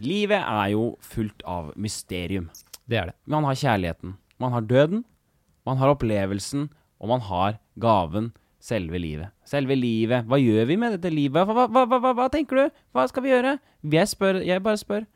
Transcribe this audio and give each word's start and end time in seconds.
Livet 0.00 0.40
er 0.40 0.72
jo 0.72 0.84
fullt 1.04 1.42
av 1.48 1.72
mysterium. 1.80 2.48
Det 2.90 2.98
er 2.98 3.10
det. 3.10 3.16
Man 3.30 3.46
har 3.46 3.58
kjærligheten, 3.58 4.16
man 4.40 4.54
har 4.56 4.66
døden, 4.66 5.04
man 5.66 5.80
har 5.80 5.92
opplevelsen, 5.92 6.68
og 7.00 7.08
man 7.12 7.20
har 7.24 7.58
gaven, 7.80 8.32
selve 8.60 8.98
livet. 9.00 9.32
Selve 9.48 9.76
livet. 9.76 10.26
Hva 10.28 10.40
gjør 10.40 10.68
vi 10.68 10.76
med 10.80 10.96
dette 10.96 11.12
livet? 11.12 11.48
Hva, 11.48 11.66
hva, 11.68 11.84
hva, 11.88 12.12
hva, 12.12 12.28
tenker 12.32 12.56
du? 12.60 12.80
Hva 12.92 13.06
skal 13.08 13.24
vi 13.24 13.32
gjøre? 13.32 13.56
Jeg 13.92 14.12
spør, 14.12 14.40
jeg 14.44 14.64
bare 14.64 14.80
spør. 14.80 15.06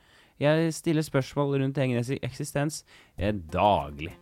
Jeg 0.41 0.73
stiller 0.75 1.05
spørsmål 1.07 1.61
rundt 1.63 1.79
egen 1.79 2.01
eksistens 2.23 2.83
eh, 3.17 3.35
daglig. 3.35 4.15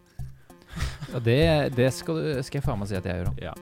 Ja, 1.12 1.18
det, 1.20 1.76
det 1.76 1.92
skal, 1.92 2.18
du, 2.18 2.42
skal 2.42 2.60
jeg 2.60 2.66
faen 2.66 2.80
meg 2.80 2.90
si 2.90 2.98
at 2.98 3.06
jeg 3.08 3.22
gjør 3.22 3.32
òg. 3.32 3.44
Ja. 3.50 3.54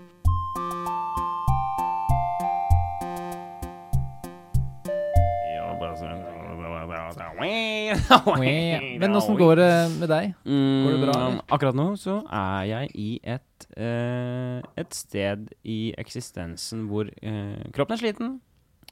Men 9.01 9.16
åssen 9.19 9.37
går 9.38 9.56
det 9.60 9.70
med 10.01 10.09
deg? 10.12 10.33
Går 10.45 10.95
det 10.96 11.01
bra. 11.05 11.16
Mm, 11.30 11.41
akkurat 11.56 11.77
nå 11.78 11.87
så 12.01 12.19
er 12.27 12.65
jeg 12.70 12.91
i 12.95 13.09
et, 13.37 13.66
uh, 13.77 14.60
et 14.80 14.95
sted 14.96 15.48
i 15.65 15.78
eksistensen 16.01 16.87
hvor 16.91 17.10
uh, 17.10 17.70
kroppen 17.77 17.96
er 17.98 18.02
sliten. 18.05 18.32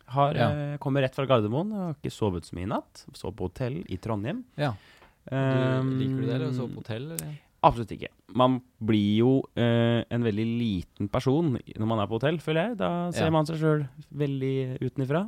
Har, 0.08 0.34
Ja. 0.38 0.48
uh, 0.52 0.76
kommer 0.80 1.04
rett 1.04 1.14
fra 1.18 1.26
Gardermoen. 1.28 1.72
Har 1.76 1.96
ikke 1.98 2.12
sovet 2.14 2.46
så 2.48 2.56
mye 2.56 2.64
i 2.68 2.72
natt. 2.72 3.04
Sov 3.18 3.34
på 3.36 3.50
hotell 3.50 3.82
i 3.88 3.98
Trondheim. 4.00 4.44
Ja. 4.60 4.72
Du, 5.28 5.34
Um, 5.36 5.90
liker 6.00 6.22
du 6.22 6.24
det, 6.24 6.34
eller 6.38 6.48
å 6.48 6.54
sove 6.56 6.72
på 6.72 6.80
hotell? 6.80 7.10
Eller? 7.12 7.34
Absolutt 7.68 7.90
ikke. 7.92 8.08
Man 8.38 8.62
blir 8.80 9.18
jo 9.18 9.32
uh, 9.60 10.00
en 10.08 10.22
veldig 10.24 10.46
liten 10.56 11.10
person 11.12 11.50
når 11.58 11.88
man 11.90 12.00
er 12.00 12.08
på 12.08 12.16
hotell, 12.16 12.38
føler 12.40 12.70
jeg. 12.70 12.78
Da 12.80 12.88
ser 13.12 13.26
Ja. 13.26 13.34
man 13.34 13.44
seg 13.44 13.58
sjøl 13.60 13.82
veldig 14.08 14.78
utenifra. 14.80 15.26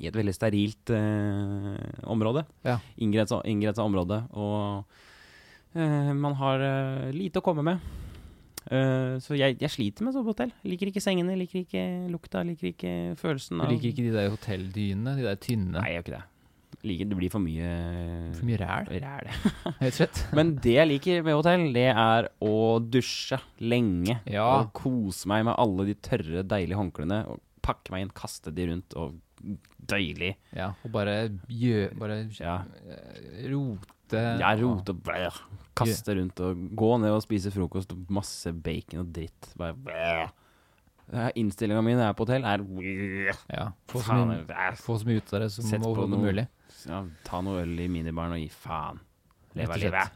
I 0.00 0.08
et 0.08 0.16
veldig 0.16 0.32
sterilt 0.32 0.92
eh, 0.96 2.04
område. 2.08 2.46
Ja. 2.64 2.78
Inngrensa, 3.04 3.42
inngrensa 3.48 3.84
område. 3.84 4.22
Og 4.32 5.76
eh, 5.76 6.12
man 6.16 6.38
har 6.40 6.64
eh, 6.64 7.10
lite 7.16 7.42
å 7.42 7.44
komme 7.44 7.66
med. 7.66 7.90
Uh, 8.70 9.16
så 9.24 9.34
jeg, 9.34 9.56
jeg 9.58 9.72
sliter 9.72 10.04
med 10.04 10.12
å 10.12 10.18
sove 10.18 10.28
på 10.28 10.34
hotell. 10.34 10.50
Liker 10.68 10.90
ikke 10.90 11.02
sengene, 11.02 11.32
liker 11.38 11.62
ikke 11.62 11.84
lukta, 12.12 12.42
liker 12.46 12.68
ikke 12.70 12.92
følelsen 13.18 13.56
Du 13.56 13.64
av 13.64 13.72
liker 13.72 13.88
ikke 13.88 14.04
de 14.04 14.12
der 14.14 14.28
hotelldynene? 14.30 15.14
De 15.16 15.24
der 15.26 15.40
tynne? 15.40 15.78
Nei, 15.78 15.86
jeg 15.88 15.96
gjør 15.96 16.04
ikke 16.04 16.14
det. 16.18 16.26
Liker, 16.86 17.08
det 17.10 17.16
blir 17.18 17.32
for 17.32 17.44
mye 17.44 17.70
For 18.36 18.46
mye 18.48 18.60
ræl, 18.60 18.92
ræl. 19.02 19.30
helt 19.80 19.96
slett. 19.96 20.20
Men 20.38 20.54
det 20.62 20.76
jeg 20.76 20.90
liker 20.92 21.24
med 21.26 21.36
hotell, 21.40 21.66
det 21.74 21.88
er 21.90 22.30
å 22.46 22.54
dusje 22.84 23.40
lenge. 23.64 24.20
Ja. 24.30 24.46
Og 24.60 24.70
kose 24.76 25.28
meg 25.32 25.48
med 25.48 25.58
alle 25.60 25.90
de 25.90 25.96
tørre, 26.06 26.44
deilige 26.54 26.78
håndklærne. 26.78 27.24
Pakke 27.64 27.96
meg 27.96 28.06
inn, 28.06 28.14
kaste 28.16 28.54
de 28.54 28.70
rundt, 28.70 28.96
og 28.96 29.18
deilig. 29.88 30.34
Ja, 30.56 30.72
og 30.84 30.92
bare 30.92 31.14
gjø... 31.48 31.88
Bare 31.98 32.20
Ja. 32.40 32.58
eh, 32.88 33.46
rote 33.52 34.24
Ja, 34.40 34.50
rote 34.58 34.90
og 34.92 35.02
blæh, 35.06 35.36
kaste 35.78 36.16
rundt 36.18 36.40
og 36.42 36.64
gå 36.76 36.90
ned 37.00 37.14
og 37.14 37.22
spise 37.22 37.52
frokost 37.54 37.92
og 37.94 38.08
masse 38.10 38.50
bacon 38.52 39.04
og 39.04 39.12
dritt. 39.14 39.52
Bare 39.56 39.74
blæh. 39.74 40.30
Innstillinga 41.34 41.82
mi 41.82 41.94
når 41.96 42.04
jeg 42.04 42.12
er 42.12 42.18
på 42.18 42.26
hotell, 42.26 42.44
er. 42.46 42.62
Ja. 43.50 43.68
Få 43.90 44.02
så 44.04 45.06
mye, 45.06 45.18
ut 45.18 45.32
av 45.34 45.40
det 45.42 45.48
som 45.50 45.64
Sett 45.66 45.82
på 45.82 45.90
overhodet 45.90 46.20
mulig. 46.22 46.44
ja, 46.86 47.00
Ta 47.26 47.40
noe 47.42 47.62
øl 47.64 47.80
i 47.82 47.88
minibaren 47.90 48.36
og 48.36 48.42
gi 48.42 48.50
faen. 48.54 49.00
Leve 49.58 49.78
livet. 49.82 50.12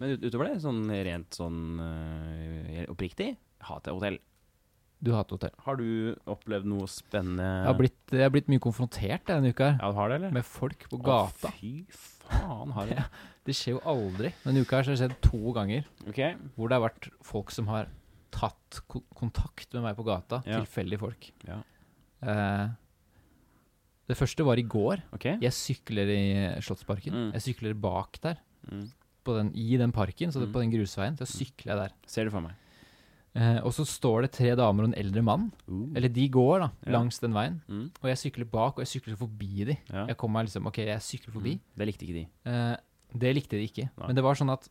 Men 0.00 0.14
ut, 0.16 0.24
utover 0.24 0.48
det, 0.50 0.58
sånn 0.64 0.82
rent 0.88 1.36
sånn 1.36 1.62
uh, 1.80 2.84
oppriktig, 2.92 3.34
hater 3.68 3.92
jeg 3.92 3.98
hotell. 3.98 4.18
Du 5.02 5.12
hater 5.16 5.36
hotell. 5.38 5.54
Har 5.64 5.76
du 5.80 6.14
opplevd 6.28 6.66
noe 6.68 6.86
spennende 6.92 7.44
Jeg 7.46 7.66
har 7.70 7.78
blitt, 7.78 8.00
jeg 8.12 8.20
har 8.26 8.32
blitt 8.34 8.48
mye 8.52 8.60
konfrontert 8.60 9.24
denne 9.30 9.48
uka 9.54 9.70
her, 9.70 9.78
Ja, 9.80 9.88
du 9.90 9.96
har 9.96 10.08
det, 10.12 10.16
eller? 10.20 10.30
med 10.36 10.44
folk 10.44 10.84
på 10.90 10.98
Å, 10.98 11.04
gata. 11.06 11.52
fy 11.56 11.86
faen, 11.90 12.72
har 12.76 12.86
du 12.86 12.94
det? 12.94 13.04
Det 13.48 13.54
skjer 13.56 13.72
jo 13.78 13.80
aldri. 13.88 14.28
Denne 14.44 14.60
uka 14.60 14.76
her 14.76 14.84
så 14.84 14.92
har 14.92 14.98
det 14.98 15.00
skjedd 15.00 15.22
to 15.24 15.52
ganger 15.56 15.86
Ok. 16.06 16.18
hvor 16.54 16.68
det 16.68 16.76
har 16.76 16.84
vært 16.84 17.08
folk 17.24 17.50
som 17.50 17.66
har 17.72 17.88
tatt 18.30 18.82
ko 18.86 19.00
kontakt 19.16 19.72
med 19.74 19.82
meg 19.88 19.96
på 19.96 20.04
gata. 20.06 20.42
Ja. 20.46 20.60
Tilfeldige 20.60 21.00
folk. 21.00 21.30
Ja. 21.48 21.56
Eh, 22.22 22.68
det 24.10 24.16
første 24.18 24.44
var 24.44 24.60
i 24.60 24.66
går. 24.68 25.02
Ok. 25.16 25.24
Jeg 25.40 25.54
sykler 25.56 26.12
i 26.12 26.20
Slottsparken. 26.62 27.16
Mm. 27.16 27.32
Jeg 27.38 27.42
sykler 27.48 27.74
bak 27.80 28.20
der, 28.22 28.36
Mm. 28.70 28.90
på 29.24 29.34
den, 29.38 29.50
i 29.56 29.76
den 29.80 29.90
parken, 29.90 30.30
så 30.30 30.40
det, 30.40 30.48
er 30.50 30.52
på 30.52 30.60
den 30.60 30.70
grusveien. 30.76 31.16
Så 31.18 31.26
sykler 31.26 31.72
jeg 31.72 31.78
der. 31.88 31.92
Ser 32.06 32.24
du 32.24 32.30
for 32.30 32.40
meg? 32.44 32.52
Eh, 33.38 33.60
og 33.62 33.70
så 33.70 33.84
står 33.86 34.24
det 34.24 34.32
tre 34.34 34.56
damer 34.58 34.84
og 34.84 34.90
en 34.90 34.98
eldre 34.98 35.22
mann. 35.22 35.44
Eller 35.94 36.10
de 36.10 36.26
går 36.34 36.64
da, 36.64 36.68
Ja. 36.86 36.92
langs 36.96 37.20
den 37.22 37.32
veien. 37.32 37.60
Mm. 37.68 37.90
Og 38.02 38.08
jeg 38.10 38.18
sykler 38.18 38.50
bak, 38.50 38.78
og 38.78 38.82
jeg 38.82 38.90
sykler 38.90 39.16
forbi 39.16 39.64
de. 39.68 39.76
Ja. 39.92 40.06
Jeg 40.10 40.16
kom 40.18 40.32
meg 40.34 40.46
liksom, 40.48 40.66
ok, 40.66 40.78
jeg 40.78 40.98
sykler 41.06 41.32
forbi. 41.32 41.54
Mm. 41.54 41.78
Det 41.78 41.86
likte 41.86 42.06
ikke 42.06 42.18
de. 42.18 42.26
Eh, 42.50 42.76
det 43.20 43.34
likte 43.36 43.56
de 43.56 43.68
ikke. 43.68 43.88
Nei. 43.96 44.06
Men 44.08 44.16
det 44.16 44.24
var 44.24 44.34
sånn 44.34 44.50
at 44.52 44.68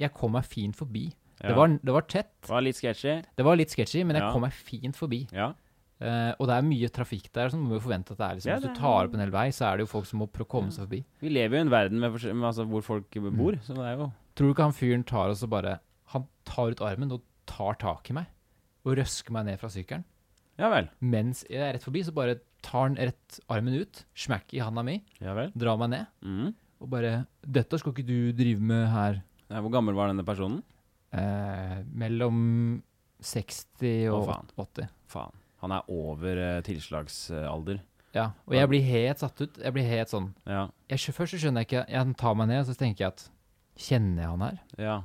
jeg 0.00 0.12
kom 0.16 0.32
meg 0.32 0.44
fint 0.44 0.74
forbi. 0.76 1.12
Ja. 1.40 1.48
Det, 1.48 1.56
var, 1.56 1.68
det 1.68 1.92
var 1.94 2.06
tett. 2.10 2.34
Var 2.48 2.62
litt 2.66 2.76
sketchy. 2.76 3.22
Det 3.36 3.44
var 3.46 3.56
litt 3.56 3.70
sketchy, 3.72 4.02
men 4.04 4.18
jeg 4.18 4.32
kom 4.32 4.42
meg 4.42 4.52
fint 4.52 4.96
forbi. 4.98 5.26
Ja. 5.32 5.52
Uh, 6.00 6.32
og 6.40 6.46
det 6.48 6.54
er 6.56 6.64
mye 6.64 6.88
trafikk 6.88 7.26
der, 7.36 7.50
så 7.52 7.58
man 7.60 7.68
må 7.68 7.76
jo 7.76 7.82
forvente 7.84 8.14
at 8.14 8.20
det 8.20 8.24
er 8.24 8.36
liksom 8.38 8.48
Ja, 8.48 8.54
Hvis 8.56 8.70
du 8.72 8.78
tar 8.80 9.04
opp 9.04 9.16
en 9.16 9.20
hel 9.20 9.32
vei, 9.34 9.50
så 9.52 9.66
er 9.68 9.76
det 9.76 9.84
jo 9.84 9.90
folk 9.90 10.06
som 10.08 10.22
må 10.22 10.30
prøve 10.32 10.48
å 10.48 10.52
komme 10.54 10.72
seg 10.72 10.86
forbi. 10.86 11.00
Vi 11.20 11.28
lever 11.28 11.58
jo 11.58 11.60
i 11.60 11.64
en 11.66 11.72
verden 11.74 12.00
med, 12.00 12.16
med 12.16 12.46
altså, 12.48 12.64
hvor 12.64 12.84
folk 12.86 13.18
bor, 13.36 13.58
så 13.66 13.76
det 13.76 13.84
er 13.84 13.98
jo 13.98 14.06
Tror 14.32 14.48
du 14.48 14.54
ikke 14.54 14.64
han 14.64 14.72
fyren 14.78 15.04
tar 15.04 15.34
og 15.34 15.50
bare 15.52 15.74
Han 16.14 16.24
tar 16.48 16.72
ut 16.72 16.80
armen 16.80 17.12
og 17.12 17.20
tar 17.50 17.74
tak 17.82 18.10
i 18.12 18.16
meg 18.20 18.30
og 18.86 18.96
røsker 18.96 19.34
meg 19.36 19.44
ned 19.50 19.58
fra 19.60 19.68
sykkelen? 19.72 20.04
Ja 20.60 20.68
vel. 20.72 20.88
Mens 21.00 21.42
jeg 21.48 21.60
er 21.64 21.74
rett 21.76 21.84
forbi, 21.84 22.02
så 22.04 22.12
bare 22.16 22.38
tar 22.64 22.86
han 22.88 22.96
rett 23.00 23.38
armen 23.48 23.76
ut, 23.80 24.02
smack 24.14 24.52
i 24.54 24.60
handa 24.60 24.82
mi, 24.84 24.98
Ja 25.20 25.32
vel. 25.36 25.50
drar 25.56 25.78
meg 25.80 25.90
ned 25.90 26.06
Mm. 26.22 26.54
og 26.80 26.90
bare 26.90 27.26
'Dette 27.44 27.78
skal 27.80 27.92
ikke 27.92 28.06
du 28.06 28.32
drive 28.32 28.60
med 28.60 28.86
her.' 28.88 29.22
Ja, 29.50 29.60
hvor 29.60 29.70
gammel 29.72 29.94
var 29.94 30.08
denne 30.08 30.24
personen? 30.24 30.62
Eh, 31.12 31.82
mellom 31.92 32.82
60 33.20 34.08
og 34.12 34.22
Å, 34.22 34.26
faen. 34.32 34.48
80. 34.58 34.88
Faen. 35.10 35.32
Han 35.62 35.72
er 35.72 35.82
over 35.90 36.38
eh, 36.38 36.60
tilslagsalder. 36.62 37.80
Ja, 38.14 38.30
og 38.46 38.54
jeg 38.54 38.68
blir 38.68 38.82
helt 38.82 39.18
satt 39.22 39.40
ut. 39.40 39.58
Jeg 39.62 39.72
blir 39.72 39.86
helt 39.86 40.08
sånn 40.08 40.32
Ja. 40.46 40.68
jeg, 40.88 40.98
skjø- 40.98 41.14
Først 41.14 41.34
så 41.34 41.38
skjønner 41.38 41.62
jeg 41.64 41.68
ikke 41.68 41.94
Han 41.96 42.14
tar 42.14 42.34
meg 42.34 42.48
ned, 42.48 42.60
og 42.60 42.66
så 42.66 42.76
tenker 42.78 42.98
jeg 42.98 43.08
at 43.08 43.28
Kjenner 43.76 44.16
jeg 44.22 44.28
han 44.30 44.40
her? 44.40 44.58
Ja. 44.78 45.02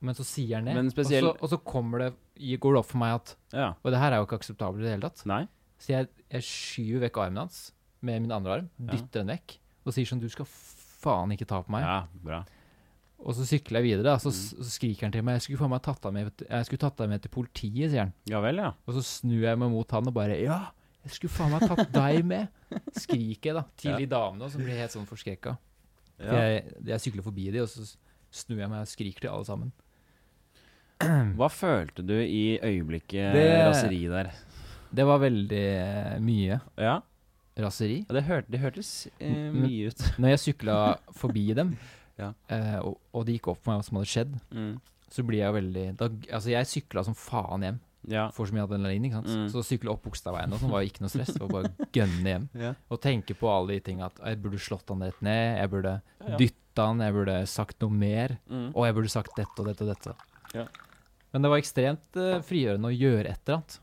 Men 0.00 0.14
så 0.14 0.22
sier 0.24 0.56
han 0.60 0.64
det. 0.70 0.74
Spesiell- 0.94 1.26
og, 1.32 1.38
så, 1.38 1.42
og 1.42 1.50
så 1.50 1.58
kommer 1.64 1.98
det 2.04 2.12
går 2.60 2.74
det 2.76 2.78
opp 2.78 2.86
for 2.92 2.98
meg 3.02 3.14
at 3.16 3.32
Ja. 3.52 3.72
Og 3.82 3.90
det 3.90 3.98
her 3.98 4.12
er 4.12 4.20
jo 4.22 4.26
ikke 4.28 4.38
akseptabelt 4.38 4.80
i 4.84 4.86
det 4.86 4.92
hele 4.94 5.08
tatt. 5.08 5.24
Nei? 5.26 5.40
Så 5.78 5.88
jeg, 5.94 6.08
jeg 6.30 6.42
skyver 6.46 7.00
vekk 7.08 7.18
armen 7.24 7.36
hans 7.42 7.72
med 8.00 8.22
min 8.22 8.30
andre 8.32 8.52
arm, 8.60 8.68
Ja. 8.78 8.92
dytter 8.94 9.24
den 9.24 9.32
vekk, 9.34 9.56
og 9.84 9.92
sier 9.92 10.06
sånn 10.06 10.20
Du 10.22 10.28
skal 10.30 10.46
faen 10.46 11.32
ikke 11.34 11.46
ta 11.46 11.62
på 11.62 11.70
meg. 11.74 11.82
Ja, 11.82 12.06
bra. 12.22 12.44
Og 13.18 13.34
så 13.34 13.42
sykler 13.42 13.80
jeg 13.82 13.88
videre, 13.98 14.04
da, 14.12 14.16
så, 14.22 14.30
Mm. 14.30 14.62
så 14.62 14.70
skriker 14.70 15.02
han 15.08 15.12
til 15.12 15.22
meg 15.26 15.34
Jeg 15.40 15.42
skulle 15.42 15.58
faen 15.58 15.70
meg 15.70 15.82
tatt 15.82 16.00
deg 16.02 16.12
med, 16.12 16.32
jeg 16.48 16.64
skulle 16.66 16.78
tatt 16.78 16.96
deg 16.96 17.08
med 17.08 17.22
til 17.22 17.30
politiet, 17.34 17.90
sier 17.90 18.04
han. 18.06 18.12
Ja 18.30 18.40
vel, 18.40 18.56
ja. 18.62 18.72
Og 18.86 18.94
så 18.94 19.02
snur 19.02 19.42
jeg 19.42 19.58
meg 19.58 19.70
mot 19.70 19.90
han 19.90 20.06
og 20.06 20.14
bare 20.14 20.38
Ja, 20.40 20.70
jeg 21.02 21.10
skulle 21.18 21.30
faen 21.34 21.50
meg 21.50 21.66
tatt 21.66 21.90
deg 21.92 22.24
med! 22.24 22.48
Skriker 22.94 23.42
jeg 23.50 23.54
da 23.58 23.64
til 23.76 23.96
de 23.98 24.06
damene, 24.06 24.42
og 24.44 24.50
så 24.54 24.58
blir 24.62 24.68
jeg 24.76 24.78
helt 24.86 24.94
sånn 24.94 25.06
forskrekka. 25.10 25.58
ja. 26.20 26.32
Jeg, 26.32 26.74
jeg 26.86 27.00
sykler 27.00 27.22
forbi 27.26 27.50
de, 27.50 27.58
og 27.62 27.68
så 27.68 27.96
snur 28.30 28.58
jeg 28.62 28.68
meg 28.70 28.80
og 28.82 28.86
skriker 28.86 29.20
til 29.26 29.30
alle 29.30 29.44
sammen. 29.44 29.72
Hva 30.98 31.48
følte 31.52 32.02
du 32.06 32.14
i 32.18 32.58
øyeblikket 32.58 33.32
Det- 33.32 33.66
raseri 33.68 34.08
der? 34.10 34.32
Det 34.92 35.04
var 35.06 35.18
veldig 35.20 35.64
eh, 35.78 36.18
mye 36.18 36.60
Ja, 36.78 37.00
raseri. 37.58 38.04
det, 38.08 38.24
hørte, 38.24 38.50
det 38.50 38.60
hørtes 38.60 39.06
eh, 39.20 39.50
mye 39.52 39.88
ut. 39.92 39.98
Når 40.18 40.28
jeg 40.34 40.38
sykla 40.54 40.98
forbi 41.12 41.54
dem, 41.54 41.76
Ja. 42.18 42.32
eh, 42.50 42.78
og, 42.80 42.98
og 43.14 43.26
det 43.26 43.36
gikk 43.38 43.48
opp 43.52 43.62
for 43.62 43.70
meg 43.72 43.80
hva 43.82 43.84
som 43.84 43.96
hadde 43.98 44.10
skjedd, 44.10 44.40
Mm. 44.50 44.80
så 45.10 45.22
blir 45.24 45.38
jeg 45.44 45.54
veldig 45.54 45.96
da, 45.96 46.08
Altså, 46.34 46.50
jeg 46.50 46.66
sykla 46.66 47.04
som 47.04 47.14
faen 47.14 47.62
hjem. 47.62 47.78
Ja. 48.08 48.30
Får 48.30 48.48
så 48.48 48.54
mye 48.54 48.64
adrenalin, 48.66 49.04
ikke 49.04 49.18
sant. 49.20 49.26
Mm. 49.28 49.48
Så 49.52 49.62
sykle 49.66 49.90
opp 49.92 50.02
Bogstadveien 50.02 50.52
og 50.52 50.58
sånn 50.62 50.70
var 50.72 50.80
ikke 50.86 51.02
noe 51.02 51.10
stress. 51.12 51.34
Det 51.34 51.40
var 51.42 51.48
bare 51.48 51.68
å 51.68 51.88
gønne 51.92 52.24
hjem. 52.32 52.48
Ja. 52.64 52.72
Og 52.90 53.00
tenke 53.04 53.36
på 53.36 53.46
alle 53.52 53.74
de 53.76 53.80
tinga 53.80 54.06
at 54.06 54.18
jeg 54.24 54.40
burde 54.42 54.58
slått 54.58 54.88
han 54.88 55.02
rett 55.04 55.20
ned, 55.22 55.58
jeg 55.60 55.70
burde 55.70 56.00
Ja, 56.22 56.28
ja. 56.32 56.36
dytta 56.40 56.86
han, 56.88 57.00
jeg 57.04 57.12
burde 57.12 57.46
sagt 57.46 57.80
noe 57.82 57.90
mer, 57.92 58.38
Mm. 58.50 58.70
og 58.74 58.86
jeg 58.86 58.94
burde 58.98 59.10
sagt 59.12 59.36
dette 59.36 59.60
og 59.60 59.66
dette 59.68 59.82
og 59.84 59.94
dette. 59.94 60.14
Ja. 61.28 61.34
Men 61.36 61.42
det 61.44 61.50
var 61.52 61.60
ekstremt 61.60 62.16
uh, 62.16 62.40
frigjørende 62.40 62.88
å 62.88 62.94
gjøre 62.96 63.28
et 63.28 63.40
eller 63.44 63.58
annet. 63.58 63.78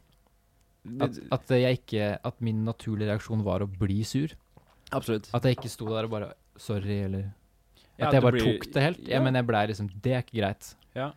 At, 1.01 1.17
at, 1.33 1.49
jeg 1.57 1.79
ikke, 1.79 2.07
at 2.29 2.41
min 2.45 2.63
naturlige 2.65 3.09
reaksjon 3.09 3.41
var 3.45 3.61
å 3.65 3.67
bli 3.69 4.03
sur. 4.05 4.33
Absolutt. 4.93 5.29
At 5.33 5.45
jeg 5.45 5.57
ikke 5.57 5.69
sto 5.73 5.87
der 5.89 6.05
og 6.05 6.11
bare 6.13 6.33
Sorry, 6.61 6.99
eller 7.07 7.31
Ja, 7.97 8.07
At 8.09 8.13
jeg 8.13 8.21
bare 8.21 8.31
blir- 8.37 8.45
tok 8.59 8.67
det 8.73 8.81
helt. 8.83 8.99
Ja, 9.07 9.15
Ja. 9.17 9.23
men 9.23 9.33
jeg 9.35 9.45
blei 9.47 9.67
liksom 9.67 9.89
Det 10.01 10.11
er 10.13 10.21
ikke 10.21 10.37
greit. 10.41 10.75
Ja. 10.95 11.07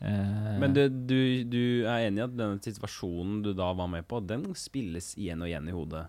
Eh, 0.00 0.58
Men 0.58 0.72
du, 0.72 0.88
du, 0.88 1.44
du 1.44 1.84
er 1.86 2.06
enig 2.08 2.18
i 2.18 2.24
at 2.24 2.32
denne 2.36 2.58
situasjonen 2.64 3.42
du 3.44 3.52
da 3.52 3.72
var 3.76 3.86
med 3.92 4.06
på, 4.08 4.20
den 4.26 4.46
spilles 4.54 5.12
igjen 5.20 5.42
og 5.42 5.48
igjen 5.50 5.68
i 5.68 5.72
hodet? 5.76 6.06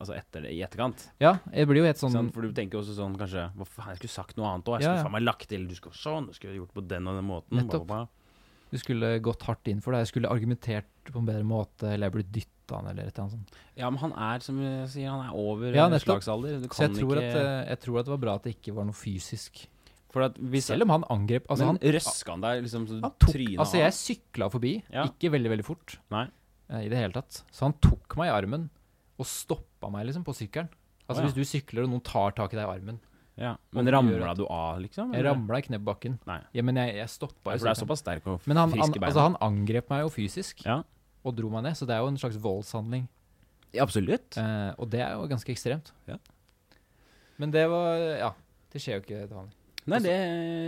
Altså 0.00 0.14
etter 0.16 0.42
det, 0.44 0.52
i 0.56 0.62
etterkant? 0.64 1.06
Ja, 1.20 1.38
jeg 1.52 1.68
blir 1.68 1.80
jo 1.82 1.84
helt 1.88 1.96
sånn 2.00 2.12
Sånn, 2.12 2.32
for 2.32 2.42
du 2.42 2.52
tenker 2.56 2.80
også 2.80 2.96
sånn 2.96 3.14
kanskje 3.16 3.50
Hva 3.56 3.66
faen, 3.68 3.88
jeg 3.92 3.98
skulle 4.00 4.16
sagt 4.16 4.36
noe 4.40 4.48
annet 4.54 4.64
òg. 4.68 4.80
Jeg 4.80 4.84
Ja, 4.84 4.88
skulle 4.88 4.96
ja. 4.96 5.04
faen 5.04 5.12
meg 5.18 5.22
lagt 5.28 5.48
til 5.48 5.66
Du 5.68 5.74
skulle 5.76 5.94
sånn, 5.96 6.26
du 6.28 6.32
skulle 6.36 6.56
gjort 6.56 6.72
på 6.74 6.86
den 6.88 7.06
og 7.08 7.16
den 7.20 7.24
måten. 7.28 7.56
Nettopp. 7.60 7.86
bla, 7.86 8.04
bla. 8.06 8.08
Du 8.72 8.78
skulle 8.82 9.12
gått 9.22 9.44
hardt 9.46 9.68
inn 9.70 9.80
for 9.84 9.94
det. 9.94 10.02
Jeg 10.04 10.12
skulle 10.14 10.30
argumentert 10.32 10.88
på 11.06 11.20
en 11.20 11.28
bedre 11.28 11.46
måte, 11.46 11.92
eller 11.92 12.08
jeg 12.08 12.16
burde 12.16 12.34
dytta 12.34 12.80
han, 12.80 12.88
eller 12.90 13.06
et 13.06 13.12
eller 13.12 13.24
annet 13.24 13.36
sånt. 13.36 13.60
Ja, 13.78 13.90
men 13.92 14.00
han 14.02 14.14
er, 14.26 14.42
som 14.42 14.58
du 14.58 14.66
sier, 14.90 15.12
han 15.12 15.22
er 15.28 15.38
over 15.38 15.76
Ja, 15.76 15.86
eh, 15.86 16.02
slagsalder. 16.02 16.60
Du 16.64 16.68
Så 16.68 16.88
jeg 16.88 16.96
tror, 16.98 17.20
ikke 17.20 17.30
at, 17.30 17.40
eh, 17.42 17.70
jeg 17.70 17.80
tror 17.84 18.00
at 18.00 18.08
det 18.08 18.14
var 18.16 18.22
bra 18.24 18.34
at 18.40 18.48
det 18.48 18.56
ikke 18.56 18.74
var 18.74 18.88
noe 18.88 18.98
fysisk. 18.98 19.66
For 20.10 20.24
at 20.26 20.38
hvis 20.40 20.70
Selv 20.70 20.86
om 20.86 20.94
han 20.94 21.04
angrep 21.12 21.44
Altså, 21.50 21.66
Men 21.66 21.76
han, 21.76 21.94
røska 21.94 22.32
han 22.32 22.40
deg 22.40 22.62
liksom 22.64 22.86
så 22.88 23.00
han 23.02 23.14
tok 23.20 23.36
Altså, 23.60 23.76
jeg 23.82 23.92
sykla 23.92 24.48
forbi, 24.48 24.82
Ja. 24.88 25.04
ikke 25.10 25.30
veldig, 25.34 25.50
veldig 25.52 25.66
fort 25.66 25.98
Nei. 26.10 26.26
eh, 26.70 26.86
i 26.86 26.88
det 26.88 26.96
hele 26.96 27.12
tatt. 27.12 27.42
Så 27.52 27.66
han 27.68 27.74
tok 27.74 28.16
meg 28.16 28.30
i 28.30 28.34
armen 28.34 28.70
og 29.18 29.26
stoppa 29.26 29.90
meg, 29.90 30.06
liksom, 30.06 30.24
på 30.24 30.34
sykkelen. 30.34 30.68
Altså, 31.06 31.22
oh, 31.22 31.26
ja. 31.26 31.30
hvis 31.30 31.36
du 31.36 31.44
sykler 31.46 31.84
og 31.84 31.92
noen 31.92 32.02
tar 32.04 32.34
tak 32.36 32.52
i 32.52 32.56
deg 32.58 32.66
i 32.66 32.72
armen 32.72 32.98
Ja. 33.36 33.54
Men 33.76 33.90
ramla 33.92 34.32
du 34.36 34.46
av, 34.48 34.78
liksom? 34.80 35.10
Jeg 35.12 35.26
ramla 35.26 35.58
i 35.60 35.64
knebbbakken. 35.66 36.14
Nei. 36.28 36.38
Ja, 36.56 36.62
men 36.64 36.78
jeg, 36.80 36.94
jeg 37.02 37.10
stoppa 37.12 37.52
jo 37.52 37.60
For 37.60 37.68
du 37.68 37.72
er 37.74 37.80
såpass 37.82 38.00
sterk 38.00 38.30
og 38.32 38.46
Men 38.48 38.56
han, 38.62 38.72
frisk 38.72 38.96
i 38.96 39.02
beina. 39.02 39.10
altså, 39.10 39.26
han 39.26 39.36
angrep 39.44 39.90
meg 39.92 40.06
jo 40.06 40.12
fysisk 40.14 40.64
ja. 40.64 40.78
og 41.26 41.36
dro 41.36 41.50
meg 41.52 41.66
ned, 41.68 41.76
så 41.76 41.88
det 41.88 41.96
er 41.98 42.00
jo 42.04 42.08
en 42.14 42.18
slags 42.22 42.38
voldshandling. 42.40 43.04
ja, 43.76 43.82
absolutt. 43.84 44.38
Eh, 44.40 44.72
og 44.80 44.88
det 44.90 45.02
er 45.04 45.12
jo 45.18 45.28
ganske 45.28 45.52
ekstremt. 45.52 45.92
Ja. 46.08 46.16
Men 47.36 47.52
det 47.52 47.68
var 47.68 48.00
Ja. 48.16 48.32
Det 48.72 48.80
skjer 48.82 48.98
jo 48.98 49.04
ikke 49.04 49.20
til 49.28 49.36
vanlig. 49.36 49.54
Nei, 49.86 49.98
det 50.02 50.14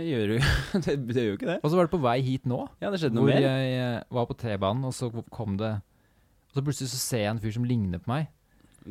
gjør 0.07 0.31
jo, 0.31 0.37
det, 0.85 0.93
det 1.09 1.15
gjør 1.19 1.27
jo 1.33 1.37
ikke 1.37 1.49
det. 1.49 1.57
Og 1.59 1.69
så 1.69 1.75
var 1.77 1.89
det 1.89 1.91
på 1.91 1.99
vei 2.05 2.17
hit 2.23 2.45
nå, 2.47 2.61
Ja, 2.79 2.89
det 2.93 3.01
skjedde 3.01 3.17
noe 3.17 3.25
hvor 3.27 3.33
mer. 3.35 3.43
jeg 3.43 3.73
eh, 3.81 4.03
var 4.15 4.29
på 4.29 4.37
T-banen, 4.39 4.85
og 4.87 4.93
så 4.95 5.09
kom 5.35 5.57
det 5.59 5.73
Og 6.49 6.55
så 6.55 6.63
plutselig 6.63 6.93
så 6.93 7.01
ser 7.01 7.25
jeg 7.25 7.33
en 7.33 7.41
fyr 7.43 7.51
som 7.57 7.65
ligner 7.67 7.99
på 7.99 8.13
meg. 8.13 8.29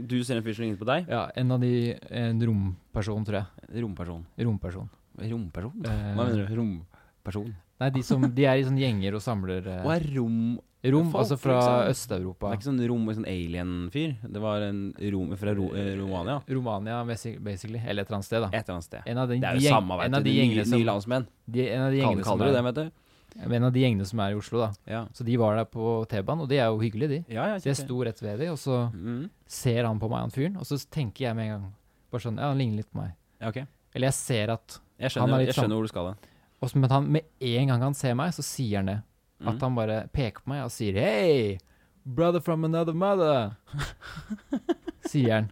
Du 0.06 0.22
ser 0.24 0.36
en 0.36 0.42
fyr 0.46 0.54
som 0.54 0.64
ligner 0.64 0.78
på 0.78 0.86
deg. 0.86 1.08
Ja, 1.08 1.30
En 1.36 1.50
av 1.52 1.60
de 1.60 1.96
En 2.10 2.40
romperson, 2.40 3.24
tror 3.24 3.40
jeg. 3.42 3.82
Romperson. 3.82 4.24
Romperson. 4.38 4.88
Romperson? 5.18 5.72
Eh, 5.84 6.14
Hva 6.14 6.24
mener 6.28 6.46
du? 6.46 6.54
Romperson? 6.56 7.54
Nei, 7.80 7.90
de 7.90 8.02
som 8.02 8.22
De 8.34 8.44
er 8.44 8.56
i 8.58 8.64
sånne 8.66 8.80
gjenger 8.82 9.14
og 9.14 9.22
samler 9.22 9.66
eh, 9.66 9.82
Hva 9.84 9.96
er 9.98 10.06
rom 10.16 10.58
rom, 10.88 11.08
folk, 11.10 11.24
altså 11.24 11.36
fra 11.36 11.54
liksom? 11.58 11.78
Det 11.82 11.90
Øst-Europa. 11.92 12.48
er 12.52 12.56
ikke 12.56 12.66
sånn 12.68 12.78
rom, 12.88 13.08
sånn 13.12 13.26
alien-fyr. 13.26 14.12
Det 14.30 14.40
var 14.40 14.62
en 14.62 14.94
rom 15.12 15.32
fra 15.36 15.52
ro, 15.58 15.66
eh, 15.74 15.96
Romania. 15.98 16.36
Romania, 16.48 17.00
basically. 17.04 17.80
Eller 17.84 18.02
et 18.02 18.08
eller 18.08 18.16
annet 18.20 18.24
sted, 18.24 18.40
da. 18.42 18.48
Et 18.52 18.62
eller 18.62 18.74
annet 18.76 18.84
sted. 18.86 19.02
En 19.06 19.18
av 19.18 19.28
de, 19.28 19.38
Det 19.40 19.44
er 19.48 19.54
jo 19.58 19.60
gjeng- 19.66 19.74
samme, 19.74 19.92
en 19.92 19.98
vet 19.98 20.22
du. 20.22 20.30
de 20.30 20.34
De 20.38 20.46
nye, 20.54 20.64
nye 20.78 20.84
landsmenn. 20.86 21.26
de, 21.50 21.68
en 21.70 21.82
av 21.82 21.90
de 21.90 21.98
gjengene 21.98 22.24
som 22.24 22.40
er, 22.40 22.52
det, 22.52 22.62
vet 22.64 22.74
du? 22.74 22.90
En 23.36 23.64
av 23.64 23.72
de 23.72 23.80
gjengene 23.80 24.06
som 24.06 24.20
er 24.20 24.32
i 24.32 24.34
Oslo, 24.38 24.58
da. 24.60 24.72
Ja. 24.86 25.02
Så 25.14 25.25
de 25.25 25.36
var 25.36 25.56
der 25.56 25.64
på 25.64 26.06
T-banen, 26.08 26.42
og 26.42 26.48
de 26.48 26.56
er 26.58 26.66
jo 26.72 26.78
hyggelige, 26.80 27.08
de. 27.08 27.19
Ja, 27.34 27.46
ja, 27.52 27.58
Så 27.58 27.64
jeg 27.70 27.76
sto 27.76 27.98
rett 28.04 28.20
ved 28.22 28.38
de, 28.40 28.48
og 28.50 28.56
så 28.58 28.90
Mm. 28.92 29.30
ser 29.46 29.84
han 29.84 29.98
på 30.00 30.08
meg, 30.10 30.20
han 30.20 30.30
fyren, 30.30 30.56
og 30.56 30.64
så 30.64 30.78
tenker 30.90 31.26
jeg 31.28 31.36
med 31.36 31.44
en 31.46 31.60
gang 31.60 31.75
Bare 32.10 32.20
sånn 32.22 32.38
Ja, 32.38 32.48
han 32.48 32.58
ligner 32.58 32.76
litt 32.76 32.90
på 32.92 33.02
meg. 33.02 33.12
Ja, 33.40 33.48
ok. 33.48 33.66
Eller 33.94 34.06
jeg 34.08 34.14
ser 34.14 34.50
at 34.50 34.80
Jeg 34.98 35.12
Han 35.12 35.28
er 35.30 35.34
skjønner, 35.34 35.38
sånn. 35.38 35.46
jeg 35.46 35.54
skjønner 35.54 35.76
hvor 35.76 35.82
du 35.82 35.88
skal 35.88 36.06
hen. 36.08 36.80
Men 36.80 36.90
han, 36.90 37.12
med 37.12 37.22
en 37.40 37.66
gang 37.69 37.80
han 37.82 37.94
ser 37.94 38.14
meg, 38.14 38.32
så 38.32 38.42
sier 38.42 38.76
han 38.78 38.86
det. 38.86 39.02
At 39.46 39.54
Mm. 39.54 39.60
han 39.60 39.74
bare 39.76 40.08
peker 40.12 40.40
på 40.42 40.48
meg 40.48 40.64
og 40.64 40.70
sier 40.70 40.94
Hei, 40.98 41.58
brother 42.06 42.40
from 42.40 42.64
another 42.64 42.92
mother. 42.94 43.54
sier 45.06 45.32
han. 45.34 45.50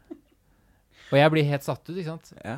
Og 1.13 1.19
jeg 1.21 1.31
blir 1.31 1.45
helt 1.45 1.63
satt 1.63 1.85
ut, 1.89 1.95
ikke 1.97 2.17
sant. 2.17 2.33
Ja. 2.45 2.57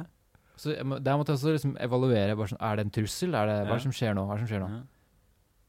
Så 0.58 0.72
jeg 0.74 0.84
der 1.04 1.18
måtte 1.18 1.34
jeg 1.34 1.38
også 1.38 1.52
liksom 1.54 1.76
evaluere. 1.84 2.36
Bare 2.36 2.48
sånn, 2.48 2.62
er 2.64 2.76
det 2.76 2.86
en 2.86 2.90
trussel? 2.96 3.34
Er 3.34 3.46
det, 3.46 3.58
hva 3.68 3.74
er 3.76 3.78
det 3.78 3.82
som 3.82 3.92
skjer 3.92 4.14
nå? 4.16 4.24
Hva 4.26 4.34
er 4.34 4.38
det 4.40 4.48
som 4.48 4.52
skjer 4.54 4.62
nå? 4.64 4.70
Ja. 4.70 4.80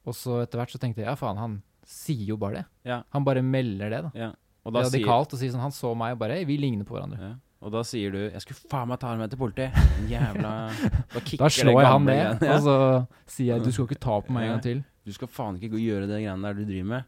Og 0.07 0.16
så 0.16 0.42
etter 0.44 0.62
hvert 0.62 0.72
så 0.72 0.80
tenkte 0.81 1.04
jeg 1.04 1.10
ja, 1.10 1.18
faen, 1.19 1.40
han 1.42 1.60
sier 1.90 2.31
jo 2.31 2.38
bare 2.40 2.62
det. 2.62 2.66
Ja. 2.92 3.01
Han 3.16 3.25
bare 3.28 3.44
melder 3.46 3.92
det, 3.92 4.01
da. 4.07 4.12
ja. 4.16 4.31
Og 4.68 4.74
da 4.75 4.84
sier 4.84 5.00
Radikalt 5.00 5.34
og 5.34 5.40
sier 5.40 5.54
sånn 5.54 5.62
Han 5.63 5.72
så 5.74 5.94
meg 5.98 6.18
og 6.18 6.19
bare 6.19 6.36
«Hei, 6.36 6.44
Vi 6.46 6.57
ligner 6.60 6.86
på 6.86 6.98
hverandre. 6.98 7.19
ja. 7.24 7.36
Og 7.60 7.74
da 7.74 7.81
sier 7.84 8.12
du 8.12 8.18
'Jeg 8.18 8.40
skulle 8.40 8.69
faen 8.72 8.88
meg 8.88 9.00
ta 9.01 9.10
ham 9.12 9.19
med 9.19 9.31
til 9.31 9.40
politiet'. 9.40 9.75
Jævla 10.07 10.51
Da 11.13 11.19
kicker 11.19 11.44
Da 11.44 11.50
slår 11.51 11.81
jeg 11.81 11.90
han 11.92 12.06
ned, 12.06 12.44
og 12.44 12.62
så 12.63 12.75
sier 13.28 13.56
jeg 13.57 13.66
du 13.66 13.72
skal 13.75 13.88
ikke 13.90 14.00
ta 14.00 14.19
på 14.24 14.31
meg 14.31 14.46
en 14.46 14.54
gang 14.54 14.63
til. 14.63 14.84
Du 15.04 15.12
skal 15.12 15.28
faen 15.28 15.57
ikke 15.60 15.75
gjøre 15.75 16.07
det 16.07 16.22
greiene 16.22 16.48
der 16.48 16.54
du 16.54 16.63
driver 16.63 16.88
med. 16.88 17.04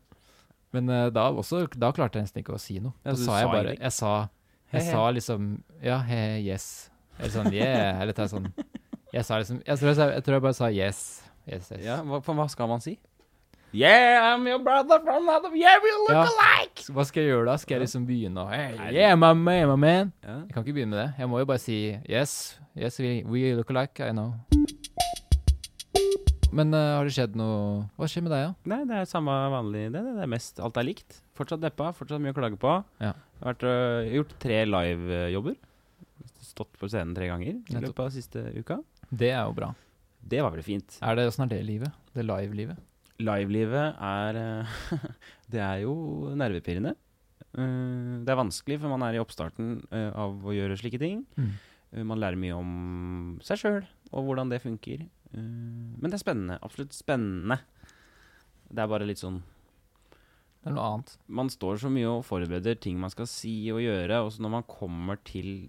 Men 0.76 0.90
uh, 0.90 1.08
da, 1.08 1.30
også, 1.32 1.68
da 1.72 1.92
klarte 1.96 2.20
jeg 2.20 2.28
nesten 2.28 2.44
ikke 2.44 2.56
å 2.56 2.60
si 2.60 2.80
noe. 2.84 2.92
Da 3.04 3.16
sa 3.16 3.40
jeg 3.40 3.48
bare? 3.52 3.76
Jeg 3.78 3.92
sa, 3.96 4.28
jeg 4.74 4.88
sa 4.92 5.10
liksom 5.12 5.64
Ja, 5.84 6.02
he, 6.08 6.42
yes. 6.44 6.90
Eller 7.18 7.32
sånn 7.32 7.52
yeah. 7.54 8.02
Eller 8.02 8.28
sånn 8.28 8.52
Jeg 9.14 9.26
sa 9.28 9.38
liksom 9.40 9.62
Jeg 9.68 9.78
tror 9.80 9.92
jeg, 9.92 9.98
jeg, 10.16 10.24
tror 10.24 10.36
jeg 10.36 10.46
bare 10.48 10.58
sa 10.58 10.70
yes. 10.72 11.02
Yes, 11.48 11.72
yes. 11.72 11.82
Ja, 11.86 12.02
hva, 12.06 12.22
hva 12.22 12.48
skal 12.52 12.70
man 12.70 12.84
si? 12.84 12.98
Yeah, 13.74 14.36
I'm 14.36 14.46
your 14.48 14.60
brother 14.60 15.00
from 15.00 15.30
another 15.30 15.56
Yeah, 15.56 15.80
we 15.82 15.92
look 16.04 16.12
Ja. 16.12 16.26
alike! 16.28 16.84
Hva 16.92 17.06
skal 17.08 17.24
jeg 17.24 17.32
gjøre 17.32 17.46
da? 17.48 17.56
Skal 17.58 17.78
jeg 17.78 17.86
liksom 17.86 18.06
begynne 18.06 18.44
å 18.44 18.50
hey, 18.52 18.76
Yeah, 18.92 19.16
my 19.16 19.32
man, 19.32 19.70
my 19.70 19.78
man. 19.80 20.12
Ja. 20.24 20.42
Jeg 20.44 20.54
kan 20.54 20.66
ikke 20.66 20.76
begynne 20.76 20.92
med 20.92 21.00
det. 21.00 21.14
Jeg 21.24 21.32
må 21.32 21.40
jo 21.40 21.48
bare 21.48 21.64
si 21.64 21.78
yes. 22.10 22.60
Yes, 22.76 23.00
we, 23.00 23.22
we 23.24 23.54
look 23.56 23.72
alike, 23.72 24.04
I 24.04 24.12
know. 24.12 24.36
Men 26.52 26.74
uh, 26.76 26.98
har 26.98 27.08
det 27.08 27.14
skjedd 27.16 27.38
noe 27.40 27.86
Hva 27.96 28.10
skjer 28.12 28.26
med 28.26 28.34
deg, 28.36 28.50
da? 28.50 28.72
Nei, 28.74 28.82
det 28.90 28.98
er 29.00 29.08
samme 29.08 29.36
vanlig 29.54 29.86
det, 29.94 30.02
det, 30.04 30.16
er 30.20 30.32
mest 30.32 30.60
Alt 30.60 30.80
er 30.82 30.88
likt. 30.90 31.22
Fortsatt 31.40 31.64
deppa, 31.64 31.94
fortsatt 31.96 32.20
mye 32.22 32.36
å 32.36 32.38
klage 32.38 32.60
på. 32.60 32.74
Ja. 33.00 33.14
Jeg 33.16 33.46
har 33.46 33.54
vært, 33.54 33.64
øh, 33.72 34.10
gjort 34.18 34.34
tre 34.44 34.58
livejobber. 34.68 35.56
Stått 36.44 36.76
på 36.78 36.92
scenen 36.92 37.16
tre 37.16 37.32
ganger 37.32 37.56
i 37.56 37.80
løpet 37.80 38.04
av 38.04 38.12
siste 38.14 38.44
uka. 38.60 38.82
Det 39.08 39.32
er 39.32 39.46
jo 39.48 39.56
bra. 39.56 39.72
Det 40.22 40.42
var 40.44 40.52
veldig 40.54 40.66
fint. 40.68 40.98
Er 41.04 41.16
det 41.18 41.28
Åssen 41.30 41.46
er 41.46 41.52
det 41.56 41.62
livet? 41.68 41.92
Det 42.16 42.24
live-livet? 42.26 42.78
Livelivet 43.22 43.98
er 44.02 44.38
øh, 44.42 44.76
Det 45.52 45.62
er 45.62 45.82
jo 45.84 45.94
nervepirrende. 46.38 46.94
Eh, 47.52 48.14
det 48.26 48.32
er 48.32 48.40
vanskelig, 48.40 48.80
for 48.82 48.90
man 48.94 49.04
er 49.08 49.18
i 49.18 49.22
oppstarten 49.24 49.82
øh, 49.92 50.12
av 50.16 50.46
å 50.48 50.56
gjøre 50.56 50.78
slike 50.80 51.00
ting. 51.02 51.24
Mm. 51.38 51.52
Eh, 51.92 52.04
Man 52.08 52.22
lærer 52.22 52.40
mye 52.40 52.56
om 52.58 53.40
seg 53.46 53.60
sjøl 53.64 53.82
og 54.12 54.26
hvordan 54.28 54.52
det 54.52 54.62
funker. 54.64 55.04
Eh, 55.34 55.40
Men 55.42 56.08
det 56.10 56.18
er 56.20 56.24
spennende. 56.24 56.60
Absolutt 56.64 56.96
spennende. 56.96 57.60
Det 58.72 58.80
er 58.86 58.88
bare 58.92 59.08
litt 59.10 59.20
sånn 59.20 59.42
Det 60.62 60.70
er 60.72 60.76
noe 60.78 60.88
annet. 60.94 61.16
Man 61.28 61.50
står 61.52 61.82
så 61.84 61.90
mye 61.92 62.08
og 62.08 62.24
forbereder 62.28 62.78
ting 62.80 63.00
man 63.02 63.12
skal 63.12 63.28
si 63.28 63.56
og 63.74 63.82
gjøre, 63.84 64.22
og 64.24 64.32
så 64.32 64.44
når 64.46 64.54
man 64.60 64.68
kommer 64.70 65.18
til 65.28 65.68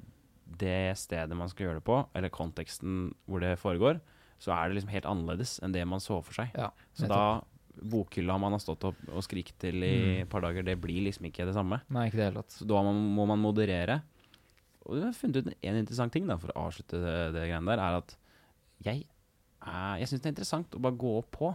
det 0.62 0.92
stedet 1.00 1.34
man 1.34 1.48
skal 1.50 1.66
gjøre 1.66 1.80
det 1.80 1.86
på, 1.88 1.96
eller 2.14 2.28
konteksten 2.30 3.06
hvor 3.26 3.40
det 3.42 3.54
foregår, 3.58 3.98
så 4.42 4.50
er 4.56 4.68
det 4.72 4.78
liksom 4.80 4.90
helt 4.92 5.06
annerledes 5.06 5.56
enn 5.62 5.74
det 5.74 5.84
man 5.86 6.02
så 6.02 6.18
for 6.26 6.34
seg. 6.34 6.50
Ja, 6.58 6.72
så 6.98 7.06
da 7.10 7.22
Bokhylla 7.82 8.34
man 8.42 8.52
har 8.52 8.60
stått 8.60 8.82
opp 8.84 8.98
og 9.08 9.22
skrikt 9.24 9.54
til 9.62 9.78
i 9.82 9.92
Mm. 9.94 10.22
et 10.22 10.28
par 10.30 10.42
dager, 10.44 10.62
det 10.66 10.74
blir 10.82 11.00
liksom 11.06 11.24
ikke 11.30 11.46
det 11.48 11.54
samme. 11.56 11.78
Nei, 11.88 12.08
ikke 12.10 12.18
det 12.20 12.26
hele 12.26 12.42
tatt. 12.42 12.52
Så 12.58 12.66
da 12.68 12.82
må, 12.84 13.24
man 13.26 13.40
moderere. 13.40 14.02
Og 14.84 14.96
jeg 14.98 15.04
har 15.06 15.14
funnet 15.16 15.36
ut 15.46 15.54
en 15.62 15.78
interessant 15.78 16.12
ting 16.12 16.26
da, 16.28 16.36
for 16.36 16.52
å 16.52 16.66
avslutte 16.68 17.00
det, 17.00 17.14
det 17.32 17.46
greiene 17.48 17.70
der, 17.70 17.80
er 17.80 17.96
at 18.02 18.16
jeg, 18.84 19.06
er- 19.64 19.98
jeg 20.02 20.08
syns 20.10 20.20
det 20.20 20.26
er 20.28 20.34
interessant 20.34 20.76
å 20.76 20.82
bare 20.84 20.98
gå 21.00 21.14
på. 21.32 21.52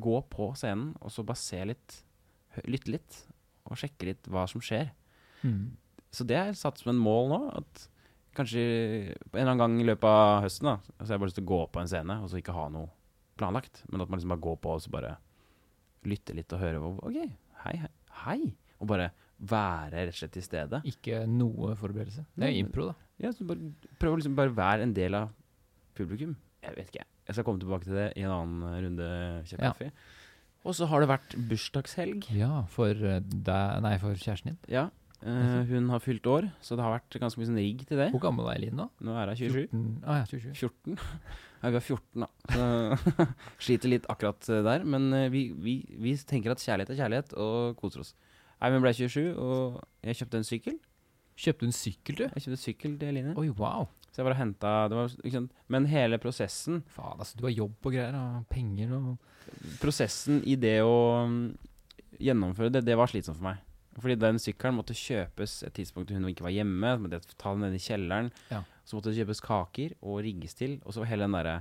Gå 0.00 0.16
på 0.32 0.50
scenen 0.58 0.96
og 1.00 1.12
så 1.14 1.22
bare 1.24 1.38
se 1.38 1.60
litt, 1.70 2.00
lytte 2.66 2.90
litt, 2.90 3.20
og 3.70 3.76
sjekke 3.78 4.08
litt 4.10 4.26
hva 4.26 4.48
som 4.50 4.60
skjer. 4.64 4.90
Mm. 5.44 5.76
Så 6.10 6.26
det 6.26 6.36
er 6.40 6.52
satt 6.58 6.78
som 6.82 6.90
en 6.90 6.98
mål 7.04 7.28
nå. 7.30 7.40
At 7.62 7.88
kanskje 8.36 8.62
en 8.64 9.14
eller 9.32 9.50
annen 9.52 9.62
gang 9.62 9.76
i 9.82 9.86
løpet 9.88 10.08
av 10.10 10.44
høsten 10.44 10.70
da, 10.70 10.76
så 10.98 11.06
har 11.06 11.14
jeg 11.16 11.22
bare 11.22 11.30
lyst 11.30 11.38
til 11.40 11.46
å 11.46 11.52
gå 11.52 11.60
på 11.74 11.82
en 11.82 11.90
scene 11.90 12.18
og 12.22 12.30
så 12.32 12.40
ikke 12.40 12.56
ha 12.56 12.66
noe 12.72 12.90
planlagt. 13.40 13.82
Men 13.90 14.04
at 14.04 14.10
man 14.10 14.20
liksom 14.20 14.34
bare 14.34 14.44
går 14.46 14.58
på 14.62 14.74
og 14.76 14.82
så 14.84 14.92
bare 14.94 15.14
lytter 16.08 16.36
litt 16.38 16.52
og 16.54 16.60
hører 16.62 16.84
OK, 16.84 17.20
hei, 17.64 17.76
hei, 17.82 17.92
hei. 18.24 18.40
Og 18.82 18.90
bare 18.90 19.10
være 19.44 20.04
rett 20.04 20.12
og 20.14 20.18
slett 20.18 20.34
til 20.36 20.44
stede. 20.44 20.80
Ikke 20.88 21.22
noe 21.28 21.74
forberedelse. 21.78 22.26
Det 22.34 22.46
er 22.46 22.52
jo 22.52 22.64
impro, 22.64 22.90
da. 22.90 22.96
Ja, 23.22 23.32
så 23.34 23.46
bare, 23.48 23.72
prøv 24.00 24.16
å 24.16 24.20
liksom 24.20 24.36
bare 24.38 24.54
være 24.54 24.86
en 24.86 24.94
del 24.96 25.16
av 25.18 25.32
publikum. 25.96 26.34
Jeg 26.64 26.76
vet 26.76 26.90
ikke, 26.90 27.04
jeg. 27.04 27.34
Skal 27.36 27.46
komme 27.46 27.62
tilbake 27.62 27.88
til 27.88 27.96
det 27.96 28.10
i 28.20 28.24
en 28.26 28.34
annen 28.34 28.84
runde 28.84 29.08
kjøp 29.48 29.64
Ja. 29.64 29.90
Og 30.64 30.72
så 30.76 30.86
har 30.88 31.02
det 31.02 31.10
vært 31.10 31.34
bursdagshelg. 31.50 32.28
Ja, 32.32 32.62
for 32.72 32.88
eh, 32.88 33.20
deg 33.20 33.82
Nei, 33.84 33.96
for 34.00 34.16
kjæresten 34.16 34.54
din. 34.54 34.60
Ja, 34.72 34.86
eh, 35.24 35.64
hun 35.70 35.88
har 35.92 36.02
fylt 36.04 36.26
år, 36.30 36.46
så 36.64 36.76
det 36.76 36.84
har 36.84 36.94
vært 36.96 37.18
ganske 37.22 37.40
mye 37.40 37.48
sånn 37.48 37.60
rigg 37.60 37.82
til 37.88 38.00
det. 38.00 38.10
Hvor 38.14 38.22
gammel 38.26 38.50
er 38.50 38.60
Elin 38.60 38.78
nå? 38.82 38.88
Nå 39.04 39.16
er 39.18 39.32
hun 39.32 39.40
27. 39.40 39.66
14. 39.72 39.82
Ah, 40.04 40.22
ja, 40.22 40.30
27. 40.30 40.54
14. 40.62 41.00
Ja, 41.64 41.70
vi 41.72 41.78
er 41.78 41.84
14, 41.86 42.20
da. 42.20 42.26
Så 42.52 43.24
sliter 43.64 43.88
litt 43.88 44.06
akkurat 44.12 44.48
eh, 44.52 44.60
der. 44.66 44.82
Men 44.84 45.06
eh, 45.16 45.30
vi, 45.32 45.46
vi, 45.56 45.78
vi 45.96 46.12
tenker 46.28 46.52
at 46.52 46.60
kjærlighet 46.60 46.92
er 46.92 46.98
kjærlighet, 46.98 47.32
og 47.40 47.78
koser 47.80 48.02
oss. 48.02 48.10
Nei, 48.60 48.68
Vi 48.74 48.82
ble 48.84 48.92
27, 48.98 49.30
og 49.40 49.78
jeg 50.04 50.18
kjøpte 50.20 50.42
en 50.42 50.48
sykkel. 50.50 50.76
Kjøpte 51.40 51.64
du 51.64 51.70
en 51.70 51.76
sykkel, 51.78 52.18
du? 52.18 52.24
Jeg 52.26 52.44
kjøpte 52.44 52.58
en 52.58 52.64
sykkel 52.66 52.98
til 53.00 53.14
Eline. 53.14 53.32
Oi, 53.40 53.48
wow. 53.56 53.88
Så 54.14 54.20
jeg 54.20 54.28
bare 54.28 54.38
henta? 54.38 54.72
Men 55.74 55.88
hele 55.90 56.20
prosessen 56.22 56.84
Faen, 56.94 57.18
altså, 57.18 57.34
du 57.34 57.48
har 57.48 57.54
jobb 57.56 57.88
og 57.88 57.96
greier, 57.96 58.14
og 58.14 58.44
penger 58.52 58.92
og 58.94 59.14
Prosessen 59.80 60.38
i 60.48 60.54
det 60.60 60.78
å 60.86 61.24
mm, 61.28 61.40
gjennomføre 62.22 62.76
det, 62.76 62.84
det 62.86 62.94
var 62.96 63.10
slitsomt 63.10 63.40
for 63.40 63.48
meg. 63.48 63.58
Fordi 64.00 64.16
den 64.18 64.40
sykkelen 64.42 64.78
måtte 64.78 64.96
kjøpes 64.98 65.60
et 65.68 65.74
tidspunkt 65.76 66.12
hun 66.14 66.26
ikke 66.30 66.46
var 66.46 66.54
hjemme. 66.54 66.94
Så 66.94 67.04
måtte 67.04 67.20
jeg 67.20 67.38
ta 67.38 67.54
den 67.54 67.66
ned 67.66 67.76
i 67.78 67.82
kjelleren. 67.82 68.32
Ja. 68.50 68.64
Så 68.84 68.96
måtte 68.96 69.12
det 69.12 69.22
kjøpes 69.22 69.42
kaker 69.44 69.94
og 70.02 70.22
rigges 70.26 70.58
til. 70.58 70.80
Og 70.84 70.94
så 70.94 71.02
var 71.02 71.12
hele 71.12 71.28
den 71.28 71.36
derre 71.36 71.54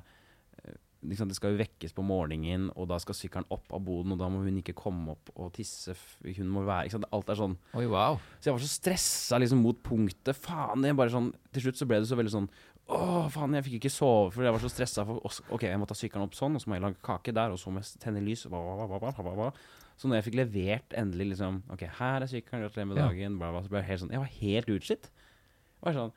eh, 0.64 0.80
liksom, 1.10 1.30
Det 1.30 1.38
skal 1.38 1.54
jo 1.54 1.62
vekkes 1.62 1.96
på 1.96 2.06
morgenen, 2.06 2.70
og 2.74 2.90
da 2.92 2.98
skal 3.02 3.18
sykkelen 3.18 3.48
opp 3.54 3.72
av 3.76 3.84
boden, 3.86 4.16
og 4.16 4.22
da 4.22 4.30
må 4.32 4.42
hun 4.44 4.60
ikke 4.62 4.76
komme 4.78 5.16
opp 5.16 5.32
og 5.36 5.54
tisse. 5.56 5.96
Hun 6.24 6.52
må 6.52 6.66
være 6.68 6.90
ikke 6.90 6.98
sant? 6.98 7.10
Alt 7.16 7.32
er 7.32 7.40
sånn. 7.40 7.58
Oi, 7.80 7.86
wow. 7.92 8.20
Så 8.40 8.50
jeg 8.50 8.58
var 8.58 8.66
så 8.66 8.72
stressa 8.74 9.40
liksom 9.42 9.64
mot 9.66 9.84
punktet. 9.86 10.38
Faen. 10.40 10.88
Jeg 10.88 10.98
bare 11.00 11.14
sånn 11.14 11.34
Til 11.54 11.68
slutt 11.68 11.82
så 11.82 11.90
ble 11.90 12.02
det 12.02 12.10
så 12.10 12.18
veldig 12.20 12.34
sånn 12.34 12.50
Å, 12.92 12.98
faen, 13.32 13.54
jeg 13.56 13.64
fikk 13.70 13.78
ikke 13.78 13.94
sove 13.94 14.34
fordi 14.34 14.50
jeg 14.50 14.58
var 14.58 14.66
så 14.66 14.74
stressa. 14.74 15.06
Ok, 15.06 15.70
jeg 15.70 15.80
må 15.80 15.88
ta 15.88 15.96
sykkelen 15.96 16.28
opp 16.28 16.36
sånn, 16.36 16.58
og 16.58 16.64
så 16.64 16.72
må 16.72 16.80
jeg 16.80 16.88
lage 16.88 17.00
kake 17.06 17.36
der, 17.36 17.54
og 17.54 17.62
så 17.62 17.72
må 17.72 17.84
jeg 17.84 18.02
tenne 18.04 18.26
lys. 18.26 18.44
Bla, 18.52 18.60
bla, 18.90 19.14
hva, 19.22 19.54
Så 20.00 20.10
når 20.10 20.20
jeg 20.20 20.26
fikk 20.30 20.36
levert 20.42 20.96
endelig 20.98 21.28
liksom 21.36 21.62
Ok, 21.72 21.84
her 22.00 22.24
er 22.26 22.30
sykkelen, 22.32 22.64
gratulerer 22.66 22.88
med 22.90 22.98
Ja. 22.98 23.08
dagen, 23.08 23.38
bla, 23.40 23.52
bla, 23.54 23.62
så 23.64 23.70
ble 23.72 23.80
jeg 23.84 23.90
helt 23.92 24.02
sånn 24.04 24.12
Jeg 24.16 24.24
var 24.24 24.32
helt 24.42 24.72
utslitt. 24.74 25.10
Jeg 25.14 25.86
var 25.88 25.98
sånn 26.00 26.14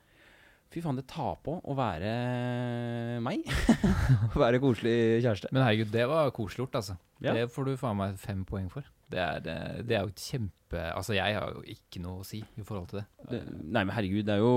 Fy 0.74 0.80
faen, 0.82 0.96
det 0.98 1.04
tar 1.06 1.36
på 1.46 1.52
å 1.62 1.74
være 1.78 3.20
meg. 3.22 3.44
Å 4.34 4.40
være 4.42 4.58
koselig 4.60 5.22
kjæreste. 5.22 5.52
Men 5.54 5.62
herregud, 5.62 5.92
det 5.94 6.06
var 6.10 6.32
koselig 6.34 6.64
gjort, 6.64 6.74
altså. 6.80 6.96
Ja. 7.22 7.32
Det 7.36 7.44
får 7.54 7.68
du 7.68 7.76
faen 7.78 7.96
meg 8.00 8.16
fem 8.20 8.42
poeng 8.44 8.66
for. 8.72 8.84
Det 9.08 9.20
er, 9.22 9.38
det, 9.44 9.54
det 9.86 9.94
er 9.96 10.02
jo 10.08 10.10
kjempe 10.18 10.82
Altså, 10.90 11.14
jeg 11.14 11.36
har 11.38 11.52
jo 11.54 11.62
ikke 11.70 12.00
noe 12.02 12.24
å 12.24 12.26
si 12.26 12.40
i 12.42 12.64
forhold 12.66 12.88
til 12.90 12.98
det. 12.98 13.04
Det, 13.30 13.40
nei, 13.62 13.84
men 13.86 13.94
herregud, 13.94 14.26
det 14.26 14.34
er 14.34 14.42
jo 14.42 14.50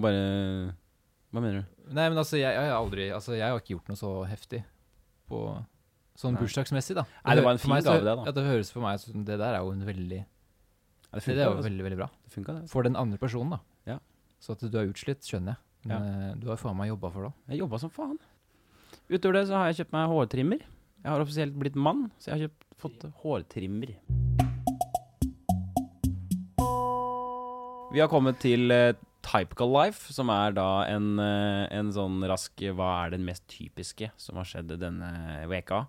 bare 0.00 0.22
Hva 1.28 1.42
mener 1.44 1.60
du? 1.60 1.76
Nei, 1.92 2.06
men 2.08 2.16
altså, 2.22 2.38
jeg, 2.40 2.48
jeg 2.56 2.70
har 2.72 2.78
aldri 2.78 3.10
Altså, 3.12 3.34
jeg 3.36 3.44
har 3.52 3.60
ikke 3.60 3.74
gjort 3.76 3.92
noe 3.92 4.00
så 4.00 4.14
heftig 4.32 4.62
på 5.28 5.42
Sånn 6.18 6.36
Nei. 6.36 6.42
bursdagsmessig, 6.44 6.96
da. 6.98 7.06
Nei, 7.24 7.36
det 7.38 7.44
var 7.46 7.56
en 7.56 7.62
fin 7.62 7.72
gave, 7.72 8.02
det, 8.04 8.12
da. 8.12 8.26
Ja, 8.28 8.34
det 8.36 8.44
høres 8.44 8.70
for 8.72 8.84
meg 8.84 8.98
som 9.00 9.24
Det 9.24 9.38
der 9.40 9.56
er 9.56 9.62
jo 9.64 9.72
en 9.72 9.84
veldig 9.86 10.18
Ja, 10.20 11.14
det 11.16 11.22
Det 11.24 11.38
er 11.38 11.46
jo 11.46 11.54
funka, 11.56 11.66
veldig, 11.68 11.84
veldig 11.86 12.00
bra. 12.02 12.08
det. 12.12 12.32
Funka, 12.34 12.56
det. 12.58 12.70
For 12.70 12.84
den 12.84 12.96
andre 13.00 13.18
personen, 13.18 13.56
da. 13.56 13.60
Ja. 13.88 13.98
Så 14.40 14.52
at 14.52 14.64
du 14.64 14.76
er 14.78 14.90
utslitt, 14.90 15.24
skjønner 15.24 15.56
jeg. 15.56 15.88
Men 15.88 16.04
ja. 16.06 16.34
du 16.38 16.46
har 16.52 16.60
faen 16.60 16.76
meg 16.78 16.92
jobba 16.92 17.10
for 17.10 17.26
det. 17.26 17.32
Jeg 17.52 17.64
jobba 17.64 17.80
som 17.82 17.90
faen. 17.90 18.18
Utover 19.10 19.40
det 19.40 19.46
så 19.48 19.58
har 19.58 19.70
jeg 19.70 19.82
kjøpt 19.82 19.94
meg 19.96 20.12
hårtrimmer. 20.12 20.66
Jeg 21.02 21.10
har 21.10 21.24
offisielt 21.24 21.56
blitt 21.58 21.74
mann, 21.74 22.04
så 22.22 22.30
jeg 22.30 22.36
har 22.36 22.44
kjøpt, 22.46 22.68
fått 22.78 23.06
hårtrimmer. 23.24 23.96
Vi 27.92 28.00
har 28.00 28.08
kommet 28.08 28.38
til 28.40 28.72
uh, 28.72 28.94
Typical 29.26 29.72
Life, 29.74 30.14
som 30.14 30.30
er 30.32 30.54
da 30.56 30.68
en, 30.88 31.16
uh, 31.20 31.66
en 31.68 31.90
sånn 31.92 32.22
rask 32.30 32.62
Hva 32.72 32.92
er 33.02 33.16
den 33.16 33.26
mest 33.26 33.44
typiske 33.50 34.08
som 34.16 34.38
har 34.40 34.48
skjedd 34.48 34.72
denne 34.80 35.10
veka? 35.50 35.84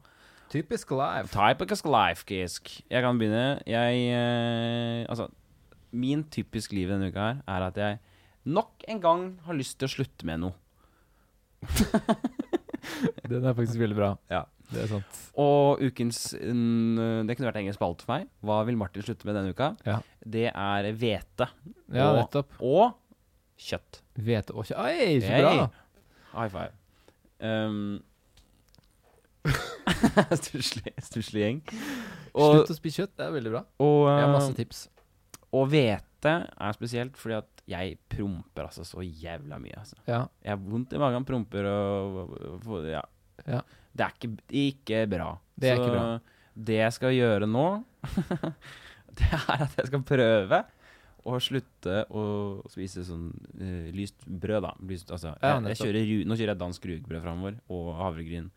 Typisk 0.53 0.91
life. 0.93 1.31
Typisk 1.33 1.88
life, 1.89 2.25
Kisk. 2.29 2.69
Jeg 2.91 3.01
kan 3.01 3.17
begynne. 3.17 3.62
Jeg 3.65 4.03
eh, 4.13 5.05
Altså, 5.10 5.27
min 5.91 6.24
typisk 6.33 6.72
liv 6.77 6.89
denne 6.93 7.10
uka 7.10 7.19
her 7.19 7.41
er 7.48 7.67
at 7.72 7.77
jeg 7.81 8.00
nok 8.45 8.83
en 8.91 9.00
gang 9.01 9.25
har 9.48 9.55
lyst 9.57 9.79
til 9.79 9.88
å 9.89 9.93
slutte 9.95 10.27
med 10.29 10.43
noe. 10.43 10.53
Den 13.29 13.45
er 13.48 13.55
faktisk 13.55 13.79
veldig 13.81 13.98
bra. 13.98 14.12
Ja. 14.31 14.43
Det 14.74 14.81
er 14.86 14.89
sant. 14.89 15.17
Og 15.39 15.81
ukens 15.86 16.19
mm, 16.39 17.27
Det 17.27 17.36
kunne 17.38 17.50
vært 17.50 17.60
egen 17.62 17.75
spalte 17.75 18.05
for 18.05 18.15
meg. 18.17 18.29
Hva 18.45 18.62
vil 18.67 18.77
Martin 18.79 19.05
slutte 19.05 19.27
med 19.27 19.38
denne 19.38 19.53
uka? 19.53 19.72
Ja. 19.88 20.00
Det 20.24 20.48
er 20.50 20.89
hvete 20.98 21.50
Ja, 21.93 22.10
Og- 22.12 22.17
nettopp. 22.22 22.55
og 22.62 22.95
kjøtt. 23.60 24.01
Hvete 24.17 24.53
og 24.55 24.65
kjøtt. 24.65 24.79
Oi, 24.81 25.19
så 25.22 25.27
Hey. 25.29 25.41
bra! 25.41 25.69
High 26.33 26.50
five. 26.50 26.72
Um, 27.43 28.03
Stusslig 30.43 30.93
stusslig 31.03 31.43
gjeng. 31.43 31.62
Og, 32.33 32.59
Slutt 32.59 32.73
å 32.73 32.77
spise 32.77 33.03
kjøtt, 33.03 33.15
det 33.19 33.27
er 33.27 33.33
veldig 33.35 33.53
bra. 33.53 33.63
og, 33.83 33.97
Jeg 34.09 34.19
har 34.23 34.29
uh, 34.31 34.35
masse 34.38 34.57
tips. 34.57 34.83
og 35.53 35.67
hvete 35.73 36.35
er 36.43 36.77
spesielt 36.77 37.17
fordi 37.19 37.38
at 37.41 37.50
jeg 37.69 37.95
promper 38.12 38.67
altså 38.67 38.83
så 38.88 39.03
jævla 39.03 39.59
mye. 39.62 39.79
Altså. 39.79 39.97
Ja. 40.07 40.25
Jeg 40.43 40.55
har 40.55 40.62
vondt 40.62 40.95
i 40.95 41.01
magen, 41.01 41.25
promper 41.27 41.67
og, 41.69 42.38
og 42.67 42.88
ja. 42.89 43.03
Ja. 43.47 43.62
Det 43.93 44.05
er 44.05 44.15
ikke, 44.17 44.31
ikke 44.63 45.01
bra. 45.12 45.29
Det 45.59 45.69
er 45.69 45.77
så 45.77 45.83
ikke 45.83 45.95
bra. 45.95 46.05
det 46.69 46.79
jeg 46.79 46.95
skal 46.97 47.15
gjøre 47.15 47.50
nå, 47.50 47.67
det 49.19 49.29
er 49.29 49.67
at 49.67 49.77
jeg 49.77 49.91
skal 49.91 50.05
prøve 50.07 50.63
å 51.23 51.38
slutte 51.39 52.01
å 52.12 52.23
spise 52.71 53.05
sånn 53.07 53.29
uh, 53.31 53.88
lyst 53.95 54.25
brød, 54.27 54.65
da. 54.65 54.73
Lyst, 54.89 55.12
altså, 55.13 55.35
jeg, 55.39 55.63
jeg 55.71 55.79
kjører, 55.79 56.13
nå 56.27 56.35
kjører 56.35 56.51
jeg 56.51 56.62
dansk 56.65 56.88
rugbrød 56.89 57.23
framover, 57.23 57.59
og 57.71 57.93
havregryn. 58.01 58.50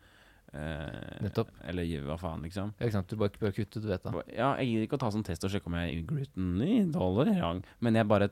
Eh, 0.53 1.19
Nettopp. 1.25 1.49
Eller 1.67 1.83
hva 2.07 2.15
faen, 2.17 2.41
liksom. 2.45 2.73
Ja, 2.79 2.85
Ikke 2.87 2.95
sant? 2.95 3.07
Du 3.11 3.15
bare 3.19 3.29
bør 3.41 3.51
kutte, 3.55 3.81
du 3.83 3.87
vet 3.89 4.03
da. 4.03 4.11
Ja, 4.31 4.53
jeg 4.61 4.69
gidder 4.71 4.87
ikke 4.87 4.97
å 4.99 5.03
ta 5.03 5.09
sånn 5.11 5.25
test 5.27 5.43
og 5.43 5.51
sjekke 5.51 5.67
om 5.67 5.75
jeg 5.75 5.97
er 5.97 6.05
gluteninnholder, 6.07 7.33
ja. 7.35 7.53
men 7.83 7.95
jeg 7.99 8.07
bare 8.07 8.29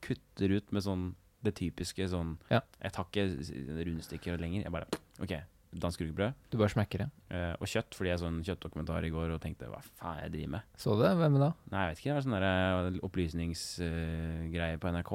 kutter 0.00 0.54
ut 0.56 0.72
med 0.72 0.82
sånn 0.86 1.14
det 1.44 1.54
typiske 1.56 2.04
sånn 2.08 2.34
Ja. 2.50 2.60
Jeg 2.82 2.92
tar 2.92 3.06
ikke 3.08 3.84
rundstykker 3.86 4.40
lenger. 4.40 4.64
Jeg 4.66 4.72
bare 4.72 4.88
OK, 5.20 5.32
dansk 5.72 6.00
rugbrød 6.04 6.34
Du 6.50 6.56
bare 6.58 6.68
smekker 6.72 6.98
det. 7.04 7.10
eh, 7.30 7.54
og 7.60 7.66
kjøtt, 7.68 7.94
fordi 7.96 8.10
jeg 8.10 8.18
så 8.20 8.26
en 8.28 8.42
kjøttdokumentar 8.44 9.04
i 9.04 9.10
går 9.12 9.32
og 9.36 9.40
tenkte 9.40 9.68
hva 9.70 9.80
faen 10.00 10.18
jeg 10.24 10.32
driver 10.32 10.50
med? 10.56 10.62
Så 10.76 10.96
du 10.96 11.02
det? 11.04 11.12
Hvem 11.20 11.38
da? 11.40 11.52
Nei, 11.70 11.84
jeg 11.84 11.90
vet 11.94 11.98
ikke. 12.00 12.10
Det 12.10 12.16
var 12.16 12.26
sånn 12.26 12.40
der 12.40 13.00
opplysningsgreie 13.08 14.80
på 14.80 14.92
NRK. 14.92 15.12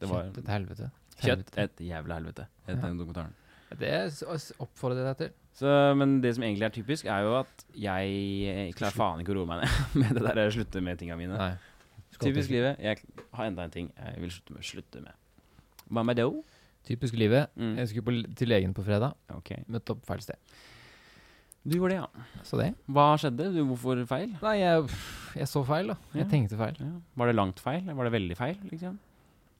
Det 0.00 0.08
var 0.10 0.24
Kjøtt 0.30 0.38
et 0.42 0.50
helvete. 0.54 0.90
kjøtt 1.20 1.58
et 1.58 1.76
jævla 1.84 2.14
helvete, 2.18 2.46
het 2.66 2.76
Ja. 2.76 2.80
den 2.86 2.98
dokumentaren. 2.98 3.34
Det 3.78 3.90
oppfordrer 4.58 5.04
jeg 5.04 5.06
deg 5.06 5.18
til. 5.18 5.30
Så, 5.58 5.66
men 5.98 6.20
det 6.22 6.34
som 6.36 6.44
egentlig 6.46 6.64
er 6.68 6.72
typisk, 6.74 7.08
er 7.10 7.24
jo 7.26 7.34
at 7.40 7.64
jeg 7.76 8.72
klarer 8.78 8.96
faen 8.96 9.20
ikke 9.20 9.34
å 9.34 9.40
roe 9.40 9.48
meg 9.50 9.64
ned 9.64 9.88
med 10.00 10.20
det 10.20 10.34
der 10.38 10.50
slutte 10.54 10.80
med 10.84 10.98
tinga 11.00 11.16
mine. 11.20 11.36
Nei. 11.36 11.52
Typisk 12.20 12.50
livet. 12.52 12.78
Jeg 12.84 13.00
har 13.32 13.46
enda 13.48 13.64
en 13.64 13.72
ting 13.72 13.90
jeg 13.96 14.20
vil 14.22 14.32
slutte 14.34 14.54
med. 14.56 14.64
Slutte 14.70 15.02
med. 15.04 15.14
Hva 15.90 16.04
med 16.06 16.16
det? 16.20 16.26
Typisk 16.86 17.16
livet. 17.18 17.50
Mm. 17.56 17.74
Jeg 17.80 17.88
skulle 17.90 18.06
på, 18.06 18.34
til 18.36 18.48
legen 18.52 18.74
på 18.76 18.84
fredag. 18.86 19.14
Ok. 19.36 19.52
Møtte 19.72 19.94
opp 19.96 20.04
feil 20.08 20.22
sted. 20.24 20.36
Du 21.60 21.74
gjorde 21.76 21.92
det, 21.92 22.00
ja. 22.00 22.40
Så 22.46 22.56
det. 22.60 22.70
Hva 22.88 23.06
skjedde? 23.20 23.50
Du, 23.52 23.60
hvorfor 23.68 24.00
feil? 24.08 24.30
Nei, 24.40 24.54
jeg, 24.62 24.86
jeg 25.42 25.48
så 25.50 25.60
feil, 25.68 25.90
da. 25.92 25.96
Jeg 26.14 26.24
Ja. 26.24 26.28
tenkte 26.30 26.56
feil. 26.60 26.78
Ja. 26.80 26.92
Var 27.20 27.28
det 27.32 27.36
langt 27.36 27.60
feil? 27.60 27.84
Var 27.84 28.08
det 28.08 28.12
veldig 28.16 28.36
feil? 28.38 28.56
liksom? 28.70 28.96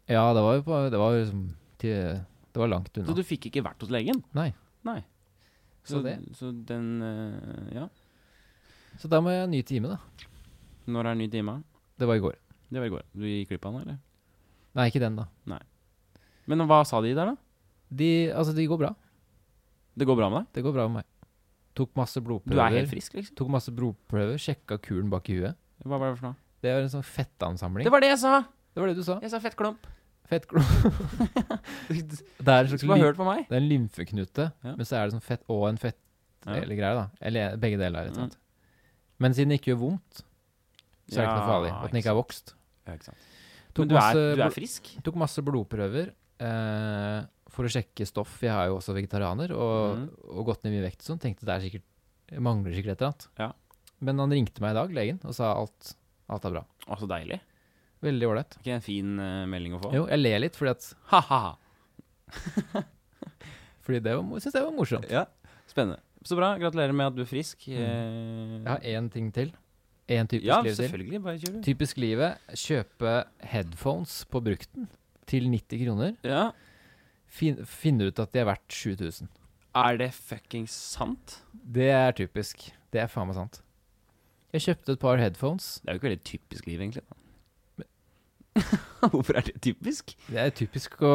Ja, 0.08 0.22
det 0.34 0.42
var 0.42 0.56
jo 0.56 0.62
på 0.66 0.78
Det 0.90 0.98
var 0.98 1.12
liksom 1.14 1.42
Det 1.78 2.58
var 2.58 2.66
langt 2.72 2.88
Så 2.96 3.14
du 3.14 3.20
fikk 3.22 3.46
ikke 3.50 3.62
vært 3.62 3.84
hos 3.84 3.92
legen? 3.92 4.24
Nei. 4.34 4.48
Nei. 4.88 5.02
Så 5.88 6.02
det. 6.04 6.18
Så 6.36 6.52
den 6.52 7.00
uh, 7.02 7.74
Ja. 7.74 7.88
Så 9.00 9.08
da 9.08 9.20
må 9.22 9.32
jeg 9.32 9.44
ha 9.44 9.48
ny 9.48 9.62
time, 9.64 9.94
da. 9.94 10.26
Når 10.90 11.12
er 11.12 11.18
ny 11.20 11.28
time? 11.30 11.60
Det 12.00 12.08
var 12.08 12.18
i 12.18 12.22
går. 12.24 12.34
Det 12.70 12.80
var 12.80 12.88
i 12.88 12.92
går. 12.92 13.04
Du 13.14 13.24
gikk 13.24 13.52
glipp 13.52 13.68
av 13.68 13.76
den, 13.78 13.82
eller? 13.86 14.00
Nei, 14.76 14.88
ikke 14.90 15.02
den, 15.02 15.16
da. 15.18 15.28
Nei. 15.50 15.60
Men 16.50 16.66
hva 16.68 16.82
sa 16.86 17.00
de 17.04 17.14
der, 17.16 17.32
da? 17.32 17.36
De, 17.90 18.10
altså, 18.34 18.54
de 18.56 18.66
går 18.70 18.80
bra. 18.82 18.90
Det 19.98 20.06
går 20.06 20.18
bra 20.18 20.28
med 20.30 20.42
deg? 20.42 20.52
Det 20.58 20.64
går 20.66 20.74
bra 20.76 20.86
med 20.90 21.00
meg. 21.00 21.08
Tok 21.78 21.94
masse 21.98 22.20
blodprøver. 22.22 22.58
Du 22.58 22.62
er 22.62 22.76
helt 22.80 22.90
frisk, 22.90 23.16
liksom? 23.18 23.36
Tok 23.38 23.50
masse 23.54 23.72
blodprøver, 23.74 24.38
sjekka 24.42 24.78
kulen 24.82 25.10
bak 25.12 25.30
i 25.30 25.38
huet. 25.38 25.58
Hva 25.86 25.96
var 25.96 26.10
det 26.10 26.20
for 26.20 26.30
noe? 26.30 26.38
Det 26.60 26.74
var 26.74 26.84
en 26.84 26.92
sånn 26.92 27.06
fettansamling. 27.06 27.86
Det 27.86 27.94
var 27.94 28.04
det 28.04 28.12
jeg 28.12 28.20
sa! 28.22 28.42
Det 28.74 28.82
var 28.82 28.90
det 28.90 28.98
du 29.00 29.04
sa. 29.06 29.16
Jeg 29.24 29.32
sa 29.32 29.40
fettklump. 29.42 29.86
Fettklump. 30.30 30.68
Det 31.90 32.46
er 32.46 32.62
en 32.64 32.70
slags 32.70 32.84
meg. 32.86 33.42
Det 33.48 33.56
er 33.56 33.60
en 33.60 33.68
lymfeknute, 33.70 34.46
Ja. 34.62 34.74
men 34.76 34.86
så 34.86 34.98
er 35.00 35.08
det 35.08 35.16
sånn 35.16 35.24
fett 35.26 35.42
og 35.50 35.66
en 35.68 35.80
fett 35.80 35.98
Ja. 36.46 36.54
eller 36.62 36.78
greier, 36.78 36.96
da. 36.96 37.06
Eller 37.20 37.56
begge 37.60 37.80
deler, 37.80 38.10
Mm. 38.14 38.30
Men 39.20 39.34
siden 39.36 39.50
det 39.52 39.60
ikke 39.60 39.74
gjør 39.74 39.80
vondt, 39.82 40.22
så 41.10 41.18
er 41.20 41.26
det 41.26 41.28
ikke 41.28 41.40
noe 41.40 41.50
farlig. 41.50 41.72
At 41.76 41.90
den 41.90 42.00
ikke 42.00 42.08
er 42.08 42.14
har 42.14 42.22
vokst. 42.22 42.54
Ja, 42.86 42.94
ikke. 42.94 43.12
Men 43.76 43.88
du 43.88 43.94
er, 43.94 44.00
masse 44.00 44.36
du 44.36 44.42
er 44.42 44.54
frisk? 44.54 44.88
Tok 45.04 45.18
masse 45.20 45.42
blodprøver 45.44 46.14
eh, 46.40 47.26
for 47.52 47.68
å 47.68 47.70
sjekke 47.70 48.06
stoff. 48.08 48.38
Jeg 48.40 48.54
er 48.54 48.70
jo 48.70 48.78
også 48.78 48.94
vegetarianer 48.96 49.52
og, 49.52 49.98
mm. 49.98 50.08
og 50.38 50.46
gått 50.48 50.64
ned 50.64 50.72
i 50.72 50.78
mye 50.78 50.86
vekt 50.88 51.04
og 51.04 51.10
sånn. 51.12 51.20
Tenkte 51.20 51.44
det 51.44 51.54
er 51.54 51.66
sikkert 51.66 51.86
mangler 52.38 52.74
sikkert 52.76 52.94
et 52.94 53.02
eller 53.02 53.12
annet. 53.12 53.28
Ja. 53.40 53.50
Men 54.00 54.22
han 54.22 54.32
ringte 54.32 54.62
meg 54.64 54.72
i 54.72 54.78
dag, 54.78 54.92
legen, 54.96 55.20
og 55.26 55.36
sa 55.36 55.52
alt, 55.52 55.94
alt 56.30 56.46
er 56.48 56.54
bra. 56.54 56.64
Å, 56.86 56.96
så 57.00 57.08
deilig. 57.10 57.40
Veldig 58.02 58.28
ålreit. 58.30 58.54
Ikke 58.62 58.74
en 58.78 58.84
fin 58.84 59.08
uh, 59.20 59.44
melding 59.50 59.74
å 59.76 59.80
få? 59.82 59.90
Jo, 59.94 60.06
jeg 60.08 60.20
ler 60.22 60.38
litt 60.46 60.56
fordi 60.56 60.70
at 60.72 60.86
ha-ha-ha. 61.12 62.84
Fordi 63.84 64.00
det 64.04 64.14
var, 64.16 64.40
syns 64.44 64.56
jeg 64.56 64.64
var 64.66 64.74
morsomt. 64.76 65.10
Ja, 65.10 65.24
spennende. 65.70 65.98
Så 66.26 66.36
bra. 66.36 66.52
Gratulerer 66.60 66.92
med 66.96 67.10
at 67.10 67.16
du 67.16 67.22
er 67.24 67.28
frisk. 67.30 67.66
Jeg 67.68 67.80
Eh, 67.80 68.68
har 68.68 68.80
én 68.84 69.08
ting 69.12 69.30
til. 69.32 69.52
Én 70.10 70.26
typisk 70.28 70.48
ja, 70.50 70.58
liv 70.60 70.74
til. 70.74 70.84
selvfølgelig. 70.84 71.20
Bare 71.24 71.38
kjør, 71.40 71.54
du. 71.54 71.60
Typisk 71.64 72.00
livet. 72.02 72.50
Kjøpe 72.60 73.12
headphones 73.52 74.16
på 74.30 74.42
brukten 74.44 74.88
til 75.30 75.46
90 75.48 75.84
kroner. 75.86 76.16
Ja. 76.26 76.50
Fin, 77.30 77.60
finne 77.64 78.08
ut 78.10 78.18
at 78.20 78.32
de 78.34 78.42
er 78.42 78.48
verdt 78.50 78.68
7000. 78.74 79.28
Er 79.80 79.96
det 80.00 80.10
fuckings 80.16 80.74
sant? 80.96 81.38
Det 81.54 81.88
er 81.94 82.12
typisk. 82.18 82.68
Det 82.90 83.04
er 83.04 83.08
faen 83.12 83.28
meg 83.30 83.38
sant. 83.38 83.60
Jeg 84.52 84.64
kjøpte 84.66 84.96
et 84.96 85.02
par 85.04 85.20
headphones. 85.22 85.76
Det 85.84 85.88
er 85.88 85.94
jo 85.94 86.00
ikke 86.02 86.08
veldig 86.10 86.24
typisk 86.26 86.66
liv, 86.66 86.80
egentlig. 86.82 87.04
Da. 87.06 87.19
Hvorfor 89.12 89.38
er 89.38 89.46
det 89.46 89.54
typisk? 89.62 90.12
Det 90.26 90.38
er 90.42 90.50
typisk 90.54 90.96
å 91.00 91.12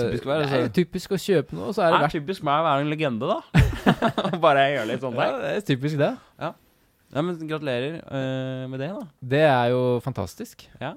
Typisk 0.00 0.24
å 0.26 0.30
være, 0.32 0.46
Det 0.46 0.50
er 0.50 0.62
altså. 0.64 0.74
typisk 0.80 1.14
å 1.14 1.18
kjøpe 1.20 1.56
noe, 1.58 1.70
og 1.70 1.76
så 1.76 1.84
er 1.84 1.92
det 1.92 1.92
Det 1.92 1.98
er 1.98 2.04
verdt 2.06 2.16
typisk 2.18 2.46
meg 2.48 2.62
å 2.62 2.66
være 2.66 2.84
en 2.84 2.92
legende, 2.92 3.30
da. 3.30 3.64
Bare 4.44 4.64
gjøre 4.72 4.88
litt 4.90 5.04
sånn 5.04 5.18
ja, 5.18 5.26
der. 5.28 5.42
det 5.42 5.50
er 5.58 5.66
typisk 5.68 6.00
det. 6.00 6.12
Ja, 6.40 6.52
men 7.22 7.36
gratulerer 7.46 8.00
eh, 8.02 8.64
med 8.72 8.80
det, 8.82 8.88
da. 8.96 9.04
Det 9.34 9.42
er 9.46 9.68
jo 9.74 9.82
fantastisk. 10.02 10.64
Ja. 10.80 10.94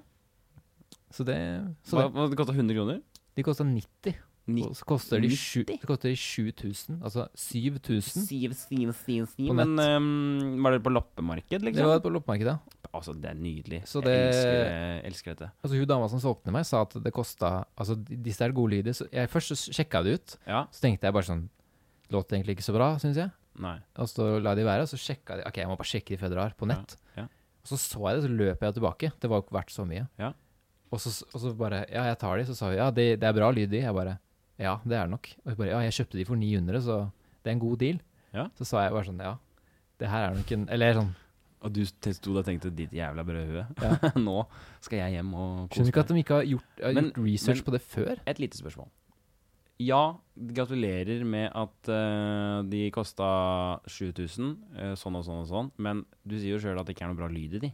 Så 1.14 1.26
det 1.28 1.38
Så 1.86 2.00
Hva, 2.00 2.08
det, 2.08 2.16
hva 2.16 2.30
det 2.32 2.40
kosta 2.40 2.56
100 2.56 2.78
kroner? 2.80 3.04
de 3.38 3.44
kosta 3.46 3.64
90. 3.68 4.16
Så 4.48 4.86
koster 4.88 5.20
de, 5.20 5.28
90? 5.28 5.38
sju, 5.38 5.64
det 5.68 5.82
koster 5.88 6.10
de 6.10 6.16
7000. 6.16 7.02
Altså 7.04 7.26
7000. 7.36 8.24
Siv, 8.28 8.54
siv, 8.56 8.94
siv, 8.96 9.26
siv. 9.34 9.48
På 9.50 9.56
Men 9.58 9.74
ehm, 9.84 10.64
var 10.64 10.72
det 10.78 10.84
på 10.86 10.94
loppemarked, 10.96 11.60
Det 11.60 11.66
liksom? 11.68 11.90
var 11.92 12.00
på 12.00 12.12
loppemarked, 12.16 12.48
ja. 12.48 12.58
Altså, 12.96 13.14
det 13.14 13.30
er 13.30 13.36
nydelig. 13.36 13.82
Så 13.86 14.00
Jeg 14.06 14.30
elsker, 14.32 15.08
elsker 15.12 15.34
dette. 15.36 15.50
Altså 15.64 15.78
Hun 15.78 15.88
dama 15.92 16.08
som 16.10 16.20
solgte 16.24 16.52
meg, 16.56 16.66
sa 16.66 16.82
at 16.86 16.96
det 17.04 17.12
kosta 17.14 17.66
Altså, 17.78 17.96
de- 18.00 18.16
disse 18.16 18.42
er 18.42 18.52
gode 18.56 18.72
lyder. 18.78 18.94
Så 18.96 19.10
jeg 19.12 19.30
først 19.30 19.52
så 19.52 19.74
sjekka 19.76 20.04
det 20.04 20.14
ut. 20.22 20.38
Ja. 20.48 20.64
Så 20.72 20.82
tenkte 20.82 21.04
jeg 21.10 21.14
bare 21.14 21.28
sånn 21.28 21.50
Låter 22.10 22.38
egentlig 22.38 22.56
ikke 22.56 22.64
så 22.70 22.74
bra, 22.74 22.94
syns 22.98 23.18
jeg. 23.20 23.30
Nei. 23.60 23.78
Og 24.00 24.08
så 24.08 24.40
la 24.42 24.54
de 24.56 24.64
være, 24.64 24.84
og 24.86 24.88
så 24.88 24.96
sjekka 24.96 25.36
de 25.42 25.44
Ok, 25.50 25.58
jeg 25.60 25.68
må 25.68 25.76
bare 25.76 25.92
sjekke 25.92 26.14
de 26.16 26.18
før 26.18 26.30
jeg 26.30 26.38
drar, 26.38 26.54
på 26.56 26.66
nett. 26.70 26.96
Ja, 27.18 27.24
ja. 27.24 27.28
Og 27.62 27.68
så 27.68 27.78
så 27.84 28.00
jeg 28.08 28.16
det, 28.22 28.24
så 28.30 28.32
løp 28.38 28.62
jeg 28.64 28.74
tilbake. 28.78 29.12
Det 29.20 29.30
var 29.30 29.42
jo 29.44 29.48
verdt 29.52 29.74
så 29.76 29.84
mye. 29.86 30.08
Ja. 30.18 30.32
Og, 30.90 31.02
så, 31.04 31.12
og 31.34 31.42
så 31.44 31.52
bare 31.58 31.82
Ja, 31.92 32.06
jeg 32.08 32.18
tar 32.22 32.38
de. 32.38 32.46
Så 32.48 32.56
sa 32.56 32.70
hun 32.70 32.78
ja, 32.78 32.90
det, 32.92 33.20
det 33.20 33.28
er 33.28 33.34
bra 33.36 33.52
lyd 33.52 33.74
i. 33.76 33.82
Jeg 33.84 33.94
bare 33.94 34.18
Ja, 34.60 34.80
det 34.84 34.98
er 34.98 35.06
det 35.06 35.14
nok. 35.14 35.30
Og 35.46 35.52
jeg 35.52 35.58
bare 35.58 35.70
Ja, 35.70 35.80
jeg 35.86 35.94
kjøpte 36.00 36.18
de 36.18 36.26
for 36.26 36.36
900, 36.36 36.82
så 36.82 36.98
det 37.44 37.52
er 37.52 37.56
en 37.56 37.60
god 37.64 37.78
deal. 37.80 38.00
Ja. 38.34 38.48
Så 38.58 38.66
sa 38.66 38.84
jeg 38.84 38.92
bare 38.96 39.06
sånn 39.08 39.22
Ja, 39.24 39.36
det 40.02 40.10
her 40.12 40.30
er 40.30 40.36
nok 40.36 40.52
en 40.52 40.68
Eller 40.70 40.94
sånn 40.98 41.12
Og 41.66 41.74
du 41.74 41.82
sto 41.86 42.34
der 42.34 42.40
og 42.44 42.46
tenkte 42.46 42.70
'ditt 42.70 42.92
jævla 42.94 43.24
brødhue'. 43.26 43.66
Ja. 43.82 44.12
Nå 44.28 44.46
skal 44.82 45.00
jeg 45.00 45.18
hjem 45.18 45.34
og 45.34 45.70
Skjønner 45.74 45.86
du 45.86 45.90
ikke 45.94 46.04
at 46.06 46.08
de 46.14 46.20
ikke 46.22 46.34
har 46.38 46.44
gjort, 46.46 46.68
har 46.84 46.94
Men- 46.94 47.06
gjort 47.12 47.26
research 47.26 47.62
men- 47.62 47.66
på 47.66 47.72
det 47.72 47.82
før? 47.82 48.16
Et 48.28 48.40
lite 48.40 48.58
spørsmål. 48.58 48.90
Ja, 49.80 50.14
gratulerer 50.36 51.24
med 51.24 51.52
at 51.54 51.90
uh, 51.90 52.64
de 52.66 52.90
kosta 52.90 53.80
7000, 53.86 54.58
uh, 54.74 54.94
sånn 54.98 55.16
og 55.16 55.26
sånn 55.26 55.42
og 55.44 55.48
sånn, 55.48 55.72
men 55.78 56.04
du 56.26 56.34
sier 56.40 56.58
jo 56.58 56.62
sjøl 56.64 56.80
at 56.80 56.88
det 56.88 56.96
ikke 56.96 57.06
er 57.06 57.12
noe 57.14 57.20
bra 57.20 57.28
lyd 57.30 57.54
i 57.54 57.60
de. 57.60 57.74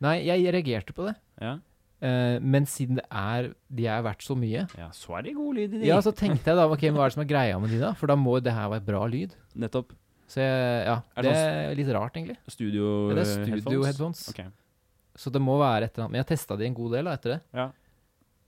Nei, 0.00 0.24
jeg 0.24 0.40
reagerte 0.54 0.94
på 0.96 1.04
det. 1.04 1.14
Ja, 1.40 1.58
Eh, 2.04 2.36
men 2.42 2.66
siden 2.68 2.98
det 2.98 3.04
er, 3.08 3.50
de 3.72 3.86
er 3.88 4.02
verdt 4.04 4.24
så 4.26 4.36
mye, 4.36 4.66
ja 4.76 4.88
så 4.92 5.14
er 5.16 5.24
det 5.24 5.36
god 5.38 5.56
lyd 5.56 5.76
i 5.76 5.78
de. 5.78 5.86
ja, 5.88 6.00
så 6.04 6.12
tenkte 6.16 6.50
jeg 6.50 6.58
da 6.58 6.66
ok, 6.68 6.82
hva 6.92 7.06
er 7.06 7.12
det 7.12 7.16
som 7.16 7.22
er 7.24 7.30
greia 7.30 7.60
med 7.62 7.72
de, 7.72 7.78
da? 7.80 7.94
For 7.96 8.10
da 8.10 8.16
må 8.18 8.36
det 8.44 8.52
her 8.52 8.68
være 8.74 8.84
bra 8.84 9.04
lyd. 9.08 9.36
Nettopp. 9.56 9.94
Så 10.28 10.42
jeg, 10.42 10.84
ja, 10.88 10.98
Er 11.14 11.26
det 11.26 11.32
det 11.32 11.44
er 11.46 11.78
litt 11.78 11.92
rart, 11.94 12.16
egentlig. 12.18 12.36
Studio, 12.50 12.90
Ja, 13.10 13.16
det 13.20 13.24
er 13.24 13.32
studio 13.32 13.84
headphones? 13.86 14.26
headphones. 14.26 14.26
Ok. 14.32 15.20
Så 15.24 15.30
det 15.30 15.40
må 15.44 15.56
være 15.60 15.86
et 15.86 15.94
eller 15.94 16.06
annet. 16.06 16.14
Men 16.16 16.22
jeg 16.24 16.30
testa 16.32 16.56
de 16.58 16.66
en 16.66 16.76
god 16.76 16.96
del 16.96 17.08
da, 17.08 17.14
etter 17.14 17.34
det. 17.36 17.40
Ja. 17.54 17.66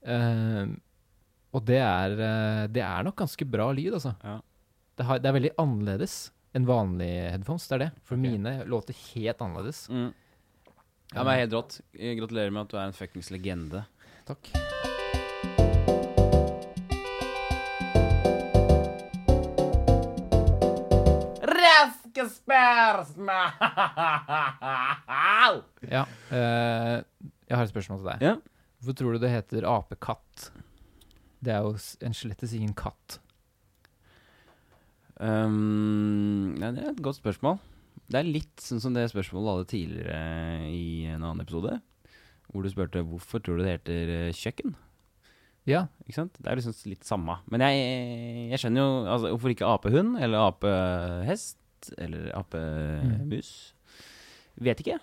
Uh, 0.07 0.75
og 1.55 1.63
det 1.65 1.79
er, 1.79 2.13
eh, 2.21 2.63
det 2.69 2.83
er 2.83 3.05
nok 3.07 3.15
ganske 3.17 3.45
bra 3.49 3.69
lyd, 3.73 3.95
altså. 3.97 4.13
Ja. 4.21 4.35
Det, 4.99 5.05
har, 5.07 5.21
det 5.23 5.29
er 5.29 5.37
veldig 5.37 5.53
annerledes 5.63 6.15
enn 6.57 6.67
vanlige 6.67 7.31
headphones. 7.33 7.65
Det 7.69 7.77
er 7.77 7.83
det. 7.85 7.91
For 8.03 8.17
okay. 8.17 8.33
mine 8.35 8.53
låter 8.69 8.97
helt 9.15 9.41
annerledes. 9.41 9.85
Mm. 9.89 10.11
Ja, 11.13 11.23
men 11.23 11.39
helt 11.39 11.53
rått. 11.55 11.79
Gratulerer 11.93 12.51
med 12.51 12.67
at 12.67 12.73
du 12.73 12.77
er 12.77 12.89
en 12.89 12.95
fuckings 12.95 13.31
legende. 13.31 13.85
Takk. 14.27 14.49
Raske 21.47 22.25
spørsmål! 22.33 23.53
Ja. 25.87 26.03
eh, 26.31 26.97
jeg 27.47 27.55
har 27.55 27.63
et 27.63 27.71
spørsmål 27.71 28.01
til 28.01 28.09
deg. 28.11 28.25
Ja. 28.27 28.35
Hvorfor 28.81 28.97
tror 28.99 29.15
du 29.15 29.23
det 29.23 29.31
heter 29.31 29.67
apekatt? 29.69 30.49
Det 31.39 31.53
er 31.53 31.63
jo 31.63 31.77
en 32.03 32.17
slettes 32.17 32.53
ingen 32.57 32.75
katt. 32.77 33.19
Um, 35.17 36.53
nei, 36.59 36.71
det 36.75 36.83
er 36.83 36.91
et 36.91 37.01
godt 37.01 37.17
spørsmål. 37.21 37.57
Det 38.07 38.19
er 38.21 38.27
litt 38.29 38.63
sånn 38.63 38.79
som 38.83 38.95
det 38.95 39.07
spørsmålet 39.11 39.43
du 39.45 39.51
hadde 39.51 39.69
tidligere 39.73 40.19
i 40.71 40.83
en 41.11 41.23
annen 41.23 41.43
episode. 41.43 41.77
Hvor 42.47 42.63
du 42.63 42.71
spurte 42.71 43.03
hvorfor 43.03 43.43
tror 43.43 43.59
du 43.59 43.65
det 43.65 43.73
heter 43.77 44.11
eh, 44.15 44.35
kjøkken. 44.35 44.75
Ja. 45.67 45.81
Ikke 46.05 46.21
sant? 46.21 46.37
Det 46.39 46.47
er 46.47 46.59
liksom 46.61 46.75
litt 46.87 47.03
samme. 47.07 47.39
Men 47.51 47.65
jeg, 47.65 47.81
jeg 48.53 48.61
skjønner 48.63 48.85
jo 48.85 48.91
altså, 49.03 49.31
Hvorfor 49.33 49.51
ikke 49.51 49.71
apehund 49.73 50.15
eller 50.23 50.45
apehest 50.47 51.91
eller 51.99 52.29
apemus? 52.37 53.51
Vet 54.63 54.79
ikke. 54.85 54.97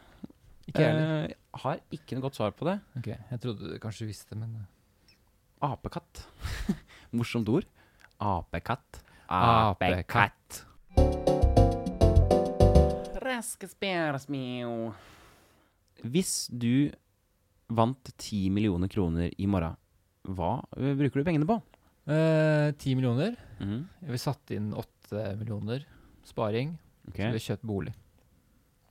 Ikke 0.64 0.80
jeg 0.80 0.94
heller. 0.94 1.28
Eh, 1.28 1.40
har 1.64 1.82
ikke 1.94 2.16
noe 2.16 2.24
godt 2.24 2.40
svar 2.40 2.56
på 2.56 2.66
det. 2.70 2.78
Ok, 2.98 3.10
Jeg 3.12 3.42
trodde 3.44 3.74
du 3.74 3.76
kanskje 3.82 4.08
visste, 4.08 4.38
men 4.40 4.56
eh, 4.62 4.70
Apekatt. 5.68 6.24
Morsomt 7.16 7.48
ord. 7.52 7.68
Apekatt. 8.24 9.02
Apekatt. 9.28 10.64
Raske. 13.34 14.94
Hvis 16.04 16.32
du 16.52 16.90
vant 17.74 18.10
10 18.18 18.50
millioner 18.52 18.88
kroner 18.92 19.30
i 19.40 19.46
morgen, 19.48 19.76
hva 20.24 20.56
bruker 20.76 21.20
du 21.20 21.24
pengene 21.26 21.48
på? 21.48 21.56
eh, 22.10 22.72
Ti 22.78 22.94
millioner. 22.94 23.36
Mhm, 23.60 23.86
Vi 24.10 24.18
satte 24.18 24.54
inn 24.56 24.72
åtte 24.74 25.36
millioner 25.38 25.84
sparing. 26.24 26.76
Okay. 27.08 27.26
Så 27.26 27.32
vi 27.32 27.38
har 27.40 27.46
kjøpt 27.48 27.66
bolig. 27.68 27.94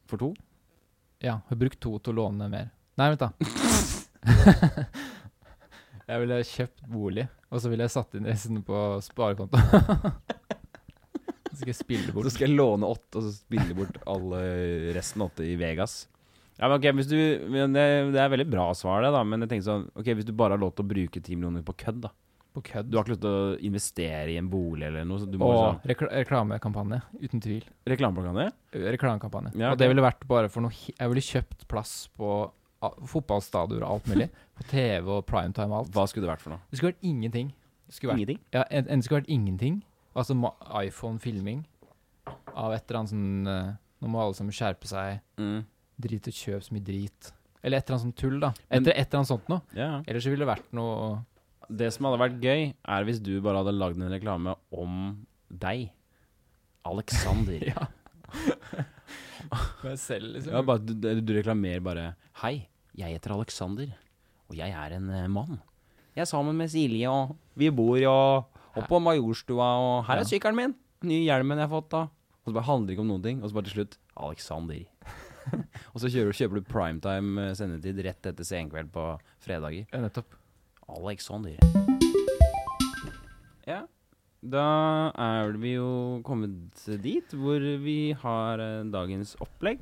For 0.07 0.17
to? 0.21 0.33
Ja, 1.23 1.39
har 1.47 1.55
brukt 1.57 1.79
to 1.81 1.97
til 1.99 2.13
å 2.13 2.15
låne 2.23 2.49
mer. 2.51 2.69
Nei, 2.97 3.09
vent 3.09 3.19
da. 3.23 3.31
jeg 6.07 6.19
ville 6.21 6.43
kjøpt 6.45 6.83
bolig, 6.91 7.27
og 7.49 7.61
så 7.63 7.69
ville 7.71 7.83
jeg 7.87 7.93
satt 7.95 8.13
inn 8.19 8.27
resten 8.29 8.61
på 8.67 8.83
sparekonto. 9.05 9.57
så 11.53 11.61
skal 11.61 11.71
jeg 11.71 11.77
spille 11.79 12.23
Så 12.25 12.31
skal 12.33 12.47
jeg 12.49 12.57
låne 12.57 12.89
åtte 12.89 13.19
og 13.21 13.27
så 13.27 13.31
spille 13.37 13.75
bort 13.77 13.99
alle 14.09 14.41
resten 14.97 15.21
åtte 15.25 15.45
i 15.45 15.53
Vegas. 15.59 16.07
Ja, 16.57 16.67
men 16.69 16.75
ok, 16.77 16.89
hvis 16.97 17.07
du, 17.09 17.17
men 17.49 17.73
det, 17.73 17.83
det 18.13 18.19
er 18.21 18.29
veldig 18.33 18.49
bra 18.51 18.67
svar 18.77 19.01
det 19.05 19.13
da, 19.15 19.23
men 19.25 19.41
jeg 19.45 19.49
tenker 19.53 19.65
sånn, 19.69 19.87
ok, 19.97 20.11
hvis 20.19 20.27
du 20.27 20.33
bare 20.37 20.53
har 20.57 20.61
lov 20.61 20.75
til 20.77 20.85
å 20.85 20.89
bruke 20.91 21.21
10 21.21 21.37
millioner 21.39 21.63
på 21.65 21.73
kødd 21.81 22.03
da, 22.03 22.11
På 22.53 22.61
kødd. 22.61 22.91
du 22.91 22.97
har 22.99 23.05
ikke 23.07 23.15
lyst 23.15 23.23
til 23.25 23.37
å 23.37 23.55
investere 23.69 24.33
i 24.33 24.37
en 24.37 24.49
bolig 24.51 24.85
eller 24.85 25.07
noe, 25.09 25.17
så 25.23 25.25
du 25.29 25.39
må 25.41 25.47
Og 25.49 25.57
sånn, 25.57 25.79
rekl 25.89 26.09
reklamekampanje, 26.13 26.99
uten 27.23 27.41
tvil. 27.41 27.63
reklamekampanje? 27.89 28.53
Reklamekampanje. 28.93 29.55
Ja, 29.57 29.71
Og 29.73 29.79
det 29.81 29.89
ville 29.89 30.05
vært 30.05 30.27
bare 30.29 30.49
for 30.53 30.61
noe 30.67 30.73
Jeg 30.93 31.09
ville 31.09 31.25
kjøpt 31.25 31.65
plass 31.73 31.95
på 32.17 32.29
fotballstadioner 33.07 33.83
og 33.87 33.95
alt 33.97 34.07
mulig. 34.11 34.29
På 34.59 34.65
TV 34.69 35.07
og 35.17 35.25
primetime 35.25 35.71
og 35.71 35.77
alt. 35.83 35.93
Hva 35.95 36.03
skulle 36.09 36.27
det 36.27 36.31
vært 36.35 36.43
for 36.43 36.53
noe? 36.53 36.61
Det 36.69 36.77
skulle 36.77 36.91
vært 36.93 37.05
ingenting. 37.09 37.47
Det 37.87 37.95
skulle 37.97 38.11
vært, 38.13 38.19
Ingenting? 38.21 38.39
ja, 38.53 38.63
en, 38.69 38.85
en, 38.91 38.99
det 39.01 39.07
skulle 39.07 39.21
vært 39.23 39.31
ingenting. 39.33 39.77
Altså 40.13 40.35
iPhone-filming 40.83 41.63
av 42.53 42.73
et 42.75 42.83
eller 42.85 42.99
annet 42.99 43.11
sånn 43.13 43.49
eh, 43.49 43.71
Nå 44.03 44.09
må 44.11 44.19
alle 44.19 44.35
sammen 44.35 44.53
skjerpe 44.55 44.87
seg. 44.89 45.21
Mm. 45.39 45.61
Drit 46.03 46.25
og 46.27 46.35
kjøp 46.35 46.63
så 46.65 46.73
mye 46.75 46.83
drit. 46.83 47.29
Eller 47.63 47.79
et 47.79 47.85
eller 47.87 47.95
annet 47.95 48.03
sånt 48.09 48.17
tull, 48.19 48.35
da. 48.43 48.49
Etter 48.67 48.91
et 48.91 49.05
eller 49.05 49.21
annet 49.21 49.29
sånt 49.29 49.51
noe. 49.51 49.63
Ja. 49.77 49.91
Ellers 50.03 50.25
så 50.25 50.33
ville 50.33 50.43
det 50.43 50.49
vært 50.49 50.73
noe 50.75 51.21
Det 51.71 51.87
som 51.95 52.09
hadde 52.09 52.19
vært 52.19 52.43
gøy, 52.43 52.65
er 52.75 53.07
hvis 53.07 53.21
du 53.23 53.37
bare 53.39 53.61
hadde 53.61 53.75
lagd 53.77 54.01
en 54.01 54.11
reklame 54.11 54.57
om 54.75 54.97
deg. 55.49 55.91
Alexander. 56.89 57.63
Ja. 57.73 57.87
Meg 59.83 59.97
selv, 60.01 60.31
liksom. 60.33 60.53
Ja, 60.55 60.61
bare, 60.65 60.81
du, 60.81 60.93
du 61.21 61.31
reklamerer 61.35 61.83
bare 61.85 62.05
Hei, 62.41 62.63
jeg 62.97 63.13
heter 63.13 63.35
Alexander, 63.35 63.91
og 64.49 64.55
jeg 64.57 64.73
er 64.73 64.95
en 64.95 65.09
uh, 65.11 65.27
mann. 65.29 65.59
Jeg 66.15 66.23
er 66.23 66.29
sammen 66.29 66.57
med 66.57 66.71
Silje, 66.73 67.11
og 67.11 67.35
vi 67.59 67.69
bor 67.75 67.99
jo 68.01 68.15
oppe 68.73 68.89
på 68.89 68.99
Majorstua, 69.03 69.69
og 69.79 69.95
her 70.09 70.21
er 70.21 70.29
sykkelen 70.29 70.59
min. 70.59 70.75
Nye 71.05 71.23
hjelmen 71.25 71.59
jeg 71.61 71.69
har 71.69 71.73
fått, 71.73 71.91
da. 71.93 72.03
Og 72.43 72.51
så 72.51 72.55
bare 72.57 72.67
handler 72.67 72.89
det 72.89 72.95
ikke 72.97 73.05
om 73.05 73.11
noen 73.13 73.23
ting, 73.23 73.41
og 73.41 73.49
så 73.49 73.57
bare 73.57 73.69
til 73.69 73.77
slutt 73.77 73.97
Alexander. 74.19 74.83
og 75.93 75.97
så 76.01 76.11
kjører, 76.11 76.35
kjøper 76.35 76.59
du 76.59 76.67
primetime 76.67 77.49
eh, 77.49 77.55
sendetid 77.59 78.01
rett 78.03 78.31
etter 78.31 78.47
senkveld 78.47 78.91
på 78.95 79.07
fredager. 79.43 79.87
Ja, 79.93 80.03
nettopp. 80.03 80.35
Alexander. 80.93 81.55
Ja, 83.63 83.85
da 84.43 84.65
er 85.15 85.55
vi 85.55 85.77
jo 85.77 86.19
kommet 86.27 86.83
dit 86.99 87.31
hvor 87.31 87.63
vi 87.83 88.11
har 88.19 88.59
eh, 88.59 88.83
dagens 88.91 89.37
opplegg. 89.43 89.79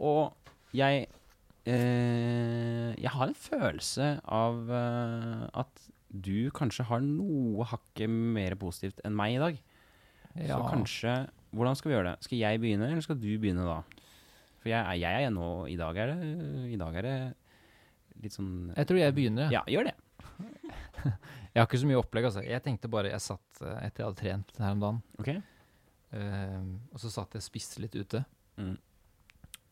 Og 0.00 0.32
jeg 0.74 1.06
eh, 1.68 2.90
Jeg 2.96 3.10
har 3.12 3.28
en 3.28 3.36
følelse 3.36 4.08
av 4.24 4.70
eh, 4.72 5.44
at 5.52 5.90
du 6.14 6.50
kanskje 6.54 6.86
har 6.86 7.02
noe 7.02 7.66
hakket 7.66 8.10
mer 8.10 8.54
positivt 8.60 9.02
enn 9.06 9.16
meg 9.18 9.36
i 9.36 9.42
dag. 9.42 9.62
Ja. 10.34 10.58
Så 10.58 10.68
kanskje 10.70 11.14
Hvordan 11.54 11.76
skal 11.78 11.90
vi 11.90 11.94
gjøre 11.94 12.08
det? 12.08 12.26
Skal 12.26 12.40
jeg 12.40 12.58
begynne, 12.58 12.88
eller 12.90 13.04
skal 13.04 13.18
du 13.22 13.28
begynne 13.38 13.62
da? 13.62 13.76
For 14.58 14.72
jeg, 14.72 14.98
jeg 15.04 15.26
er 15.28 15.30
nå 15.30 15.50
I 15.70 15.76
dag 15.78 16.00
er 16.02 16.10
det 16.10 16.30
I 16.74 16.78
dag 16.80 16.96
er 16.98 17.06
det 17.06 17.18
litt 18.24 18.34
sånn 18.34 18.72
Jeg 18.72 18.88
tror 18.90 18.98
jeg 18.98 19.14
begynner. 19.14 19.46
jeg. 19.46 19.54
Ja, 19.54 19.62
gjør 19.70 19.90
det. 19.90 19.94
Jeg 21.54 21.62
har 21.62 21.68
ikke 21.68 21.78
så 21.78 21.86
mye 21.86 21.98
opplegg, 22.00 22.24
altså. 22.26 22.42
Jeg 22.42 22.62
tenkte 22.64 22.90
bare 22.90 23.12
Jeg 23.12 23.22
satt 23.22 23.60
eh, 23.62 23.76
etter 23.86 24.02
jeg 24.02 24.08
hadde 24.08 24.18
trent 24.18 24.56
her 24.58 24.72
om 24.74 24.80
dagen, 24.82 24.96
okay. 25.22 25.36
uh, 26.10 26.64
og 26.90 26.98
så 26.98 27.12
satt 27.14 27.36
jeg 27.36 27.44
og 27.44 27.46
spiste 27.46 27.82
litt 27.84 27.94
ute. 27.94 28.24
Mm. 28.58 28.72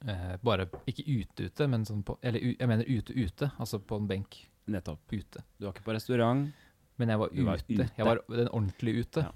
Uh, 0.06 0.36
bare 0.46 0.68
ikke 0.86 1.02
ute-ute, 1.08 1.66
men 1.70 1.82
sånn 1.86 2.04
på 2.06 2.14
Eller 2.22 2.44
jeg 2.52 2.70
mener 2.70 2.86
ute-ute, 2.86 3.50
altså 3.58 3.82
på 3.82 3.98
en 3.98 4.06
benk 4.10 4.38
Nettopp. 4.66 5.00
ute. 5.12 5.42
Du 5.58 5.66
var 5.66 5.72
ikke 5.74 5.84
på 5.84 5.94
restaurant. 5.96 6.50
Men 6.98 7.08
jeg 7.08 7.18
var 7.18 7.32
ute. 7.32 7.44
var 7.46 7.62
ute. 7.68 7.86
Jeg 7.98 8.06
var 8.06 8.20
den 8.30 8.48
ordentlige 8.48 9.00
ute. 9.06 9.24
Ja. 9.26 9.30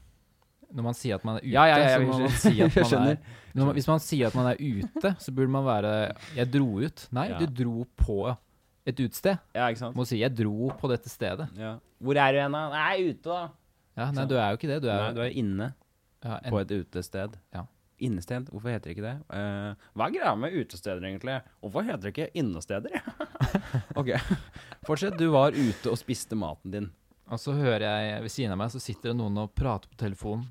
Når 0.77 0.83
man 0.83 0.97
sier 0.99 1.15
at 1.15 1.25
man 1.25 1.37
er 1.39 1.45
ute, 1.45 1.53
Ja, 1.53 1.65
ja, 1.71 1.91
så 1.95 2.01
må 2.03 2.19
man 2.19 2.33
si 2.35 2.61
at 2.61 2.77
man 2.91 3.09
er 3.09 3.19
man, 3.55 3.75
Hvis 3.77 3.87
man 3.87 4.01
sier 4.03 4.27
at 4.27 4.35
man 4.35 4.49
er 4.51 4.57
ute, 4.59 5.13
så 5.23 5.33
burde 5.33 5.51
man 5.55 5.65
være 5.65 5.93
Jeg 6.37 6.51
dro 6.53 6.81
ut. 6.83 7.07
Nei, 7.15 7.29
du 7.39 7.47
dro 7.47 7.87
på 7.97 8.19
et 8.87 9.01
utested. 9.03 9.39
Ja, 9.55 9.67
ikke 9.71 9.81
sant? 9.83 9.97
Må 9.99 10.05
si 10.07 10.19
'jeg 10.21 10.35
dro 10.37 10.71
på 10.79 10.91
dette 10.91 11.11
stedet'. 11.11 11.49
Ja. 11.59 11.77
Hvor 11.99 12.15
er 12.15 12.33
du 12.33 12.39
hen, 12.39 12.53
da? 12.53 12.69
Nei, 12.71 13.09
ute, 13.11 13.25
da. 13.25 13.49
Ja, 13.97 14.11
Nei, 14.13 14.27
du 14.27 14.35
er 14.37 14.51
jo 14.53 14.59
ikke 14.61 14.69
det. 14.69 14.83
Du 14.83 14.89
er, 14.89 15.01
Nei, 15.01 15.13
du 15.17 15.21
er 15.25 15.33
inne 15.33 15.73
på 16.23 16.61
et 16.61 16.71
utested. 16.71 17.35
Ja. 17.55 17.65
Innested, 18.05 18.51
hvorfor 18.53 18.73
heter 18.75 18.91
det 18.91 18.97
ikke 18.97 19.07
det? 19.07 19.15
Uh, 19.33 19.89
hva 19.97 20.07
er 20.09 20.15
greia 20.19 20.35
med 20.39 20.57
utesteder, 20.57 21.01
egentlig? 21.09 21.39
Hvorfor 21.65 21.87
heter 21.89 22.05
det 22.09 22.13
ikke 22.13 22.29
innesteder? 22.43 22.99
ok, 24.01 24.13
fortsett. 24.87 25.17
Du 25.21 25.31
var 25.33 25.57
ute 25.57 25.93
og 25.93 25.99
spiste 26.01 26.37
maten 26.39 26.75
din. 26.75 26.91
Og 27.33 27.41
så 27.43 27.57
hører 27.57 27.87
jeg 27.87 28.21
ved 28.27 28.31
siden 28.35 28.53
av 28.55 28.61
meg 28.61 28.75
så 28.75 28.83
sitter 28.83 29.11
det 29.11 29.17
noen 29.19 29.41
og 29.43 29.55
prater 29.59 29.91
på 29.91 29.99
telefonen 30.05 30.45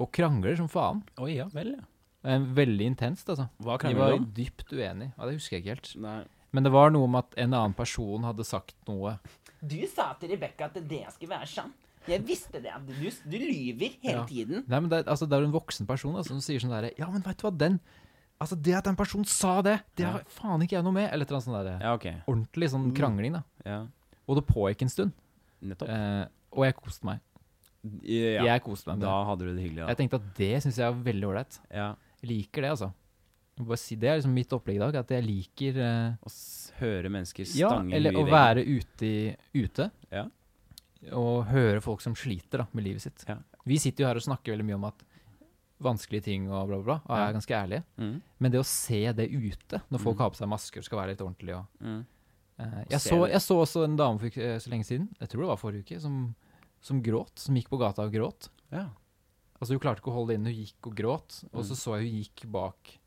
og 0.00 0.08
krangler 0.16 0.56
som 0.56 0.70
faen. 0.72 1.02
Oi, 1.20 1.34
ja 1.36 1.48
vel, 1.52 1.74
ja. 1.76 2.38
Veldig 2.56 2.86
intenst, 2.88 3.28
altså. 3.28 3.50
Hva 3.60 3.76
De 3.82 3.92
var 3.98 4.14
om? 4.16 4.24
dypt 4.32 4.70
uenige. 4.72 5.12
Ja, 5.12 5.26
det 5.28 5.34
husker 5.36 5.58
jeg 5.58 5.64
ikke 5.66 5.74
helt. 5.74 5.90
Nei. 6.00 6.20
Men 6.56 6.64
det 6.64 6.72
var 6.72 6.94
noe 6.94 7.04
om 7.10 7.18
at 7.18 7.34
en 7.36 7.52
annen 7.52 7.74
person 7.76 8.24
hadde 8.24 8.46
sagt 8.48 8.76
noe. 8.88 9.18
Du 9.60 9.76
sa 9.90 10.12
til 10.20 10.32
Rebekka 10.32 10.70
at 10.70 10.78
det 10.88 11.02
skulle 11.12 11.34
være 11.34 11.50
sånn. 11.50 11.74
Jeg 12.08 12.22
visste 12.26 12.60
det. 12.60 12.72
Du, 12.86 12.92
du 13.30 13.36
lyver 13.38 13.94
hele 14.02 14.18
Ja. 14.20 14.24
tiden. 14.28 14.64
Nei, 14.68 14.80
men 14.80 14.88
det, 14.90 15.06
altså, 15.06 15.26
det 15.28 15.36
er 15.38 15.40
jo 15.40 15.46
en 15.48 15.54
voksen 15.60 15.86
person 15.88 16.14
altså, 16.14 16.28
som 16.34 16.40
sier 16.44 16.60
sånn 16.60 16.70
derre 16.74 16.90
Ja, 16.98 17.08
men 17.10 17.22
veit 17.22 17.38
du 17.38 17.46
hva, 17.48 17.56
den 17.56 17.80
Altså, 18.40 18.56
det 18.60 18.74
at 18.74 18.86
en 18.90 18.96
person 18.96 19.24
sa 19.24 19.62
det, 19.62 19.78
det 19.96 20.04
har 20.04 20.24
faen 20.28 20.60
ikke 20.60 20.74
jeg 20.76 20.82
noe 20.84 20.92
med. 20.92 21.06
Eller 21.12 21.22
et 21.24 21.30
eller 21.30 21.38
annet 21.38 21.46
sånn 21.46 21.54
derre 21.54 21.80
Ja, 21.80 21.92
ok. 21.94 22.06
Ordentlig 22.26 22.68
sånn 22.72 22.88
Mm. 22.90 22.94
krangling, 22.96 23.32
da. 23.32 23.42
Ja, 23.64 23.86
Og 24.28 24.36
det 24.36 24.46
pågikk 24.46 24.82
en 24.82 24.88
stund. 24.88 25.12
nettopp. 25.62 25.88
Eh, 25.88 26.26
og 26.52 26.64
jeg 26.66 26.74
koste 26.76 27.04
meg. 27.04 27.20
Ja, 28.02 28.42
Jeg 28.44 28.62
koste 28.64 28.88
meg 28.88 28.96
med 28.98 29.04
det. 29.04 29.08
da 29.08 29.24
hadde 29.24 29.38
du 29.44 29.54
det 29.54 29.62
hyggelig, 29.64 29.88
Jeg 29.88 29.96
tenkte 29.96 30.14
at 30.20 30.34
det 30.36 30.62
syns 30.64 30.76
jeg 30.76 30.86
er 30.88 31.02
veldig 31.04 31.24
ålreit. 31.30 31.58
Ja. 31.70 31.94
Jeg 32.22 32.30
liker 32.30 32.62
det, 32.62 32.70
altså. 32.70 32.92
Bare 33.60 33.76
si, 33.78 33.94
det 33.94 34.08
er 34.10 34.16
liksom 34.18 34.34
mitt 34.34 34.50
opplegg 34.50 34.76
i 34.76 34.78
dag, 34.82 34.94
at 34.96 35.08
jeg 35.14 35.22
liker 35.24 35.76
eh, 35.78 36.16
Å 36.26 36.30
høre 36.80 37.08
mennesker 37.08 37.46
stange 37.46 37.60
Ja, 37.60 37.96
eller 37.96 38.10
huet 38.10 38.18
Eller 38.18 38.24
å 38.24 38.30
være 38.30 38.64
ute, 38.66 39.36
ute 39.54 39.90
Ja. 40.10 40.24
Og 41.12 41.46
høre 41.46 41.80
folk 41.80 42.00
som 42.00 42.14
sliter 42.14 42.58
da, 42.58 42.66
med 42.72 42.84
livet 42.84 43.02
sitt. 43.02 43.24
Ja. 43.28 43.36
Vi 43.66 43.76
sitter 43.78 44.04
jo 44.04 44.08
her 44.08 44.16
og 44.16 44.22
snakker 44.22 44.52
veldig 44.54 44.64
mye 44.64 44.74
om 44.78 44.84
at 44.84 45.02
vanskelige 45.84 46.22
ting 46.24 46.46
og 46.50 46.68
bla, 46.68 46.78
bla, 46.78 46.84
bla, 46.84 46.96
og 47.04 47.18
er 47.18 47.32
ganske 47.36 47.54
ærlige. 47.58 47.84
Mm. 47.98 48.14
Men 48.40 48.52
det 48.54 48.60
å 48.60 48.64
se 48.68 49.00
det 49.12 49.26
ute, 49.32 49.82
når 49.90 50.00
folk 50.00 50.16
Mm. 50.16 50.20
har 50.22 50.30
på 50.30 50.36
seg 50.40 50.48
masker 50.48 50.78
og 50.80 50.84
skal 50.84 50.98
være 50.98 51.08
litt 51.12 51.20
ordentlige 51.20 51.56
og 51.58 51.66
Mm. 51.80 52.06
uh, 52.60 52.84
jeg, 52.88 53.00
så, 53.00 53.28
jeg 53.28 53.40
så 53.42 53.54
også 53.60 53.84
en 53.84 53.96
dame 53.96 54.18
for 54.18 54.26
eh, 54.40 54.58
så 54.58 54.70
lenge 54.70 54.84
siden, 54.86 55.08
jeg 55.20 55.28
tror 55.28 55.40
det 55.42 55.48
var 55.48 55.56
forrige 55.60 55.82
uke, 55.84 56.00
som, 56.00 56.34
som 56.80 57.02
gråt. 57.02 57.32
Som 57.38 57.54
gikk 57.56 57.68
på 57.68 57.78
gata 57.80 58.02
og 58.06 58.12
gråt. 58.12 58.48
Ja. 58.72 58.88
Altså 59.60 59.74
Hun 59.74 59.80
klarte 59.80 60.00
ikke 60.00 60.10
å 60.12 60.14
holde 60.14 60.28
det 60.34 60.38
inne, 60.40 60.52
hun 60.54 60.64
gikk 60.64 60.86
og 60.86 60.94
gråt. 60.96 61.44
Og 61.52 61.60
Mm. 61.64 61.68
så 61.68 61.74
så 61.76 61.98
jeg 62.00 62.10
hun 62.10 62.22
gikk 62.22 62.50
bak 62.50 62.98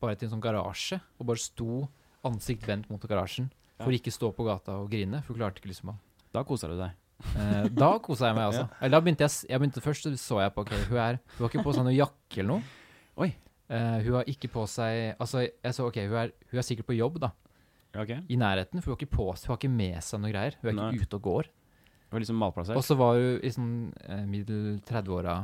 bare 0.00 0.14
til 0.16 0.28
en 0.28 0.34
sånn 0.38 0.42
garasje 0.44 1.00
og 1.18 1.26
bare 1.26 1.38
sto 1.38 1.88
ansikt 2.24 2.66
vendt 2.66 2.88
mot 2.90 3.00
garasjen 3.00 3.50
for 3.78 3.90
Ja. 3.90 3.98
ikke 3.98 4.12
stå 4.12 4.32
på 4.34 4.44
gata 4.46 4.72
og 4.80 4.90
grine. 4.90 5.22
For 5.22 5.34
hun 5.34 5.40
klarte 5.42 5.58
ikke 5.60 5.68
liksom 5.74 5.90
å 5.90 5.98
Da 6.32 6.42
koser 6.44 6.68
du 6.68 6.76
deg. 6.76 6.92
Eh, 7.36 7.68
Da 7.72 7.90
kosa 8.04 8.28
jeg 8.30 8.36
meg, 8.36 8.44
altså. 8.50 8.66
Eller 8.80 8.94
da 8.96 9.00
begynte 9.00 9.24
jeg, 9.26 9.48
jeg 9.50 9.60
begynte 9.62 9.82
Først 9.84 10.02
så 10.06 10.12
så 10.20 10.40
jeg 10.42 10.52
på 10.54 10.64
ok, 10.66 10.72
hun 10.90 10.98
er 11.00 11.18
Hun 11.36 11.42
har 11.46 11.50
ikke 11.52 11.64
på 11.66 11.74
seg 11.76 11.84
noe 11.88 11.94
jakke 11.96 12.40
eller 12.42 12.50
noe. 12.52 12.62
Oi. 13.24 13.30
Eh, 13.68 13.98
hun 14.06 14.14
har 14.18 14.28
ikke 14.30 14.50
på 14.52 14.66
seg 14.70 15.16
Altså, 15.18 15.42
jeg 15.48 15.74
så 15.74 15.86
ok, 15.88 15.96
hun 16.06 16.18
er, 16.22 16.32
hun 16.52 16.58
er 16.62 16.66
sikkert 16.68 16.86
på 16.90 16.96
jobb, 16.98 17.18
da. 17.24 17.32
Ok. 17.96 18.12
I 18.28 18.36
nærheten. 18.36 18.82
For 18.82 18.92
hun 18.92 18.96
har 18.98 19.00
ikke 19.06 19.16
på 19.16 19.28
seg 19.36 19.48
Hun 19.48 19.54
har 19.54 19.60
ikke 19.62 19.72
med 19.78 20.02
seg 20.04 20.20
noe 20.22 20.32
greier. 20.34 20.58
Hun 20.62 20.70
er 20.78 20.92
ikke 20.92 21.08
ute 21.08 21.16
og 21.20 21.22
går. 21.30 21.48
var 22.12 22.20
liksom 22.22 22.36
malplassert. 22.38 22.76
Og 22.76 22.84
så 22.86 22.94
var 23.00 23.16
hun 23.18 23.40
i 23.42 23.50
sånn 23.54 23.72
eh, 24.04 24.24
middel 24.28 24.78
30-åra, 24.86 25.38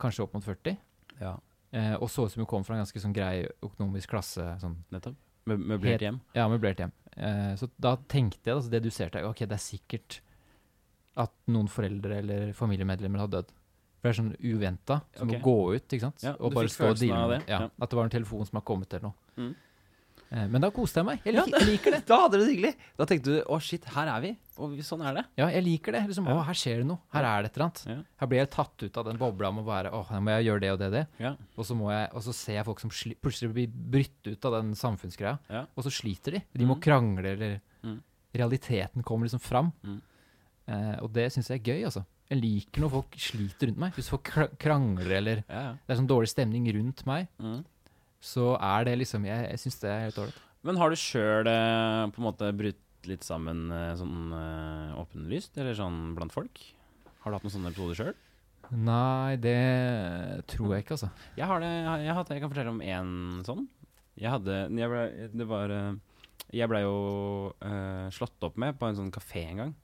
kanskje 0.00 0.24
opp 0.24 0.34
mot 0.38 0.44
40. 0.48 0.76
Ja, 1.20 1.36
Eh, 1.70 1.92
og 2.02 2.08
så 2.10 2.24
ut 2.26 2.32
som 2.32 2.40
hun 2.42 2.48
kom 2.50 2.64
fra 2.66 2.74
en 2.74 2.80
ganske 2.82 2.98
sånn 2.98 3.12
grei 3.14 3.44
økonomisk 3.62 4.10
klasse. 4.10 4.42
Sånn, 4.58 4.72
nettopp. 4.90 5.14
Mø- 5.46 5.54
Møblert 5.70 6.02
hjem. 6.02 6.16
ja, 6.34 6.48
møblert 6.50 6.80
hjem. 6.82 6.90
Eh, 7.14 7.52
så 7.60 7.68
da 7.78 7.92
tenkte 8.10 8.42
jeg, 8.50 8.56
altså 8.56 8.72
deduserte 8.72 9.20
jeg, 9.20 9.28
ok, 9.28 9.44
det 9.46 9.54
er 9.54 9.62
sikkert 9.62 10.16
at 11.20 11.32
noen 11.52 11.70
foreldre 11.70 12.20
eller 12.22 12.52
familiemedlemmer 12.56 13.24
hadde 13.24 13.40
dødd. 13.40 13.56
For 14.00 14.08
det 14.08 14.12
er 14.14 14.16
sånn 14.16 14.36
uventa, 14.40 15.00
som 15.18 15.28
okay. 15.28 15.40
å 15.40 15.44
gå 15.44 15.56
ut, 15.76 15.84
ikke 15.92 16.06
sant? 16.06 16.22
Ja, 16.24 16.32
og 16.40 16.54
bare 16.56 16.70
stå 16.72 16.94
og 16.94 17.00
deale 17.00 17.26
med 17.34 17.50
ja. 17.52 17.66
At 17.68 17.90
det 17.92 17.98
var 17.98 18.06
en 18.08 18.14
telefon 18.14 18.46
som 18.48 18.56
har 18.56 18.64
kommet 18.64 18.94
eller 18.96 19.10
noe. 19.10 19.34
Mm. 19.36 19.50
Eh, 20.30 20.46
men 20.46 20.62
da 20.62 20.70
koste 20.70 21.02
jeg 21.02 21.08
meg. 21.08 21.24
Jeg, 21.26 21.34
Ja, 21.34 21.44
jeg 21.58 21.66
liker 21.66 21.96
det. 21.96 22.00
Da 22.10 22.20
hadde 22.22 22.38
du 22.38 22.44
det 22.44 22.52
hyggelig. 22.52 22.70
Da 22.96 23.06
tenkte 23.10 23.34
du 23.34 23.38
å 23.50 23.58
shit, 23.60 23.84
her 23.96 24.10
er 24.12 24.22
vi. 24.24 24.30
Og 24.62 24.76
sånn 24.86 25.02
er 25.04 25.18
det. 25.18 25.24
Ja, 25.40 25.48
jeg 25.50 25.64
liker 25.66 25.96
det. 25.96 26.02
Liksom. 26.10 26.28
Å, 26.30 26.38
her 26.46 26.58
skjer 26.58 26.82
det 26.82 26.88
noe. 26.88 27.02
Her 27.14 27.26
er 27.28 27.42
det 27.42 27.50
et 27.50 27.58
eller 27.58 27.66
annet. 27.66 27.82
Ja. 27.90 27.96
Her 28.22 28.30
blir 28.30 28.40
jeg 28.42 28.52
tatt 28.54 28.84
ut 28.86 29.00
av 29.02 29.08
den 29.10 29.20
bobla 29.20 29.50
med 29.56 29.64
å 29.64 29.68
være 29.68 29.92
Å, 29.96 30.02
nå 30.14 30.20
må 30.26 30.36
jeg 30.36 30.46
gjøre 30.48 30.64
det 30.64 30.70
og 30.74 30.82
det 30.84 30.90
det. 30.94 31.04
Ja. 31.22 31.32
Og 31.56 31.66
så, 31.66 31.76
må 31.78 31.90
jeg, 31.92 32.10
og 32.14 32.24
så 32.26 32.36
ser 32.36 32.60
jeg 32.60 32.68
folk 32.68 32.84
som 32.84 32.92
sli, 32.94 33.16
plutselig 33.20 33.52
blir 33.56 33.80
brytt 33.96 34.30
ut 34.30 34.48
av 34.48 34.60
den 34.60 34.76
samfunnsgreia. 34.78 35.38
Ja. 35.50 35.64
Og 35.74 35.86
så 35.88 35.92
sliter 36.00 36.38
de. 36.38 36.44
De 36.54 36.68
må 36.68 36.78
Mm. 36.78 36.84
krangle, 36.88 37.34
eller 37.34 37.60
Mm. 37.80 37.98
Realiteten 38.36 39.02
kommer 39.02 39.26
liksom 39.26 39.40
fram. 39.42 39.72
Mm. 39.82 40.00
Eh, 40.70 40.96
og 41.02 41.10
det 41.16 41.26
syns 41.34 41.48
jeg 41.50 41.60
er 41.60 41.66
gøy, 41.72 41.84
altså. 41.88 42.04
Jeg 42.30 42.38
liker 42.44 42.84
når 42.84 42.92
folk 42.94 43.16
sliter 43.18 43.70
rundt 43.72 43.80
meg. 43.82 43.96
Hvis 43.96 44.10
folk 44.12 44.28
krangler, 44.62 45.10
eller 45.18 45.40
Ja, 45.48 45.62
ja. 45.64 45.72
det 45.82 45.94
er 45.96 45.98
sånn 45.98 46.10
dårlig 46.10 46.30
stemning 46.30 46.68
rundt 46.76 47.02
meg, 47.10 47.26
Mm. 47.42 47.64
så 48.22 48.52
er 48.60 48.84
det 48.86 48.98
liksom 49.00 49.24
Jeg, 49.26 49.48
jeg 49.50 49.58
syns 49.64 49.80
det 49.80 49.90
er 49.90 50.04
helt 50.06 50.18
ålreit. 50.22 50.40
Men 50.62 50.76
har 50.76 50.90
du 50.92 50.96
sjøl 51.00 51.48
eh, 51.48 52.06
på 52.12 52.20
en 52.20 52.26
måte 52.28 52.52
brutt 52.54 53.08
litt 53.08 53.24
sammen 53.24 53.70
eh, 53.72 53.94
sånn 53.96 54.30
eh, 54.36 54.98
åpenlyst, 55.00 55.56
eller 55.58 55.74
sånn 55.74 56.14
blant 56.14 56.32
folk? 56.36 56.60
Har 57.24 57.32
du 57.32 57.36
hatt 57.38 57.42
noen 57.48 57.54
sånne 57.56 57.72
episoder 57.72 57.96
sjøl? 57.98 58.14
Nei, 58.70 59.34
det 59.42 60.44
tror 60.52 60.74
jeg 60.76 60.84
ikke, 60.84 60.94
altså. 61.00 61.08
Jeg 61.36 61.46
har 61.50 61.58
det. 61.64 61.70
Jeg, 61.70 62.04
jeg, 62.06 62.24
jeg 62.30 62.42
kan 62.44 62.52
fortelle 62.52 62.70
om 62.76 62.82
én 62.84 63.10
sånn. 63.48 63.64
Jeg 64.20 64.30
hadde 64.30 64.56
jeg 64.76 64.90
ble, 64.92 65.02
Det 65.32 65.46
var 65.48 65.70
eh, 65.74 65.94
Jeg 66.52 66.68
blei 66.70 66.82
jo 66.84 66.94
eh, 67.64 68.06
slått 68.14 68.46
opp 68.46 68.56
med 68.60 68.76
på 68.78 68.86
en 68.90 68.98
sånn 69.00 69.10
kafé 69.14 69.46
en 69.50 69.62
gang. 69.64 69.74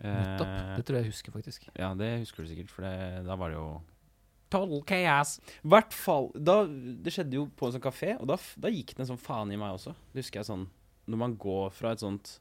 Eh, 0.00 0.10
Nettopp. 0.10 0.54
Det 0.76 0.84
tror 0.86 0.98
jeg 0.98 1.06
jeg 1.06 1.14
husker, 1.14 1.34
faktisk. 1.34 1.66
Ja, 1.78 1.92
det 1.98 2.10
husker 2.24 2.44
du 2.44 2.50
sikkert, 2.50 2.72
for 2.72 2.86
det, 2.86 3.24
da 3.26 3.36
var 3.40 3.52
det 3.52 3.58
jo 3.60 3.68
Total 4.54 4.82
chaos. 4.86 5.38
Hvert 5.66 5.94
fall 5.96 6.28
da, 6.36 6.60
Det 6.66 7.10
skjedde 7.14 7.38
jo 7.40 7.48
på 7.58 7.66
en 7.66 7.74
sånn 7.74 7.82
kafé, 7.82 8.12
og 8.20 8.28
da, 8.30 8.38
da 8.60 8.70
gikk 8.70 8.94
det 8.94 9.02
en 9.04 9.14
sånn 9.14 9.22
faen 9.22 9.50
i 9.54 9.58
meg 9.58 9.74
også. 9.78 9.94
Det 10.12 10.22
husker 10.22 10.42
jeg 10.42 10.50
sånn 10.50 10.68
Når 11.10 11.20
man 11.20 11.34
går 11.40 11.72
fra 11.74 11.94
et 11.94 12.04
sånt 12.04 12.36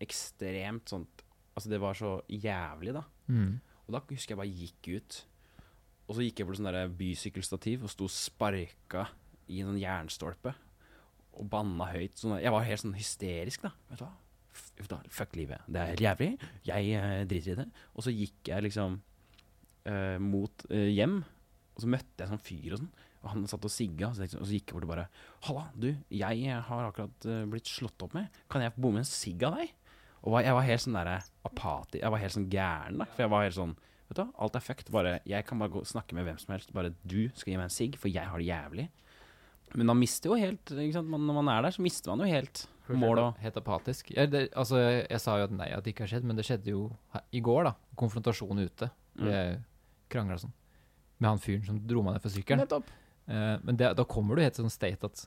ekstremt 0.00 0.92
sånt 0.92 1.24
Altså, 1.56 1.72
det 1.72 1.80
var 1.82 1.96
så 1.98 2.12
jævlig, 2.30 2.94
da. 2.94 3.02
Mm. 3.28 3.58
Og 3.82 3.92
da 3.92 4.00
husker 4.06 4.32
jeg 4.32 4.38
bare 4.38 4.60
gikk 4.62 4.86
ut. 4.94 5.16
Og 6.06 6.14
så 6.16 6.24
gikk 6.24 6.40
jeg 6.40 6.46
på 6.48 6.54
et 6.54 6.62
der 6.64 6.92
bysykkelstativ 6.96 7.82
og 7.84 7.90
sto 7.92 8.06
og 8.06 8.14
sparka 8.14 9.08
i 9.50 9.58
en 9.60 9.72
sånn 9.72 9.80
jernstolpe. 9.82 10.54
Og 11.36 11.50
banna 11.50 11.90
høyt. 11.90 12.14
Sånn, 12.16 12.38
jeg 12.40 12.54
var 12.54 12.64
helt 12.64 12.84
sånn 12.84 12.96
hysterisk, 12.96 13.66
da. 13.66 13.74
Vet 13.90 14.00
du 14.00 14.06
hva? 14.06 14.12
Fuck 15.12 15.36
livet. 15.36 15.62
Det 15.68 15.80
er 15.80 15.92
helt 15.92 16.04
jævlig. 16.04 16.30
Jeg 16.66 16.94
eh, 16.96 17.22
driter 17.28 17.54
i 17.54 17.60
det. 17.60 17.68
Og 17.94 18.06
så 18.06 18.14
gikk 18.14 18.50
jeg 18.52 18.64
liksom 18.66 18.96
eh, 19.88 20.16
mot 20.22 20.64
eh, 20.70 20.90
hjem, 20.94 21.20
og 21.74 21.84
så 21.84 21.90
møtte 21.90 22.24
jeg 22.24 22.32
sånn 22.32 22.44
fyr 22.44 22.76
og 22.76 22.82
sånn. 22.82 22.92
Og 23.20 23.28
han 23.34 23.44
satt 23.50 23.66
og 23.68 23.72
sigga, 23.72 24.14
så, 24.16 24.24
og 24.24 24.46
så 24.48 24.54
gikk 24.54 24.70
jeg 24.70 24.78
bort 24.78 24.86
og 24.86 24.92
bare 24.94 25.08
Halla, 25.44 25.66
du, 25.76 25.90
jeg 26.08 26.56
har 26.70 26.86
akkurat 26.86 27.28
eh, 27.28 27.44
blitt 27.50 27.68
slått 27.68 28.06
opp 28.06 28.16
med. 28.16 28.40
Kan 28.52 28.64
jeg 28.64 28.72
få 28.76 28.86
bomme 28.86 29.02
en 29.02 29.08
sigg 29.08 29.44
av 29.44 29.58
deg? 29.60 29.74
Og 30.28 30.36
jeg 30.44 30.56
var 30.56 30.66
helt 30.66 30.84
sånn 30.84 30.96
derre 30.98 31.18
apati. 31.48 32.00
Jeg 32.00 32.12
var 32.12 32.20
helt 32.20 32.36
sånn 32.36 32.50
gæren, 32.52 33.00
da. 33.00 33.08
For 33.12 33.24
jeg 33.24 33.32
var 33.32 33.46
helt 33.46 33.58
sånn 33.60 33.78
Vet 34.10 34.18
du 34.18 34.24
hva, 34.24 34.32
alt 34.42 34.56
er 34.58 34.62
fucked. 34.64 34.88
Bare, 34.90 35.10
jeg 35.28 35.46
kan 35.46 35.60
bare 35.62 35.70
gå 35.70 35.84
snakke 35.86 36.16
med 36.18 36.24
hvem 36.26 36.38
som 36.42 36.50
helst. 36.50 36.72
Bare 36.74 36.90
du 37.06 37.28
skal 37.30 37.52
gi 37.52 37.58
meg 37.60 37.68
en 37.68 37.70
sigg, 37.70 37.94
for 37.94 38.10
jeg 38.10 38.26
har 38.26 38.42
det 38.42 38.48
jævlig. 38.48 38.86
Men 39.74 39.86
man 39.86 39.98
mister 40.00 40.30
jo 40.30 40.34
helt? 40.40 40.70
Man, 41.04 41.26
Når 41.26 41.34
man 41.42 41.48
er 41.48 41.62
der, 41.62 41.70
så 41.70 41.82
mister 41.82 42.10
man 42.14 42.26
jo 42.26 42.32
helt 42.34 42.66
målet 42.90 43.22
og 43.22 43.36
Helt 43.38 43.56
apatisk. 43.56 44.10
Jeg, 44.16 44.30
det, 44.32 44.48
altså, 44.58 44.78
jeg, 44.82 45.06
jeg 45.10 45.20
sa 45.20 45.36
jo 45.38 45.44
at 45.44 45.52
nei, 45.54 45.68
at 45.76 45.84
det 45.84 45.92
ikke 45.94 46.02
har 46.08 46.10
skjedd, 46.14 46.24
men 46.26 46.36
det 46.36 46.44
skjedde 46.48 46.72
jo 46.72 46.80
her, 47.14 47.22
i 47.32 47.40
går, 47.40 47.64
da. 47.68 47.74
Konfrontasjon 48.00 48.58
ute. 48.64 48.88
Mm. 49.20 49.62
Krangla 50.10 50.38
sånn. 50.42 50.52
Med 51.20 51.28
han 51.30 51.38
fyren 51.38 51.66
som 51.68 51.78
dro 51.86 52.02
meg 52.02 52.16
ned 52.16 52.22
fra 52.24 52.32
sykkelen. 52.34 52.64
Nettopp. 52.64 52.88
Eh, 53.30 53.56
men 53.62 53.76
det, 53.78 53.92
da 53.94 54.04
kommer 54.10 54.34
du 54.34 54.42
helt 54.42 54.56
sånn 54.58 54.70
state 54.72 55.04
at 55.06 55.26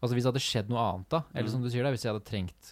Altså 0.00 0.14
Hvis 0.16 0.24
det 0.24 0.30
hadde 0.32 0.40
skjedd 0.40 0.68
noe 0.72 0.80
annet, 0.80 1.08
da, 1.12 1.18
eller 1.34 1.44
Mm. 1.48 1.52
som 1.52 1.62
du 1.62 1.68
sier 1.68 1.84
da, 1.84 1.90
hvis 1.92 2.04
jeg 2.06 2.12
hadde 2.14 2.24
trengt 2.24 2.70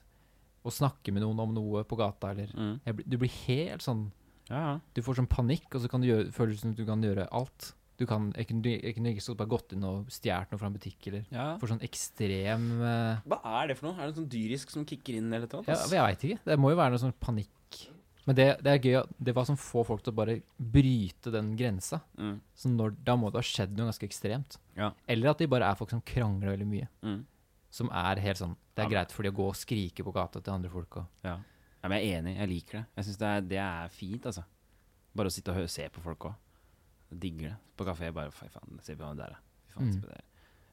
å 0.64 0.70
snakke 0.72 1.12
med 1.12 1.20
noen 1.22 1.38
om 1.40 1.50
noe 1.52 1.82
på 1.84 1.96
gata, 2.00 2.30
eller 2.30 2.48
Mm. 2.56 2.80
jeg, 2.86 2.96
Du 3.08 3.16
blir 3.18 3.28
helt 3.46 3.82
sånn 3.84 4.10
Ja, 4.48 4.56
ja. 4.60 4.80
Du 4.94 5.02
får 5.02 5.16
sånn 5.20 5.28
panikk, 5.28 5.74
og 5.74 5.82
så 5.82 5.88
kan 5.90 6.00
du 6.00 6.06
gjøre, 6.08 6.32
føles 6.32 6.60
som 6.60 6.72
du 6.72 6.84
kan 6.86 7.02
gjøre 7.02 7.28
alt. 7.30 7.74
Du 7.98 8.04
kan, 8.06 8.28
jeg 8.38 8.46
kunne, 8.46 8.72
jeg 8.78 8.94
kunne 8.94 9.10
ikke 9.10 9.34
bare 9.40 9.50
gått 9.50 9.72
inn 9.74 9.84
og 9.88 10.10
stjålet 10.14 10.52
noe 10.52 10.60
fra 10.60 10.68
en 10.70 10.74
butikk, 10.76 10.98
eller 11.10 11.24
ja. 11.34 11.46
For 11.58 11.70
sånn 11.72 11.82
ekstrem 11.82 12.66
uh, 12.78 13.22
Hva 13.26 13.38
er 13.58 13.70
det 13.72 13.78
for 13.80 13.88
noe? 13.88 13.96
Er 13.98 14.06
det 14.06 14.12
noe 14.12 14.20
sånn 14.20 14.28
dyrisk 14.30 14.70
som 14.70 14.84
kicker 14.86 15.18
inn, 15.18 15.32
eller 15.32 15.50
noe? 15.50 15.66
Ja, 15.66 15.78
jeg 15.82 16.04
veit 16.04 16.26
ikke. 16.28 16.42
Det 16.46 16.58
må 16.62 16.70
jo 16.70 16.78
være 16.78 16.94
noe 16.94 17.02
sånn 17.02 17.16
panikk. 17.18 17.54
Men 18.28 18.36
det, 18.36 18.46
det 18.60 18.72
er 18.74 18.84
gøy 18.84 18.96
det 19.24 19.32
var 19.34 19.46
som 19.48 19.56
får 19.56 19.86
folk 19.88 20.02
til 20.04 20.12
å 20.12 20.18
bare 20.18 20.34
bryte 20.60 21.32
den 21.32 21.54
grensa. 21.56 22.02
Mm. 22.20 22.34
Så 22.52 22.70
når, 22.70 22.94
da 23.06 23.14
må 23.16 23.30
det 23.32 23.40
ha 23.40 23.46
skjedd 23.50 23.72
noe 23.72 23.88
ganske 23.88 24.04
ekstremt. 24.04 24.58
Ja. 24.76 24.90
Eller 25.08 25.32
at 25.32 25.40
de 25.40 25.48
bare 25.48 25.70
er 25.72 25.78
folk 25.80 25.94
som 25.94 26.02
krangler 26.04 26.52
veldig 26.52 26.66
mye. 26.68 26.88
Mm. 27.02 27.22
Som 27.72 27.88
er 27.92 28.20
helt 28.24 28.40
sånn 28.40 28.54
Det 28.76 28.84
er 28.84 28.92
greit 28.92 29.12
for 29.12 29.24
de 29.24 29.32
å 29.32 29.36
gå 29.36 29.46
og 29.48 29.56
skrike 29.56 30.04
på 30.04 30.12
gata 30.14 30.42
til 30.44 30.54
andre 30.54 30.70
folk. 30.72 31.00
Og, 31.00 31.08
Ja. 31.24 31.38
men 31.82 31.96
jeg 31.98 32.12
er 32.12 32.20
enig. 32.20 32.36
Jeg 32.36 32.52
liker 32.52 32.78
det. 32.78 32.84
Jeg 33.00 33.08
syns 33.08 33.20
det, 33.24 33.32
det 33.56 33.60
er 33.64 33.88
fint, 33.96 34.28
altså. 34.28 34.44
Bare 35.16 35.32
å 35.32 35.34
sitte 35.34 35.56
og 35.56 35.72
se 35.72 35.88
på 35.88 36.04
folk 36.04 36.28
òg. 36.28 36.36
Digger 37.10 37.48
det. 37.50 37.56
På 37.78 37.84
kafé 37.88 38.12
bare 38.12 38.30
Fy 38.34 38.48
faen, 38.52 38.78
se 38.82 38.96
på 38.98 39.04
han 39.06 39.16
der, 39.16 39.30
ja. 39.36 39.42
Faen, 39.74 39.88
Mm. 39.94 40.00
det. 40.02 40.20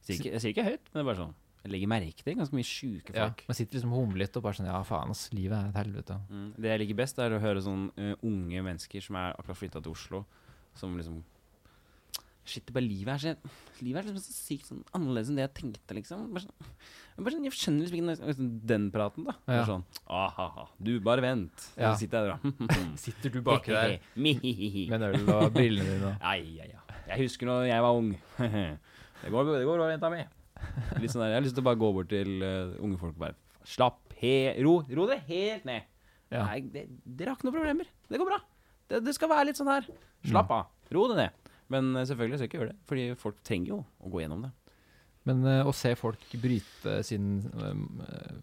Jeg 0.07 0.39
sier, 0.41 0.51
ikke, 0.53 0.63
høyt, 0.63 0.81
men 0.93 0.99
det 0.99 1.01
er 1.01 1.09
bare 1.13 1.17
sånn. 1.23 1.33
Jeg 1.65 1.71
legger 1.71 1.87
merke 1.89 2.23
til 2.23 2.35
ganske 2.37 2.53
mye 2.53 2.63
sjuke 2.69 3.13
ja, 3.15 3.23
folk. 3.25 3.43
man 3.47 3.55
sitter 3.57 3.73
liksom 3.79 3.93
humlet 3.95 4.35
og 4.37 4.43
bare 4.43 4.53
sånn 4.53 4.67
Ja, 4.69 4.83
faen, 4.85 5.09
ass. 5.09 5.29
Livet 5.33 5.57
er 5.57 5.69
et 5.71 5.79
helvete. 5.79 6.17
Mm. 6.29 6.51
Det 6.61 6.69
jeg 6.69 6.79
liker 6.83 6.95
best, 6.99 7.17
er 7.19 7.31
å 7.33 7.39
høre 7.41 7.61
sånn 7.65 7.87
uh, 7.97 8.13
unge 8.21 8.61
mennesker 8.61 9.01
som 9.01 9.15
er 9.15 9.33
akkurat 9.33 9.57
flytta 9.57 9.81
til 9.81 9.91
Oslo, 9.95 10.25
som 10.75 10.95
liksom 10.97 11.23
Shit, 12.45 12.67
det 12.67 12.75
bare 12.75 12.85
livet 12.85 13.09
er 13.15 13.21
så 13.23 13.51
Livet 13.81 13.99
er 13.99 14.05
liksom 14.05 14.21
så 14.21 14.33
sykt 14.35 14.67
sånn 14.69 14.83
annerledes 14.95 15.31
enn 15.31 15.39
det 15.39 15.45
jeg 15.47 15.53
tenkte, 15.57 15.95
liksom. 15.97 16.27
Bare 16.35 16.43
sånn, 16.45 16.69
bare 17.17 17.33
sånn, 17.33 17.47
jeg 17.47 17.55
skjønner 17.57 17.81
liksom 17.81 17.97
ikke 17.97 18.05
den- 18.05 18.29
liksom 18.29 18.49
den 18.71 18.85
praten, 18.93 19.25
da. 19.25 19.33
Bare 19.49 19.65
sånn 19.67 19.83
Ahaha, 20.05 20.67
du, 20.77 20.93
bare 21.03 21.25
vent. 21.25 21.65
Ja. 21.75 21.91
Så 21.93 22.05
sitter 22.05 22.21
jeg 22.21 22.29
der 22.29 22.37
da. 22.37 22.67
Sitter 23.05 23.33
du 23.33 23.41
baki 23.45 23.73
der 23.73 23.97
med 24.15 25.07
øl 25.09 25.29
og 25.33 25.49
brillene 25.55 25.89
dine 25.97 26.13
og 26.13 26.25
Ai, 26.33 26.61
ai, 26.61 26.69
ai. 26.69 27.01
Jeg 27.09 27.25
husker 27.25 27.49
når 27.49 27.67
jeg 27.69 27.81
var 27.85 27.97
ung. 27.99 28.13
Det 28.39 29.31
går, 29.33 29.51
det 29.57 29.65
går 29.65 29.81
bra, 29.81 29.89
jenta 29.91 30.09
mi. 30.13 30.21
Litt 31.01 31.11
sånn 31.13 31.25
der, 31.25 31.33
Jeg 31.33 31.39
har 31.41 31.45
lyst 31.45 31.57
til 31.57 31.65
å 31.65 31.67
bare 31.67 31.81
gå 31.81 31.91
bort 31.97 32.09
til 32.13 32.31
uh, 32.45 32.77
unge 32.81 32.97
folk 33.01 33.17
og 33.17 33.21
bare 33.25 33.35
Slapp 33.65 34.13
he... 34.21 34.53
Ro, 34.63 34.79
ro 34.93 35.05
det 35.09 35.19
helt 35.27 35.65
ned. 35.65 35.85
Ja. 36.29 36.45
Nei, 36.45 36.59
det, 36.69 36.85
dere 37.05 37.33
har 37.33 37.37
ikke 37.39 37.47
noen 37.49 37.57
problemer. 37.57 37.89
Det 38.09 38.19
går 38.21 38.29
bra. 38.29 38.37
Det, 38.89 39.01
det 39.05 39.13
skal 39.17 39.31
være 39.31 39.47
litt 39.49 39.57
sånn 39.59 39.71
her. 39.73 39.87
Slapp 40.25 40.53
av. 40.53 40.67
Ro 40.93 41.07
det 41.09 41.17
ned. 41.23 41.44
Men 41.73 41.95
eh, 41.95 42.05
selvfølgelig 42.05 42.37
skal 42.37 42.45
jeg 42.45 42.51
ikke 42.53 42.59
gjøre 42.61 42.73
det, 42.73 42.79
fordi 42.89 43.05
folk 43.17 43.39
trenger 43.47 43.71
jo 43.73 43.79
å 44.05 44.11
gå 44.13 44.21
gjennom 44.23 44.43
det. 44.45 44.51
Men 45.25 45.45
eh, 45.49 45.63
å 45.65 45.73
se 45.73 45.95
folk 45.97 46.25
bryte 46.41 46.99
sin 47.07 47.39
eh, 47.57 48.35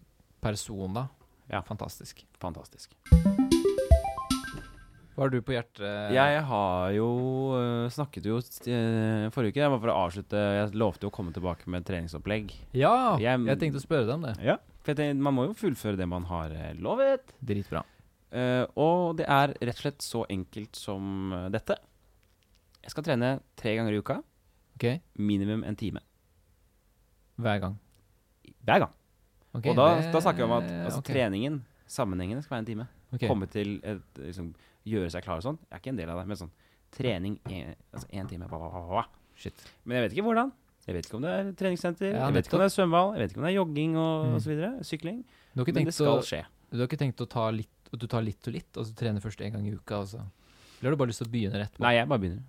person 0.43 0.93
da, 0.99 1.07
Ja. 1.51 1.61
fantastisk. 1.67 2.25
Fantastisk. 2.41 2.91
Hva 5.13 5.27
har 5.27 5.29
du 5.29 5.37
på 5.45 5.53
hjertet? 5.53 6.09
Jeg 6.15 6.39
har 6.49 6.91
jo 6.95 7.07
snakket 7.93 8.25
jo 8.25 8.39
forrige 8.41 9.51
uke. 9.53 9.59
Jeg 9.61 9.69
var 9.69 9.81
for 9.83 9.91
å 9.93 9.97
avslutte 10.07 10.39
Jeg 10.41 10.71
lovte 10.81 11.05
jo 11.05 11.11
å 11.11 11.13
komme 11.13 11.29
tilbake 11.35 11.69
med 11.69 11.85
treningsopplegg. 11.85 12.49
Ja! 12.73 13.15
Jeg- 13.21 13.45
Jeg, 13.45 13.59
tenkte 13.61 13.77
å 13.77 13.83
spørre 13.85 14.07
deg 14.07 14.15
om 14.15 14.23
det. 14.25 14.33
Ja. 14.41 14.57
For 14.81 14.95
tenkte, 14.97 15.21
man 15.21 15.35
må 15.37 15.45
jo 15.45 15.53
fullføre 15.53 15.95
det 16.01 16.07
man 16.09 16.23
har 16.25 16.49
lovet. 16.81 17.29
Dritbra. 17.45 17.83
Uh, 18.33 18.65
og 18.75 19.17
det 19.17 19.27
er 19.29 19.53
rett 19.61 19.77
og 19.77 19.83
slett 19.83 20.01
så 20.01 20.25
enkelt 20.33 20.75
som 20.75 21.29
dette. 21.53 21.77
Jeg 22.83 22.91
skal 22.91 23.03
trene 23.07 23.29
tre 23.59 23.75
ganger 23.77 23.93
i 23.95 23.99
uka. 24.01 24.17
Ok? 24.75 24.85
Minimum 25.17 25.63
en 25.63 25.75
time. 25.79 26.01
Hver 27.39 27.59
gang. 27.63 27.77
Hver 28.65 28.79
gang. 28.85 28.91
Okay, 29.53 29.69
og 29.71 29.77
da, 29.77 29.87
det- 30.01 30.11
da 30.13 30.19
snakker 30.19 30.37
vi 30.37 30.43
om 30.49 30.51
at 30.57 30.69
altså, 30.87 30.99
okay. 30.99 31.13
treningen, 31.13 31.63
sammenhengende, 31.87 32.43
skal 32.43 32.55
være 32.57 32.63
en 32.63 32.65
time. 32.65 32.87
Komme 33.29 33.45
til 33.47 33.79
et, 33.83 34.01
liksom, 34.17 34.53
gjøre 34.85 35.11
seg 35.13 35.23
klar 35.23 35.37
og 35.37 35.43
sånn. 35.45 35.59
Jeg 35.69 35.77
er 35.77 35.79
ikke 35.83 35.89
en 35.93 35.99
del 36.01 36.09
av 36.09 36.17
det, 36.19 36.27
men 36.27 36.37
sånn 36.37 36.51
trening 36.93 37.39
en, 37.45 37.75
altså 37.93 38.07
time. 38.29 38.47
Shit. 39.35 39.53
Men 39.85 39.97
jeg 39.97 40.09
vet 40.09 40.17
ikke 40.17 40.25
hvordan. 40.27 40.51
Jeg 40.85 40.95
vet 40.95 41.05
ikke 41.07 41.15
om 41.15 41.21
det 41.23 41.31
er 41.31 41.51
treningssenter, 41.53 42.11
Ja, 42.11 42.25
jeg 42.27 42.33
vet 42.33 42.45
ikke 42.47 42.57
om 42.57 42.59
det 42.59 42.65
er 42.67 42.75
svømmehall, 42.75 43.13
jeg 43.15 43.21
vet 43.23 43.31
ikke 43.31 43.39
om 43.39 43.45
det 43.45 43.51
er 43.53 43.57
jogging 43.59 43.95
og, 43.97 44.25
Mm. 44.25 44.39
så 44.39 44.49
videre. 44.51 44.83
Sykling. 44.83 45.23
Men 45.55 45.85
det 45.85 45.93
skal 45.93 46.17
å, 46.17 46.21
skje. 46.21 46.45
du 46.71 46.77
har 46.79 46.87
ikke 46.87 46.97
tenkt 46.99 47.21
å 47.21 47.29
ta 47.29 47.49
litt, 47.51 47.69
du 47.97 48.07
tar 48.07 48.21
litt 48.21 48.47
og 48.47 48.53
litt, 48.53 48.77
og 48.77 48.85
så 48.85 48.93
trener 48.95 49.21
først 49.21 49.41
en 49.41 49.51
gang 49.53 49.67
i 49.67 49.71
uka, 49.71 49.95
Altså. 50.01 50.19
Eller 50.81 50.89
har 50.89 50.91
du 50.91 50.97
bare 50.97 51.07
lyst 51.07 51.19
til 51.23 51.27
å 51.27 51.31
begynne 51.31 51.53
rett 51.61 51.71
på? 51.71 51.79
Nei, 51.79 51.93
jeg 51.95 52.07
bare 52.09 52.19
begynner. 52.19 52.43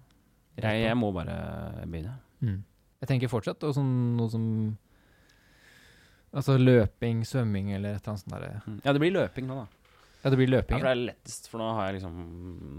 Jeg, 0.56 0.82
jeg 0.84 0.96
må 0.96 1.10
bare 1.14 1.34
begynne. 1.86 2.14
Mm. 2.40 2.60
Jeg 3.02 3.08
tenker 3.10 3.28
fortsatt 3.32 3.62
og 3.66 3.74
sånn, 3.76 3.92
noe 4.16 4.30
som 4.32 4.44
Altså 6.34 6.56
løping, 6.58 7.20
svømming 7.28 7.68
eller 7.76 7.94
et 7.94 8.00
eller 8.02 8.10
annet 8.16 8.22
sånt 8.24 8.34
der. 8.34 8.60
Mm. 8.66 8.78
Ja, 8.82 8.92
det 8.96 9.00
blir 9.04 9.12
løping 9.14 9.46
nå, 9.46 9.54
da. 9.60 9.66
Ja, 10.24 10.30
det 10.32 10.38
blir 10.40 10.48
Ja, 10.48 10.54
løping. 10.56 10.78
for 10.80 10.86
det 10.88 10.92
er 10.94 11.02
lettest, 11.12 11.48
for 11.52 11.60
nå 11.62 11.66
har 11.76 11.86
jeg 11.92 12.00
liksom 12.00 12.14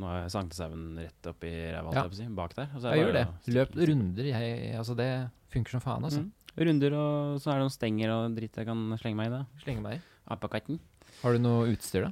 Nå 0.01 0.07
har 0.09 0.17
jeg 0.23 0.31
sankthanshaugen 0.33 0.97
rett 0.99 1.29
oppi 1.29 1.51
ræva, 1.71 1.93
Ja. 1.93 2.03
si, 2.09 2.25
bak 2.27 2.55
der. 2.57 2.67
og 2.75 2.81
så 2.81 2.89
er 2.89 2.95
jeg 2.95 3.05
gjør 3.05 3.13
det. 3.13 3.27
Løp 3.53 3.75
runder. 3.87 4.23
Jeg, 4.25 4.75
altså 4.75 4.95
det 4.97 5.29
funker 5.53 5.69
som 5.71 5.79
faen, 5.85 6.03
altså. 6.03 6.19
Mm. 6.25 6.31
Runder, 6.57 6.93
og 6.95 7.39
så 7.39 7.51
er 7.51 7.53
det 7.55 7.63
noen 7.63 7.75
stenger 7.77 8.09
og 8.15 8.35
dritt 8.35 8.55
jeg 8.57 8.65
kan 8.65 8.97
slenge 8.97 9.15
meg 9.15 9.27
i. 9.27 9.29
da 9.29 9.45
Slenge 9.63 9.81
meg 9.81 9.93
i. 9.99 10.01
Apekatten. 10.31 10.79
Har 11.21 11.33
du 11.33 11.39
noe 11.39 11.67
utstyr, 11.71 12.01
da? 12.09 12.11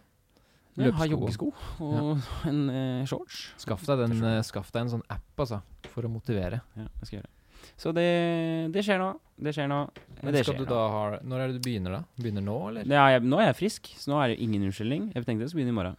Har 0.74 1.06
Løpesko. 1.06 1.14
joggesko 1.14 1.48
og 1.86 2.24
en 2.50 2.62
uh, 2.70 3.06
shorts. 3.10 3.44
Skaff 3.62 3.86
deg, 3.86 4.06
den, 4.08 4.18
uh, 4.26 4.40
skaff 4.46 4.72
deg 4.74 4.88
en 4.88 4.94
sånn 4.96 5.06
app, 5.14 5.30
altså, 5.38 5.62
for 5.94 6.08
å 6.08 6.10
motivere. 6.10 6.64
Ja, 6.80 6.88
det 6.88 7.08
skal 7.10 7.20
jeg 7.20 7.22
gjøre. 7.22 7.34
Så 7.80 7.94
det, 7.96 8.08
det 8.74 8.84
skjer 8.86 9.00
nå. 9.00 9.12
Det 9.44 9.54
skjer 9.56 9.70
nå. 9.72 9.80
Men 10.22 10.36
det 10.36 10.44
skal 10.44 10.58
skjer 10.58 10.66
du 10.66 10.70
da 10.70 10.82
ha 10.94 11.04
Når 11.26 11.44
er 11.44 11.52
det 11.52 11.60
du 11.60 11.64
begynner, 11.66 11.96
da? 12.00 12.02
Begynner 12.20 12.44
nå, 12.46 12.58
eller? 12.70 12.90
Ja, 12.90 13.06
jeg, 13.16 13.24
nå 13.26 13.40
er 13.40 13.50
jeg 13.52 13.60
frisk, 13.62 13.94
så 14.00 14.12
nå 14.12 14.20
er 14.22 14.34
det 14.34 14.42
ingen 14.44 14.66
unnskyldning. 14.68 15.08
Jeg 15.14 15.26
tenkte 15.28 15.46
jeg 15.46 15.54
skulle 15.54 15.64
begynne 15.64 15.76
i 15.76 15.80
morgen. 15.80 15.98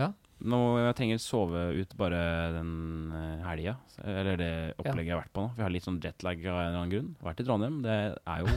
Ja. 0.00 0.10
Nå 0.40 0.58
jeg 0.80 0.94
trenger 0.96 1.18
jeg 1.18 1.22
sove 1.24 1.64
ut 1.76 1.90
bare 2.00 2.20
den 2.54 2.70
uh, 3.12 3.42
helga, 3.44 3.74
eller 4.00 4.38
det 4.40 4.52
opplegget 4.78 5.10
jeg 5.10 5.14
har 5.14 5.22
vært 5.22 5.34
på 5.36 5.44
nå. 5.44 5.50
Vi 5.58 5.64
har 5.66 5.74
litt 5.74 5.86
sånn 5.86 5.98
jetlag 6.00 6.44
av 6.46 6.60
en 6.60 6.68
eller 6.68 6.78
annen 6.78 6.94
grunn. 6.94 7.10
Vært 7.26 7.42
i 7.42 7.46
Trondheim, 7.48 7.80
det 7.84 7.98
er 8.16 8.44
jo 8.44 8.54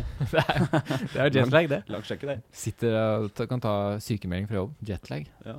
Det 1.13 1.25
er 1.25 1.33
jetlag, 1.41 1.67
det. 1.73 1.81
Langt 1.91 2.07
sjekke, 2.07 2.29
det. 2.29 2.37
Sitter 2.55 2.95
og 3.17 3.43
kan 3.49 3.63
ta 3.63 3.75
sykemelding 4.03 4.47
fra 4.51 4.61
jobb. 4.61 4.77
Jetlag. 4.87 5.27
Ja. 5.43 5.57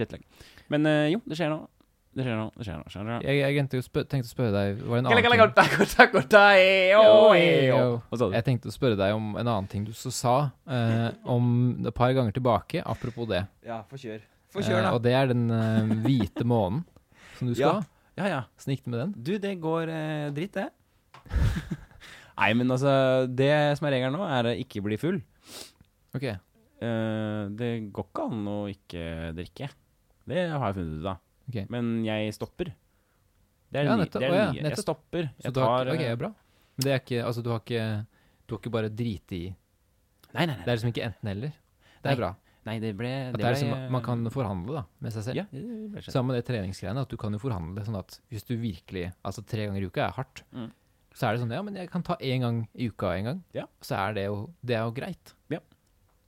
Jetlag. 0.00 0.26
Men 0.72 0.88
eh, 0.88 1.12
jo, 1.12 1.22
det 1.28 1.38
skjer 1.38 1.52
nå. 1.52 1.62
Det 2.12 2.26
skjer 2.26 2.36
nå. 2.36 2.48
Det 2.58 2.66
skjer 2.66 2.76
nå. 2.76 2.90
Skjer 2.92 3.06
nå. 3.08 3.14
Jeg, 3.24 3.38
jeg 3.40 3.56
tenkte, 3.56 3.78
å 3.80 3.86
spør, 3.86 4.04
tenkte 4.10 4.28
å 4.28 4.32
spørre 4.34 4.52
deg 4.52 4.82
Var 4.82 4.98
det 4.98 5.00
en 5.00 5.06
annen 5.08 5.16
ting? 8.12 8.34
Jeg 8.34 8.44
tenkte 8.48 8.68
å 8.68 8.74
spørre 8.74 8.98
deg 9.00 9.16
om 9.16 9.30
en 9.32 9.46
annen 9.46 9.70
ting 9.72 9.86
du 9.86 9.94
så 9.96 10.12
sa 10.12 10.34
eh, 10.68 11.08
om 11.24 11.46
et 11.80 11.94
par 11.96 12.12
ganger 12.16 12.36
tilbake, 12.36 12.84
apropos 12.84 13.30
det. 13.30 13.46
Ja, 13.64 13.80
få 13.88 14.00
kjør. 14.00 14.20
Få 14.52 14.60
kjøre, 14.60 14.68
kjør, 14.68 14.82
da. 14.84 14.92
og 14.96 15.02
det 15.04 15.12
er 15.16 15.30
den 15.32 15.44
eh, 15.56 15.92
hvite 16.04 16.44
månen 16.48 16.82
som 17.38 17.48
du 17.48 17.54
skal 17.56 17.78
ha. 17.78 17.82
Ja, 18.18 18.24
ja. 18.26 18.28
ja. 18.34 18.40
Snikk 18.60 18.82
det 18.84 18.92
med 18.92 19.00
den? 19.00 19.12
Du, 19.24 19.32
det 19.40 19.52
går 19.62 19.88
eh, 19.92 20.26
dritt, 20.36 20.58
det. 20.58 20.68
Nei, 22.42 22.50
men 22.58 22.72
altså 22.74 22.92
Det 23.30 23.48
som 23.78 23.86
er 23.88 23.94
regelen 23.96 24.16
nå, 24.18 24.24
er 24.26 24.50
å 24.50 24.54
ikke 24.58 24.82
bli 24.84 24.98
full. 25.00 25.20
Ok. 26.16 26.26
Eh, 26.28 27.42
det 27.58 27.70
går 27.94 28.08
ikke 28.10 28.26
an 28.28 28.46
å 28.50 28.58
ikke 28.72 29.04
drikke. 29.38 29.68
Det 30.28 30.44
har 30.52 30.66
jeg 30.68 30.76
funnet 30.80 31.00
ut 31.02 31.10
av. 31.14 31.22
Ok. 31.50 31.58
Men 31.72 31.92
jeg 32.06 32.34
stopper. 32.36 32.72
Det 33.72 33.80
er 33.80 33.88
Ja, 33.88 33.96
det 33.96 34.04
nettopp. 34.04 34.20
Det 34.20 34.28
er 34.28 34.32
Å, 34.32 34.36
ja, 34.36 34.46
nye. 34.52 34.60
Jeg 34.60 34.66
nettopp. 34.68 34.84
stopper. 34.84 35.28
Så 35.38 35.46
Jeg 35.48 35.54
du 35.56 35.60
har, 35.64 35.86
tar 35.88 35.94
ok, 35.96 36.04
eh, 36.10 36.16
bra. 36.20 36.32
Men 36.76 36.84
det 36.86 36.92
er 36.92 37.00
ikke 37.02 37.24
Altså, 37.28 37.42
du 37.44 37.50
har 37.52 37.60
ikke 37.60 37.82
Du 38.48 38.54
har 38.54 38.60
ikke 38.62 38.70
bare 38.72 38.88
driti 38.92 39.38
i 39.46 39.50
Nei, 40.32 40.46
nei, 40.46 40.54
nei. 40.54 40.62
Det 40.64 40.70
er 40.72 40.76
liksom 40.78 40.92
ikke 40.92 41.04
enten-eller. 41.08 41.50
Det 41.52 42.06
Nei, 42.08 42.12
er 42.14 42.20
bra. 42.22 42.30
Nei 42.68 42.76
det 42.82 42.92
ble 42.98 43.08
det 43.32 43.40
det 43.40 43.46
er 43.48 43.64
ble, 43.66 43.88
man 43.90 44.02
kan 44.06 44.22
forhandle 44.30 44.76
da, 44.80 44.84
med 45.02 45.12
seg 45.14 45.24
selv. 45.26 45.40
Ja, 45.40 45.44
det. 45.50 46.04
Sammen 46.08 46.30
med 46.32 46.38
det 46.40 46.46
treningsgreiene, 46.50 47.02
at 47.02 47.10
du 47.10 47.16
kan 47.18 47.32
jo 47.34 47.40
forhandle 47.42 47.82
sånn 47.86 47.98
at 47.98 48.20
hvis 48.30 48.44
du 48.46 48.54
virkelig 48.56 49.08
Altså 49.24 49.42
tre 49.42 49.66
ganger 49.66 49.82
i 49.82 49.90
uka 49.90 50.06
er 50.06 50.16
hardt, 50.18 50.44
Mm. 50.52 50.70
så 51.14 51.26
er 51.28 51.32
det 51.34 51.42
sånn 51.42 51.52
Ja, 51.52 51.62
men 51.62 51.74
jeg 51.76 51.90
kan 51.90 52.02
ta 52.02 52.16
én 52.20 52.40
gang 52.40 52.68
i 52.74 52.88
uka 52.88 53.12
en 53.18 53.24
gang. 53.24 53.42
Ja. 53.52 53.66
Så 53.82 53.96
er 53.98 54.14
det 54.14 54.26
jo 54.26 54.50
Det 54.64 54.76
er 54.76 54.84
jo 54.86 54.92
greit. 54.92 55.34
Ja. 55.50 55.58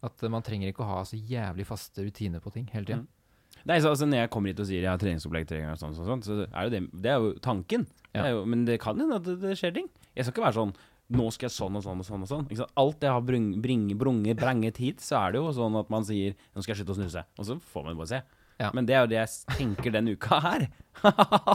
At 0.03 0.23
eh, 0.23 0.29
man 0.29 0.43
trenger 0.43 0.69
ikke 0.69 0.83
å 0.85 0.91
ha 0.91 1.03
så 1.05 1.17
jævlig 1.17 1.65
faste 1.67 2.03
rutiner 2.05 2.41
på 2.41 2.53
ting 2.53 2.67
hele 2.73 2.85
tida. 2.85 2.99
Mm. 3.05 3.09
Nei, 3.65 3.79
så, 3.81 3.89
altså, 3.95 4.05
når 4.05 4.19
jeg 4.27 4.31
kommer 4.35 4.51
hit 4.53 4.61
og 4.61 4.67
sier 4.69 4.83
jeg 4.83 4.91
har 4.91 4.99
treningsopplegg 5.01 5.47
tre 5.49 5.61
ganger, 5.63 5.79
og 5.79 5.79
sånn, 5.81 5.95
sånn, 5.97 6.23
så 6.27 6.35
er 6.51 6.69
det, 6.69 6.83
det 6.93 7.11
er 7.15 7.23
jo 7.23 7.31
tanken. 7.41 7.87
Ja. 8.13 8.27
er 8.27 8.35
jo, 8.35 8.45
men 8.45 8.65
det 8.67 8.77
kan 8.83 8.99
hende 9.01 9.17
at 9.17 9.25
det, 9.25 9.39
det 9.41 9.55
skjer 9.57 9.73
ting. 9.73 9.89
Jeg 10.15 10.27
skal 10.27 10.35
ikke 10.35 10.45
være 10.45 10.59
sånn 10.59 10.75
nå 11.13 11.31
skal 11.33 11.49
jeg 11.49 11.57
sånn 11.59 11.77
og 11.77 11.83
sånn 11.85 12.01
og 12.01 12.07
sånn. 12.07 12.23
og 12.23 12.29
sånn? 12.29 12.69
Alt 12.77 13.01
jeg 13.03 13.11
har 13.11 13.21
brung, 13.21 13.61
bring, 13.61 13.89
brunget, 13.99 14.77
hit, 14.79 14.99
så 15.01 15.19
er 15.27 15.33
det 15.33 15.39
jo 15.43 15.53
sånn 15.53 15.77
at 15.79 15.91
man 15.91 16.03
sier 16.05 16.35
nå 16.55 16.63
skal 16.63 16.75
jeg 16.75 16.85
slutte 16.85 16.97
å 16.97 17.01
snuse. 17.03 17.25
Og 17.39 17.45
så 17.45 17.61
får 17.61 17.85
man 17.85 17.97
bare 17.97 18.07
se. 18.09 18.23
Ja. 18.61 18.71
Men 18.73 18.87
det 18.87 18.95
er 18.95 19.01
jo 19.03 19.09
det 19.11 19.17
jeg 19.19 19.57
tenker 19.59 19.91
denne 19.93 20.13
uka 20.17 20.41
her. 20.41 20.69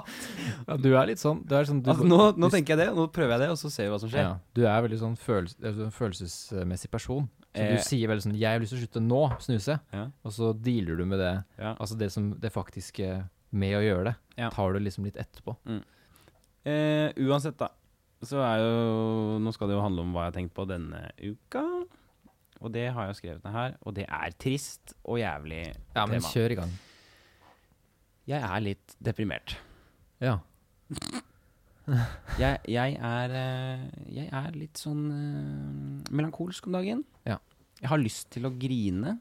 Ja, 0.67 0.75
du 0.77 0.89
er 0.97 1.07
litt 1.07 1.17
sånn, 1.21 1.39
du 1.47 1.55
er 1.55 1.63
sånn 1.65 1.81
du, 1.81 1.89
altså, 1.93 2.03
nå, 2.05 2.17
nå 2.37 2.49
du- 2.49 2.53
tenker 2.57 2.75
jeg 2.75 2.81
det, 2.81 2.87
nå 2.95 3.05
prøver 3.11 3.31
jeg 3.37 3.39
det, 3.45 3.49
og 3.53 3.57
så 3.57 3.71
ser 3.71 3.87
vi 3.87 3.93
hva 3.93 3.99
som 4.01 4.09
skjer. 4.11 4.25
ja, 4.25 4.33
Du 4.53 4.65
er 4.67 4.81
veldig 4.83 4.99
sånn 4.99 5.15
følels, 5.17 5.55
en 5.63 5.91
følelsesmessig 5.95 6.91
person. 6.91 7.29
Så 7.55 7.63
Eh. 7.63 7.71
du 7.71 7.81
sier 7.81 8.07
veldig 8.11 8.25
sånn 8.27 8.37
'Jeg 8.37 8.51
har 8.51 8.59
lyst 8.59 8.73
til 8.75 8.79
å 8.79 8.83
slutte 8.83 9.01
nå, 9.01 9.39
snuse', 9.39 9.79
Ja. 9.93 10.07
og 10.23 10.31
så 10.31 10.53
dealer 10.61 10.97
du 10.97 11.05
med 11.05 11.19
det. 11.19 11.43
Ja. 11.57 11.73
Altså 11.79 11.97
det 11.97 12.11
som 12.11 12.31
det 12.37 12.51
faktiske 12.53 13.27
med 13.51 13.73
å 13.73 13.81
gjøre 13.81 14.03
det, 14.37 14.51
tar 14.51 14.73
du 14.73 14.79
liksom 14.79 15.03
litt 15.05 15.15
etterpå. 15.17 15.55
Eh, 16.65 17.13
uansett, 17.17 17.57
da. 17.57 17.69
Så 18.25 18.41
er 18.43 18.59
jo 18.59 19.37
Nå 19.39 19.53
skal 19.55 19.69
det 19.71 19.77
jo 19.77 19.83
handle 19.85 20.03
om 20.03 20.11
hva 20.15 20.25
jeg 20.25 20.33
har 20.33 20.37
tenkt 20.39 20.55
på 20.57 20.65
denne 20.69 21.05
uka. 21.23 21.63
Og 22.59 22.73
det 22.75 22.89
har 22.91 23.07
jeg 23.07 23.19
skrevet 23.21 23.45
ned 23.45 23.55
her. 23.55 23.77
Og 23.87 23.95
det 23.95 24.05
er 24.09 24.35
trist 24.41 24.93
og 25.05 25.21
jævlig 25.21 25.61
Ja, 25.95 26.03
men 26.05 26.19
tema. 26.19 26.31
kjør 26.33 26.51
i 26.55 26.59
gang. 26.59 26.73
Jeg 28.29 28.43
er 28.43 28.59
litt 28.65 28.95
deprimert. 29.03 29.55
Ja. 30.21 30.37
Jeg, 32.37 32.59
jeg, 32.69 32.99
er, 33.01 33.31
eh, 33.33 33.85
jeg 34.13 34.27
er 34.29 34.51
litt 34.53 34.77
sånn 34.77 35.07
uh, 35.09 36.11
melankolsk 36.13 36.67
om 36.69 36.75
dagen. 36.77 36.99
Ja. 37.25 37.39
Jeg 37.79 37.89
har 37.89 37.97
lyst 37.97 38.27
til 38.35 38.45
å 38.45 38.51
grine, 38.53 39.15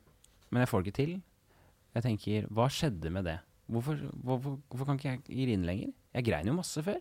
men 0.52 0.61
jeg 0.61 0.68
får 0.68 0.84
det 0.84 0.90
ikke 0.90 0.98
til. 0.98 1.14
Jeg 1.96 2.04
tenker, 2.04 2.48
hva 2.52 2.66
skjedde 2.68 3.08
med 3.14 3.24
det? 3.24 3.38
Hvorfor, 3.72 4.02
hvorfor, 4.20 4.58
hvorfor 4.68 4.84
kan 4.90 5.00
ikke 5.00 5.14
jeg 5.14 5.22
grine 5.30 5.64
lenger? 5.70 5.94
Jeg 6.18 6.26
grein 6.28 6.50
jo 6.52 6.58
masse 6.58 6.84
før. 6.84 7.00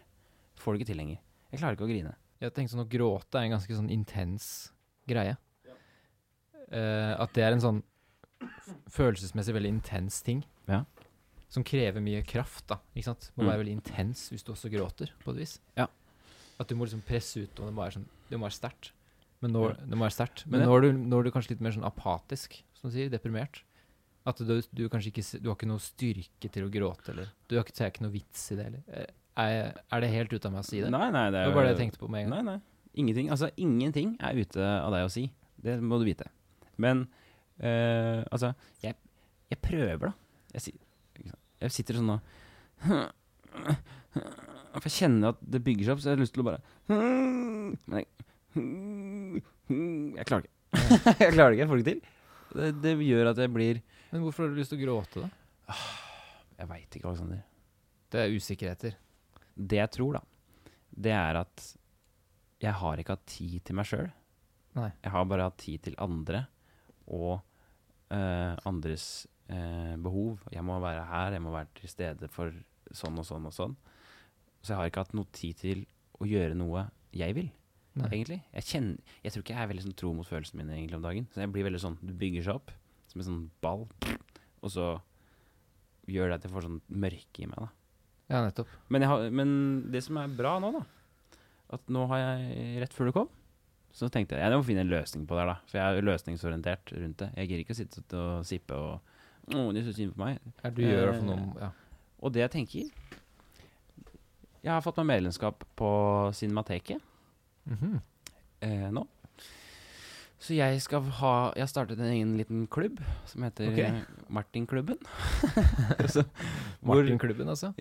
Får 0.63 0.71
det 0.77 0.79
ikke 0.86 0.89
til 0.93 1.01
lenger. 1.01 1.19
Jeg 1.51 1.60
klarer 1.62 1.77
ikke 1.77 1.88
å 1.88 1.91
grine. 1.91 2.15
Jeg 2.41 2.53
tenkte 2.53 2.75
sånn 2.75 2.83
Å 2.86 2.89
gråte 2.91 3.39
er 3.39 3.47
en 3.47 3.53
ganske 3.55 3.73
sånn 3.77 3.89
intens 3.93 4.47
greie. 5.10 5.38
Eh, 6.69 7.13
at 7.17 7.31
det 7.33 7.43
er 7.45 7.55
en 7.55 7.63
sånn 7.63 7.83
følelsesmessig 8.91 9.55
veldig 9.55 9.71
intens 9.77 10.19
ting. 10.25 10.43
Ja. 10.67 10.83
Som 11.49 11.63
krever 11.63 12.03
mye 12.03 12.21
kraft. 12.27 12.67
da 12.67 12.79
Ikke 12.95 13.05
sant? 13.13 13.31
Må 13.38 13.43
Mm. 13.43 13.49
være 13.49 13.60
veldig 13.63 13.75
intens 13.79 14.29
hvis 14.29 14.43
du 14.43 14.51
også 14.51 14.69
gråter, 14.69 15.10
på 15.23 15.31
et 15.31 15.38
vis. 15.38 15.60
Ja. 15.77 15.88
At 16.60 16.67
du 16.67 16.75
må 16.75 16.86
liksom 16.86 17.01
presse 17.05 17.38
ut, 17.43 17.60
og 17.60 17.67
det 17.67 17.73
må 17.73 17.83
være, 17.83 17.93
sånn, 17.93 18.07
det 18.29 18.38
må 18.39 18.45
være 18.49 18.60
sterkt. 18.60 18.91
Men, 19.41 19.51
nå, 19.53 19.69
det 19.77 19.95
må 19.95 20.03
være 20.05 20.17
sterkt. 20.17 20.45
Men 20.47 20.60
Men 20.60 20.67
nå 20.69 20.75
er, 20.77 20.81
du, 20.81 20.91
nå 20.97 21.19
er 21.19 21.23
du 21.23 21.31
kanskje 21.31 21.51
litt 21.51 21.62
mer 21.62 21.71
sånn 21.71 21.86
apatisk, 21.86 22.63
som 22.73 22.89
du 22.89 22.95
sier. 22.97 23.10
Deprimert. 23.10 23.62
At 24.25 24.38
du, 24.39 24.62
du 24.73 24.89
kanskje 24.89 25.07
ikke 25.13 25.39
Du 25.41 25.47
har 25.49 25.55
ikke 25.55 25.67
noe 25.69 25.79
styrke 25.79 26.51
til 26.51 26.65
å 26.65 26.69
gråte, 26.69 27.10
eller 27.13 27.29
Du 27.47 27.55
har 27.55 27.63
ikke, 27.63 27.88
ikke 27.88 28.01
noe 28.01 28.12
vits 28.12 28.51
i 28.51 28.55
det, 28.55 28.65
eller 28.65 28.83
Eh, 28.89 29.05
Er, 29.38 29.76
er 29.93 30.02
det 30.02 30.10
helt 30.10 30.34
ute 30.34 30.50
av 30.50 30.56
meg 30.56 30.63
å 30.63 30.67
si 30.67 30.80
det? 30.82 30.89
Nei, 30.93 31.10
nei, 31.13 31.28
det 31.30 31.38
Det 31.38 31.43
er 31.43 31.52
var 31.52 31.60
bare 31.60 31.69
det 31.69 31.76
jeg 31.76 31.82
tenkte 31.84 32.02
på 32.02 32.10
med 32.10 32.26
en 32.26 32.32
gang. 32.34 32.47
Nei, 32.47 32.58
nei. 32.58 32.78
Ingenting. 32.97 33.30
Altså, 33.34 33.52
ingenting 33.62 34.15
er 34.26 34.39
ute 34.39 34.63
av 34.65 34.89
deg 34.95 35.06
å 35.06 35.12
si. 35.13 35.28
Det 35.62 35.78
må 35.84 36.00
du 36.02 36.06
vite. 36.08 36.26
Men 36.82 37.06
uh, 37.62 38.23
altså 38.34 38.54
jeg, 38.82 38.97
jeg 39.52 39.62
prøver, 39.62 40.10
da. 40.10 40.13
Jeg, 40.56 40.78
jeg 41.62 41.73
sitter 41.76 42.00
sånn 42.00 42.15
og 42.15 42.21
For 44.78 44.86
jeg 44.88 44.95
kjenner 44.95 45.34
at 45.34 45.39
det 45.41 45.62
bygger 45.65 45.88
seg 45.88 45.93
opp, 45.95 46.02
så 46.04 46.10
jeg 46.12 46.17
har 46.17 46.21
lyst 46.21 46.36
til 46.36 46.43
å 46.43 46.47
bare 46.47 46.62
Jeg 50.17 50.28
klarer 50.30 50.45
det 50.45 50.50
ikke. 50.50 50.54
jeg 51.23 51.34
klarer 51.34 51.50
det 51.50 51.58
ikke. 51.58 51.63
Jeg 51.63 51.69
får 51.69 51.78
det 51.78 51.84
ikke 51.84 51.91
til. 51.93 52.02
Det, 52.58 52.69
det 52.82 52.93
gjør 53.06 53.32
at 53.34 53.41
jeg 53.41 53.52
blir 53.54 53.82
Men 54.13 54.23
hvorfor 54.23 54.45
har 54.45 54.54
du 54.54 54.62
lyst 54.62 54.71
til 54.73 54.80
å 54.80 54.86
gråte, 54.86 55.26
da? 55.26 55.78
Jeg 56.58 56.69
veit 56.71 56.95
ikke, 56.97 57.10
Alexander. 57.10 57.41
Det 58.13 58.21
er 58.23 58.34
usikkerheter. 58.34 58.95
Det 59.57 59.81
jeg 59.81 59.93
tror, 59.97 60.19
da, 60.19 60.21
det 60.93 61.13
er 61.17 61.41
at 61.41 61.65
jeg 62.61 62.73
har 62.73 63.01
ikke 63.01 63.17
hatt 63.17 63.27
tid 63.29 63.59
til 63.65 63.77
meg 63.77 63.89
sjøl. 63.89 64.07
Jeg 64.77 65.13
har 65.13 65.25
bare 65.29 65.47
hatt 65.49 65.59
tid 65.61 65.83
til 65.87 65.97
andre 66.01 66.43
og 67.09 67.39
uh, 68.13 68.53
andres 68.67 69.25
uh, 69.49 69.95
behov. 70.03 70.43
Jeg 70.53 70.65
må 70.65 70.77
være 70.83 71.05
her, 71.09 71.37
jeg 71.37 71.43
må 71.45 71.53
være 71.53 71.71
til 71.79 71.91
stede 71.91 72.29
for 72.33 72.53
sånn 72.93 73.17
og 73.19 73.27
sånn 73.27 73.47
og 73.49 73.55
sånn. 73.55 73.77
Så 74.61 74.73
jeg 74.73 74.79
har 74.79 74.91
ikke 74.91 75.05
hatt 75.05 75.15
noe 75.17 75.29
tid 75.33 75.61
til 75.61 75.85
å 76.17 76.27
gjøre 76.27 76.57
noe 76.57 76.87
jeg 77.15 77.35
vil, 77.37 77.49
Nei. 77.97 78.09
egentlig. 78.09 78.39
Jeg, 78.53 78.67
kjenner, 78.71 79.15
jeg 79.23 79.33
tror 79.33 79.45
ikke 79.45 79.55
jeg 79.55 79.63
er 79.63 79.71
veldig 79.71 79.85
sånn 79.87 79.97
tro 80.01 80.13
mot 80.17 80.27
følelsene 80.27 80.61
mine 80.61 80.77
egentlig 80.77 80.99
om 80.99 81.05
dagen. 81.05 81.27
Så 81.33 81.41
jeg 81.43 81.53
blir 81.53 81.67
veldig 81.67 81.83
sånn, 81.83 81.97
Du 82.01 82.13
bygger 82.13 82.47
seg 82.47 82.59
opp 82.59 82.73
som 83.07 83.21
en 83.21 83.27
sånn 83.29 83.43
ball, 83.63 83.85
og 84.59 84.73
så 84.73 84.87
gjør 86.11 86.31
det 86.31 86.39
at 86.39 86.47
jeg 86.47 86.53
får 86.53 86.65
sånn 86.67 86.81
mørke 86.91 87.43
i 87.43 87.49
meg. 87.49 87.61
da. 87.61 87.76
Ja, 88.29 88.41
nettopp. 88.43 88.67
Men, 88.91 89.01
har, 89.07 89.29
men 89.31 89.51
det 89.91 90.01
som 90.03 90.17
er 90.19 90.27
bra 90.35 90.57
nå, 90.59 90.71
da 90.75 90.81
At 91.77 91.85
nå 91.91 92.05
har 92.11 92.19
jeg 92.19 92.81
Rett 92.83 92.93
før 92.95 93.05
du 93.09 93.13
kom, 93.15 93.29
så 93.95 94.09
tenkte 94.11 94.35
jeg 94.35 94.43
jeg 94.43 94.59
må 94.59 94.65
finne 94.67 94.83
en 94.83 94.91
løsning 94.91 95.23
på 95.27 95.35
det. 95.37 95.45
her 95.45 95.51
da 95.53 95.57
For 95.71 95.79
jeg 95.79 95.97
er 96.01 96.05
løsningsorientert 96.09 96.91
rundt 96.97 97.17
det. 97.23 97.29
Jeg 97.39 97.47
gidder 97.49 97.63
ikke 97.63 97.75
å 97.75 97.79
sitte 97.79 98.17
og 98.23 98.45
sippe 98.47 98.75
og 98.75 99.55
Å, 99.55 99.61
det 99.71 99.79
er 99.79 99.85
så 99.87 99.93
synd 99.95 100.11
på 100.17 100.19
meg. 100.25 100.39
Ja, 100.63 100.69
du 100.75 100.81
gjør 100.83 101.13
Eh, 101.13 101.21
noe 101.23 101.61
ja. 101.63 101.69
Og 102.19 102.33
det 102.35 102.41
jeg 102.43 102.51
tenker 102.51 102.89
Jeg 104.63 104.73
har 104.73 104.81
fått 104.83 104.97
meg 104.99 105.07
medlemskap 105.15 105.63
på 105.79 105.89
Cinemateket 106.35 107.01
Mhm. 107.67 107.97
eh, 108.63 108.89
nå. 108.95 109.01
Så 110.39 110.53
jeg 110.55 110.79
skal 110.81 111.01
ha 111.19 111.51
Jeg 111.55 111.63
har 111.65 111.67
startet 111.71 111.99
en 111.99 112.05
egen 112.11 112.35
liten 112.37 112.67
klubb 112.67 112.99
som 113.25 113.43
heter 113.43 113.71
okay. 113.71 114.03
Martinklubben. 114.29 114.97
altså, 115.99 116.23
Martin-klubben, 116.83 117.49
altså? 117.49 117.73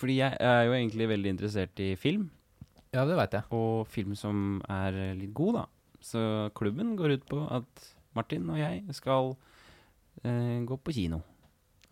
Fordi 0.00 0.16
jeg 0.22 0.36
er 0.40 0.62
jo 0.66 0.72
egentlig 0.76 1.06
veldig 1.10 1.32
interessert 1.34 1.80
i 1.84 1.90
film. 2.00 2.30
Ja, 2.94 3.04
det 3.06 3.14
veit 3.20 3.36
jeg. 3.36 3.44
og 3.54 3.86
film 3.86 4.16
som 4.18 4.60
er 4.68 4.96
litt 5.14 5.34
god, 5.36 5.60
da. 5.60 5.64
Så 6.02 6.20
klubben 6.56 6.94
går 6.98 7.18
ut 7.18 7.26
på 7.28 7.42
at 7.52 7.84
Martin 8.16 8.48
og 8.50 8.56
jeg 8.58 8.82
skal 8.96 9.34
eh, 10.24 10.56
gå 10.66 10.78
på 10.80 10.94
kino 10.96 11.20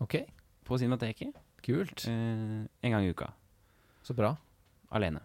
Ok, 0.01 0.15
på 0.65 0.79
Cinemateket 0.81 1.37
kult. 1.63 2.05
eh, 2.09 2.65
en 2.65 2.91
gang 2.95 3.05
i 3.05 3.11
uka. 3.13 3.29
Så 4.03 4.15
bra. 4.17 4.33
Alene. 4.91 5.21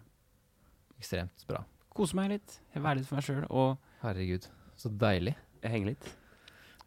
Ekstremt 1.00 1.46
bra. 1.48 1.62
Kose 1.94 2.16
meg 2.18 2.30
litt, 2.34 2.58
være 2.74 2.98
litt 3.00 3.08
for 3.08 3.18
meg 3.18 3.26
sjøl 3.26 3.44
og 3.50 3.78
Herregud, 4.02 4.46
så 4.76 4.90
deilig. 4.90 5.34
henge 5.64 5.86
litt. 5.94 6.08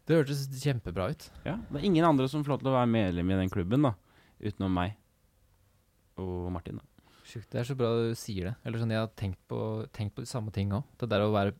Det 0.06 0.16
hørtes 0.16 0.46
kjempebra 0.62 1.10
ut. 1.12 1.24
Ja, 1.44 1.56
Det 1.72 1.80
er 1.80 1.84
ingen 1.88 2.04
andre 2.06 2.28
som 2.28 2.44
får 2.44 2.54
lov 2.54 2.60
til 2.62 2.70
å 2.70 2.76
være 2.76 2.88
medlem 2.92 3.30
i 3.32 3.38
den 3.42 3.50
klubben, 3.52 3.82
da. 3.82 3.94
Utenom 4.40 4.72
meg 4.72 4.94
og 6.18 6.50
Martin. 6.54 6.80
da. 6.80 6.84
Sjukt. 7.28 7.50
Det 7.52 7.60
er 7.60 7.64
så 7.68 7.76
bra 7.76 7.90
du 7.96 8.14
sier 8.16 8.50
det. 8.50 8.54
Eller 8.64 8.78
sånn, 8.80 8.90
Jeg 8.94 9.02
har 9.02 9.10
tenkt 9.16 9.40
på, 9.48 9.58
tenkt 9.92 10.14
på 10.16 10.22
de 10.24 10.30
samme 10.30 10.52
ting 10.54 10.70
òg. 10.72 10.84
Det 10.98 11.08
der 11.12 11.20
å 11.26 11.32
være, 11.34 11.52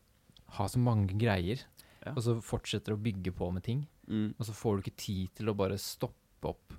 ha 0.57 0.65
så 0.67 0.79
mange 0.81 1.13
greier, 1.17 1.61
Ja. 2.05 2.13
og 2.15 2.23
så 2.23 2.37
fortsetter 2.41 2.93
å 2.95 3.01
bygge 3.01 3.31
på 3.35 3.51
med 3.53 3.63
ting. 3.63 3.87
Mm. 4.09 4.33
Og 4.39 4.45
så 4.47 4.53
får 4.55 4.77
du 4.77 4.81
ikke 4.89 4.97
tid 4.97 5.35
til 5.35 5.49
å 5.51 5.55
bare 5.55 5.77
stoppe 5.77 6.47
opp 6.49 6.73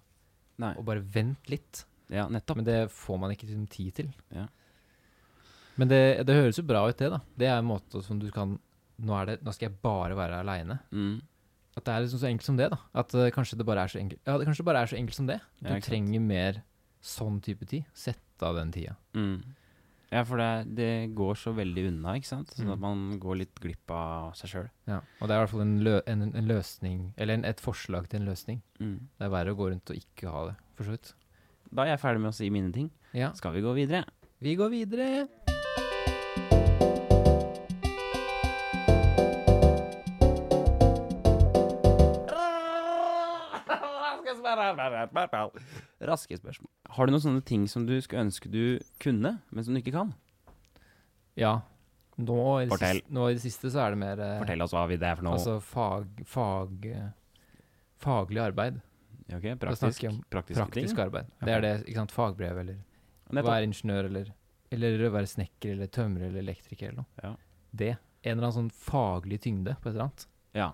Nei. 0.58 0.74
og 0.76 0.84
bare 0.84 1.00
vente 1.04 1.48
litt. 1.52 1.84
Ja, 2.10 2.26
nettopp. 2.28 2.56
Men 2.56 2.64
det 2.66 2.90
får 2.90 3.18
man 3.20 3.30
ikke 3.30 3.46
liksom 3.46 3.68
tid 3.70 3.94
til. 3.94 4.08
Ja. 4.34 4.48
Men 5.78 5.88
det, 5.88 6.26
det 6.26 6.34
høres 6.34 6.58
jo 6.58 6.64
bra 6.66 6.82
ut, 6.88 6.96
det. 6.98 7.10
da. 7.12 7.20
Det 7.38 7.46
er 7.46 7.58
en 7.60 7.68
måte 7.70 8.02
som 8.04 8.18
du 8.18 8.30
kan 8.34 8.58
Nå, 9.00 9.16
det, 9.24 9.38
nå 9.40 9.52
skal 9.56 9.70
jeg 9.70 9.78
bare 9.80 10.12
være 10.12 10.42
aleine. 10.42 10.74
Mm. 10.92 11.22
At 11.78 11.84
det 11.86 11.92
er 11.94 12.02
liksom 12.04 12.20
så 12.20 12.26
enkelt 12.28 12.44
som 12.50 12.56
det. 12.58 12.66
da. 12.68 12.76
At 13.00 13.14
uh, 13.16 13.30
kanskje 13.32 13.56
det 13.56 13.64
bare 13.64 13.86
er 13.86 13.88
så 13.88 13.96
enkelt 14.02 14.20
Ja, 14.26 14.34
det 14.36 14.44
kanskje 14.44 14.66
bare 14.66 14.82
er 14.82 14.90
så 14.90 14.98
enkelt 14.98 15.16
som 15.16 15.28
det. 15.30 15.38
Du 15.62 15.70
Ja, 15.70 15.78
trenger 15.80 16.20
mer 16.20 16.58
sånn 17.00 17.40
type 17.42 17.66
tid. 17.66 17.84
Sett 17.94 18.42
av 18.42 18.54
den 18.56 18.70
tida. 18.72 18.96
Mm. 19.14 19.42
Ja, 20.10 20.24
for 20.26 20.40
det, 20.42 20.74
det 20.74 21.14
går 21.14 21.36
så 21.38 21.52
veldig 21.54 21.84
unna, 21.92 22.16
ikke 22.18 22.26
sant? 22.26 22.50
Sånn 22.56 22.72
at 22.72 22.80
Mm. 22.80 22.82
man 22.82 23.18
går 23.22 23.36
litt 23.44 23.60
glipp 23.62 23.90
av 23.94 24.32
seg 24.34 24.50
sjøl. 24.50 24.70
Ja. 24.90 25.00
Og 25.20 25.28
det 25.28 25.34
er 25.36 25.38
i 25.38 25.44
hvert 25.44 25.50
fall 25.52 25.60
en, 25.62 25.76
lø 25.86 26.00
en, 26.10 26.22
en 26.34 26.48
løsning, 26.50 27.12
eller 27.16 27.34
en, 27.38 27.44
et 27.44 27.60
forslag 27.62 28.08
til 28.10 28.20
en 28.22 28.26
løsning. 28.26 28.58
Mm. 28.80 28.96
Det 29.18 29.24
er 29.28 29.30
verre 29.30 29.54
å 29.54 29.58
gå 29.60 29.70
rundt 29.70 29.90
og 29.94 29.96
ikke 29.96 30.32
ha 30.34 30.46
det, 30.50 30.56
for 30.74 30.84
så 30.88 30.96
vidt. 30.96 31.12
Da 31.70 31.84
er 31.84 31.92
jeg 31.94 32.00
ferdig 32.02 32.20
med 32.24 32.32
å 32.32 32.34
si 32.40 32.50
mine 32.50 32.72
ting. 32.74 32.90
Ja. 33.14 33.30
Skal 33.38 33.52
vi 33.54 33.62
gå 33.62 33.72
videre? 33.76 34.02
Vi 34.42 34.56
går 34.58 34.70
videre. 34.72 35.28
Raske 46.00 46.36
spørsmål. 46.38 46.70
Har 46.96 47.06
du 47.06 47.12
noen 47.12 47.22
sånne 47.24 47.42
ting 47.44 47.66
som 47.68 47.84
du 47.86 47.94
skulle 48.00 48.22
ønske 48.24 48.48
du 48.50 48.78
kunne, 49.02 49.34
men 49.50 49.64
som 49.66 49.74
du 49.76 49.80
ikke 49.82 49.92
kan? 49.94 50.14
Ja. 51.38 51.60
Nå 52.20 52.36
i, 52.60 52.66
det 52.68 52.76
siste, 52.80 53.12
nå 53.16 53.26
i 53.30 53.34
det 53.36 53.42
siste 53.44 53.70
så 53.72 53.80
er 53.86 53.94
det 53.94 53.98
mer 54.02 54.20
eh, 54.20 54.38
Fortell 54.42 54.60
oss 54.64 54.74
hva 54.76 54.82
vi 54.90 54.96
det 55.00 55.08
er 55.08 55.16
for 55.20 55.24
noe. 55.28 55.38
Altså 55.38 55.54
fag, 55.64 56.22
fag 56.28 56.88
Faglig 58.00 58.40
arbeid. 58.42 58.80
Ja, 59.30 59.38
ok, 59.38 59.46
praktisk, 59.60 60.04
om 60.08 60.18
praktiske 60.32 60.64
Praktisk 60.64 60.98
arbeid. 60.98 61.28
arbeid. 61.30 61.46
Det 61.46 61.54
er 61.54 61.64
det, 61.64 61.72
ikke 61.86 62.00
sant. 62.00 62.12
Fagbrev 62.16 62.58
eller 62.64 62.78
Nettopp. 63.30 63.50
være 63.52 63.68
ingeniør 63.68 64.08
eller 64.10 64.30
Eller 64.74 65.04
være 65.10 65.26
snekker 65.30 65.72
eller 65.76 65.90
tømrer 65.92 66.28
eller 66.30 66.42
elektriker 66.42 66.88
eller 66.90 67.02
noe. 67.04 67.24
Ja. 67.24 67.32
Det. 67.72 67.90
En 68.24 68.32
eller 68.38 68.48
annen 68.48 68.56
sånn 68.56 68.72
faglig 68.74 69.40
tyngde 69.44 69.76
på 69.80 69.88
et 69.88 69.94
eller 69.94 70.08
annet. 70.08 70.26
Ja. 70.56 70.70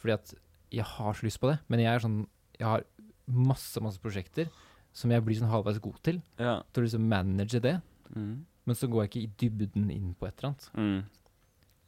Fordi 0.00 0.12
at 0.16 0.34
jeg 0.72 0.84
har 0.88 1.14
så 1.14 1.26
lyst 1.28 1.40
på 1.42 1.50
det, 1.52 1.58
men 1.68 1.80
jeg 1.84 1.92
er 1.94 2.00
sånn 2.04 2.22
Jeg 2.58 2.68
har 2.68 2.84
masse, 3.32 3.80
masse 3.84 4.00
prosjekter 4.02 4.50
som 4.92 5.12
jeg 5.12 5.24
blir 5.24 5.38
sånn 5.38 5.50
halvveis 5.52 5.80
god 5.82 5.98
til. 6.04 6.20
ja. 6.38 6.60
Til 6.72 6.82
å 6.82 6.86
liksom 6.86 7.08
manage 7.08 7.60
det. 7.64 7.78
Mm. 8.12 8.44
Men 8.68 8.78
så 8.78 8.88
går 8.90 9.06
jeg 9.06 9.10
ikke 9.10 9.22
i 9.22 9.32
dybden 9.42 9.90
inn 9.90 10.12
på 10.14 10.28
et 10.28 10.36
eller 10.38 10.52
annet. 10.52 10.68
Mm. 10.76 11.00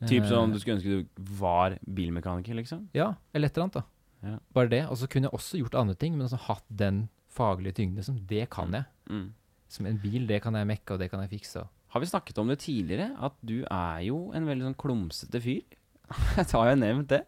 Typ 0.09 0.26
sånn 0.28 0.50
Eh, 0.50 0.54
du 0.54 0.61
skulle 0.61 0.78
ønske 0.78 0.94
du 0.94 1.22
var 1.38 1.76
bilmekaniker, 1.87 2.57
liksom? 2.59 2.88
Ja, 2.96 3.14
eller 3.33 3.48
et 3.48 3.57
eller 3.57 3.68
annet, 3.68 3.78
da. 3.78 3.85
Ja. 4.24 4.38
Bare 4.57 4.72
det. 4.72 4.83
Og 4.88 4.98
så 4.98 5.09
kunne 5.11 5.28
jeg 5.28 5.37
også 5.37 5.61
gjort 5.61 5.76
andre 5.78 5.94
ting, 5.94 6.16
men 6.16 6.26
altså 6.26 6.40
hatt 6.48 6.64
den 6.68 7.09
faglige 7.35 7.78
tyngde 7.80 8.04
som 8.07 8.18
det 8.30 8.48
kan 8.50 8.72
jeg. 8.74 8.88
Mm. 9.11 9.28
Som 9.68 9.87
en 9.87 10.00
bil, 10.00 10.26
det 10.26 10.40
kan 10.42 10.54
jeg 10.54 10.68
mekke, 10.70 10.94
og 10.94 11.02
det 11.02 11.11
kan 11.12 11.22
jeg 11.24 11.33
fikse. 11.37 11.64
Har 11.94 12.02
vi 12.02 12.11
snakket 12.11 12.38
om 12.38 12.50
det 12.50 12.59
tidligere? 12.64 13.12
At 13.22 13.37
du 13.46 13.62
er 13.70 14.00
jo 14.09 14.33
en 14.35 14.48
veldig 14.48 14.66
sånn 14.70 14.80
klumsete 14.80 15.40
fyr. 15.40 15.62
Jeg 16.37 16.50
har 16.50 16.68
jo 16.68 16.74
nevnt 16.76 17.09
det. 17.09 17.22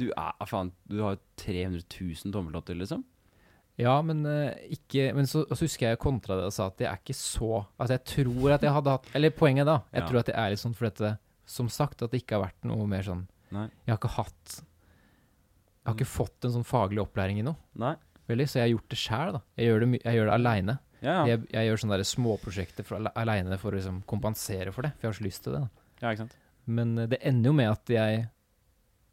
Du 0.00 0.08
er 0.08 0.46
faen 0.48 0.72
Du 0.88 0.96
har 1.04 1.14
jo 1.14 1.20
300 1.38 1.84
000 1.84 2.32
tommeltotter, 2.34 2.74
liksom. 2.74 3.04
Ja, 3.78 3.98
men 4.02 4.22
eh, 4.24 4.54
ikke 4.72 5.10
Men 5.12 5.26
så, 5.28 5.42
så 5.52 5.58
husker 5.66 5.90
jeg 5.90 5.98
kontra 6.00 6.38
det 6.38 6.46
og 6.48 6.52
sa 6.56 6.70
at 6.70 6.78
jeg 6.80 6.88
er 6.88 6.96
ikke 7.02 7.16
så 7.18 7.50
Altså, 7.76 7.92
jeg 7.98 8.04
tror 8.08 8.54
at 8.54 8.62
jeg 8.64 8.72
hadde 8.72 8.94
hatt 8.94 9.10
Eller 9.18 9.34
poenget 9.36 9.66
da, 9.68 9.74
jeg 9.92 10.00
Ja. 10.02 10.06
tror 10.08 10.20
at 10.22 10.30
det 10.30 10.36
er 10.40 10.54
litt 10.54 10.62
sånn 10.62 10.74
fordi 10.78 10.92
at 10.94 11.02
det, 11.04 11.10
Som 11.44 11.68
sagt, 11.68 12.00
at 12.02 12.10
det 12.14 12.22
ikke 12.22 12.38
har 12.38 12.46
vært 12.46 12.64
noe 12.70 12.86
mer 12.88 13.04
sånn 13.04 13.26
Nei. 13.52 13.66
Jeg 13.84 13.92
har 13.92 13.98
ikke 14.00 14.14
hatt 14.16 14.54
Jeg 14.56 15.90
har 15.90 15.94
ikke 15.98 16.08
fått 16.08 16.48
en 16.48 16.54
sånn 16.56 16.64
faglig 16.66 17.02
opplæring 17.04 17.38
i 17.38 17.44
noe, 17.46 17.56
Nei. 17.78 17.92
veldig, 18.26 18.46
så 18.48 18.58
jeg 18.58 18.64
har 18.64 18.72
gjort 18.72 18.88
det 18.90 18.98
sjæl, 18.98 19.32
da. 19.36 19.40
Jeg 19.60 19.68
gjør 19.68 19.84
det, 19.84 19.88
jeg 20.02 20.16
gjør 20.16 20.26
det 20.26 20.34
aleine. 20.34 20.74
Ja, 21.02 21.12
ja. 21.12 21.26
Jeg, 21.30 21.42
jeg 21.52 21.68
gjør 21.68 21.78
sånne 21.84 21.98
der 22.00 22.08
småprosjekter 22.10 22.88
aleine 23.14 23.58
for 23.62 23.70
å 23.70 23.76
liksom 23.78 24.00
kompensere 24.10 24.72
for 24.74 24.82
det, 24.82 24.90
for 24.96 25.06
jeg 25.06 25.12
har 25.12 25.18
så 25.20 25.26
lyst 25.28 25.44
til 25.44 25.54
det. 25.54 25.60
da. 25.62 25.84
ja 26.02 26.10
ikke 26.16 26.24
sant. 26.24 26.34
Men 26.66 26.96
eh, 26.98 27.06
det 27.12 27.20
ender 27.22 27.52
jo 27.52 27.54
med 27.60 27.70
at 27.70 27.92
jeg 27.94 28.24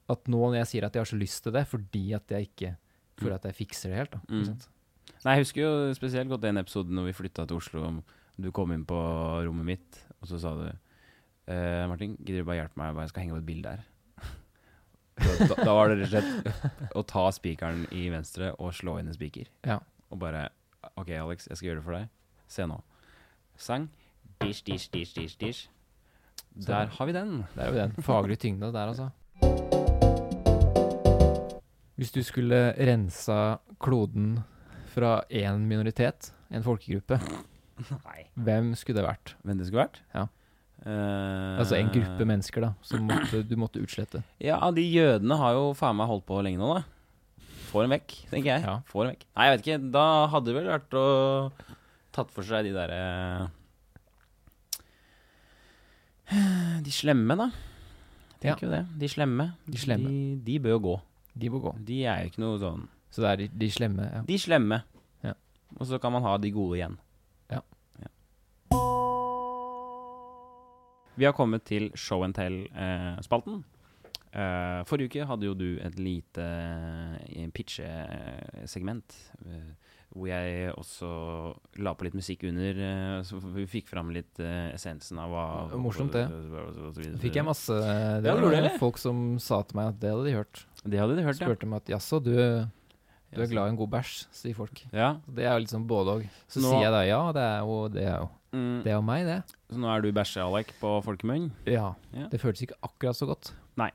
At 0.09 0.25
nå 0.27 0.39
når 0.47 0.57
jeg 0.63 0.67
sier 0.71 0.87
at 0.87 0.95
jeg 0.97 1.03
har 1.05 1.11
så 1.11 1.19
lyst 1.21 1.43
til 1.45 1.53
det, 1.53 1.67
fordi 1.69 2.03
at 2.17 2.33
jeg 2.33 2.49
ikke 2.49 2.71
Føler 3.19 3.37
at 3.37 3.47
jeg 3.49 3.57
fikser 3.57 3.91
det 3.93 3.99
helt, 4.01 4.15
da. 4.15 4.21
Mm. 4.29 5.13
Nei, 5.23 5.35
jeg 5.35 5.45
husker 5.45 5.63
jo 5.63 5.95
spesielt 5.95 6.31
godt 6.31 6.43
den 6.43 6.59
episode 6.59 6.93
når 6.93 7.09
vi 7.09 7.15
flytta 7.17 7.45
til 7.47 7.59
Oslo. 7.59 7.89
Du 8.39 8.49
kom 8.55 8.73
inn 8.75 8.85
på 8.87 8.97
rommet 9.45 9.67
mitt, 9.67 9.99
og 10.19 10.29
så 10.31 10.39
sa 10.41 10.53
du 10.57 10.65
eh, 10.67 11.83
Martin, 11.89 12.15
gidder 12.19 12.43
du 12.43 12.49
bare 12.49 12.63
hjelpe 12.63 12.81
meg? 12.81 13.01
Jeg 13.03 13.13
skal 13.13 13.25
henge 13.25 13.35
opp 13.35 13.43
et 13.43 13.49
bilde 13.49 13.75
her. 13.75 13.89
da, 15.49 15.55
da, 15.59 15.73
var 15.77 15.91
det 15.91 16.07
rett 16.07 16.07
og 16.07 16.13
slett 16.15 16.95
å 16.97 17.03
ta 17.05 17.27
spikeren 17.35 17.85
i 17.93 18.07
venstre 18.09 18.53
og 18.57 18.73
slå 18.75 18.97
inn 18.99 19.11
en 19.11 19.17
spiker. 19.17 19.51
Ja. 19.67 19.77
Og 20.09 20.19
bare 20.23 20.47
OK, 20.99 21.13
Alex, 21.15 21.47
jeg 21.51 21.59
skal 21.59 21.69
gjøre 21.69 21.81
det 21.81 21.85
for 21.85 21.97
deg. 21.99 22.09
Se 22.51 22.65
nå. 22.69 22.79
Sang. 23.59 23.87
Dish, 24.41 24.63
dish, 24.65 24.89
dish, 24.91 25.13
dish, 25.15 25.37
dish. 25.39 25.69
Der 26.67 26.89
har 26.97 27.05
vi 27.09 27.13
den. 27.15 27.43
Det 27.53 27.63
er 27.63 27.69
jo 27.69 27.77
den 27.77 28.05
faglige 28.05 28.43
tyngda 28.43 28.71
der, 28.73 28.91
altså. 28.91 29.09
Hvis 31.99 32.13
du 32.13 32.21
skulle 32.25 32.59
rensa 32.77 33.59
kloden 33.83 34.39
fra 34.93 35.19
én 35.29 35.65
minoritet, 35.69 36.31
en 36.53 36.63
folkegruppe, 36.65 37.19
Nei. 37.91 38.23
hvem 38.33 38.71
skulle 38.77 39.01
det 39.01 39.05
vært? 39.07 39.35
Hvem 39.45 39.59
det 39.59 39.67
skulle 39.67 39.85
vært? 39.85 39.99
Ja. 40.15 40.27
Uh, 40.83 41.59
Altså 41.61 41.77
en 41.77 41.91
gruppe 41.93 42.25
mennesker, 42.27 42.65
da, 42.65 42.71
som 42.83 43.05
måtte, 43.07 43.43
du 43.47 43.53
måtte 43.61 43.81
utslette. 43.83 44.23
Ja, 44.43 44.57
de 44.75 44.83
jødene 44.83 45.37
har 45.39 45.53
jo 45.55 45.69
faen 45.77 45.95
meg 45.99 46.09
holdt 46.09 46.25
på 46.27 46.41
lenge 46.43 46.59
nå, 46.59 46.73
da. 46.79 46.83
Få 47.69 47.85
dem 47.85 47.93
vekk, 47.95 48.17
tenker 48.29 48.49
jeg. 48.51 48.65
Ja. 48.65 48.75
Få 48.89 49.05
dem 49.05 49.13
vekk. 49.13 49.23
Nei, 49.33 49.45
jeg 49.47 49.53
vet 49.55 49.63
ikke. 49.65 49.77
Da 49.95 50.05
hadde 50.33 50.49
det 50.49 50.57
vel 50.59 50.67
vært 50.73 50.97
å 50.97 51.05
tatt 52.13 52.33
for 52.33 52.45
seg 52.45 52.67
de 52.67 52.73
derre 52.75 52.99
De 56.83 56.91
slemme, 56.93 57.37
da. 57.39 57.47
Tenker 58.43 58.67
jo 58.67 58.73
det. 58.73 58.83
De 58.99 59.09
slemme. 59.09 59.47
De 59.65 59.79
slemme. 59.81 60.09
De, 60.11 60.37
de 60.45 60.59
bør 60.61 60.75
jo 60.77 60.83
gå. 60.89 60.93
De 61.33 61.49
må 61.49 61.59
gå. 61.63 61.73
De 61.81 62.03
er 62.05 62.23
jo 62.23 62.31
ikke 62.31 62.43
noe 62.43 62.59
sånn 62.61 62.83
Så 63.13 63.23
det 63.23 63.29
er 63.31 63.41
de, 63.43 63.47
de 63.63 63.69
slemme. 63.73 64.05
Ja. 64.09 64.21
De 64.27 64.37
slemme. 64.41 64.81
Ja. 65.25 65.33
Og 65.79 65.85
så 65.89 65.99
kan 66.01 66.13
man 66.13 66.25
ha 66.25 66.35
de 66.41 66.51
gode 66.53 66.77
igjen. 66.79 66.97
Ja. 67.53 67.61
Vi 71.15 71.25
har 71.27 71.35
kommet 71.37 71.65
til 71.69 71.91
show 71.93 72.23
and 72.25 72.33
tell-spalten. 72.33 73.61
Eh, 74.33 74.79
forrige 74.89 75.11
uke 75.11 75.27
hadde 75.29 75.45
jo 75.45 75.53
du 75.53 75.67
et 75.85 75.99
lite 76.01 76.41
uh, 76.41 77.49
pitchesegment. 77.53 79.13
eh, 79.45 79.73
hvor 80.13 80.27
jeg 80.29 80.69
også 80.77 81.07
la 81.81 81.93
på 81.97 82.05
litt 82.05 82.15
musikk 82.17 82.43
under, 82.45 82.77
eh, 82.85 83.21
så 83.25 83.39
vi 83.55 83.65
fikk 83.69 83.87
fram 83.89 84.11
litt 84.13 84.37
eh, 84.41 84.69
essensen 84.75 85.17
av 85.21 85.31
hva 85.33 85.45
morsomt, 85.81 86.13
det. 86.13 86.27
Fikk 87.23 87.39
jeg 87.39 87.47
masse 87.47 87.73
Det 87.73 88.29
Ja, 88.29 88.35
var 88.35 88.43
gjorde 88.45 88.61
det, 88.67 88.75
folk 88.81 89.01
som 89.01 89.23
sa 89.41 89.63
til 89.65 89.79
meg 89.79 89.93
at 89.95 90.01
det 90.03 90.11
hadde 90.13 90.27
de 90.27 90.35
hørt. 90.37 90.61
Det 90.83 90.99
hadde 90.99 91.15
de 91.17 91.23
hørt, 91.23 91.39
ja. 91.39 91.47
Spurte 91.47 91.67
meg 91.69 91.81
at 91.83 91.91
jaså, 91.95 92.19
du, 92.23 92.33
du 92.33 93.41
er 93.41 93.47
glad 93.51 93.69
i 93.69 93.73
en 93.73 93.79
god 93.79 93.89
bæsj, 93.93 94.13
sier 94.35 94.55
folk. 94.57 94.81
Ja. 94.91 95.13
Det 95.27 95.45
er 95.47 95.53
jo 95.55 95.63
liksom 95.65 95.85
både 95.87 96.17
og. 96.17 96.25
Så 96.51 96.59
Nå- 96.63 96.73
sier 96.73 96.87
jeg 96.89 96.93
da 96.95 97.03
ja, 97.07 97.21
det 97.35 97.43
er 97.49 97.59
jo 97.67 97.77
det 97.93 98.07
er 98.07 98.17
jo, 98.23 98.29
Mm, 98.53 98.83
det 98.85 98.91
er 98.91 98.97
jo 98.99 99.01
meg, 99.01 99.23
det. 99.25 99.39
så 99.73 99.79
nå 99.81 99.87
er 99.89 100.01
du 100.03 100.11
bæsje-Alek 100.13 100.75
på 100.77 100.89
folkemunn? 101.01 101.47
Ja. 101.65 101.95
Ja. 102.13 102.27
Det 102.29 102.37
føltes 102.37 102.61
ikke 102.67 102.75
akkurat 102.85 103.17
så 103.17 103.25
godt. 103.25 103.49
Nei. 103.81 103.87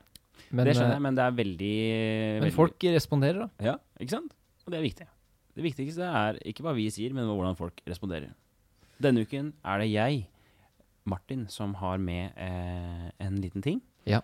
Men, 0.51 0.65
det 0.67 0.73
skjønner 0.75 0.89
eh, 0.91 0.97
jeg, 0.97 1.03
men 1.05 1.15
det 1.15 1.23
er 1.23 1.31
veldig, 1.37 1.69
men 1.79 2.43
veldig 2.43 2.55
folk 2.57 2.83
responderer, 2.91 3.39
da. 3.45 3.47
Ja, 3.63 3.75
ikke 4.01 4.17
sant? 4.17 4.33
Og 4.65 4.73
det 4.73 4.79
er 4.81 4.83
viktig. 4.83 5.07
Det 5.55 5.63
viktigste 5.63 6.03
er 6.03 6.41
ikke 6.43 6.65
hva 6.65 6.73
vi 6.75 6.89
sier, 6.91 7.13
men 7.15 7.23
hvordan 7.31 7.55
folk 7.55 7.79
responderer. 7.87 8.33
Denne 8.99 9.23
uken 9.23 9.53
er 9.63 9.79
det 9.79 9.87
jeg, 9.93 10.25
Martin, 11.07 11.47
som 11.47 11.73
har 11.79 11.97
med 12.03 12.35
eh, 12.35 13.07
en 13.23 13.39
liten 13.39 13.63
ting. 13.63 13.79
Ja. 14.09 14.19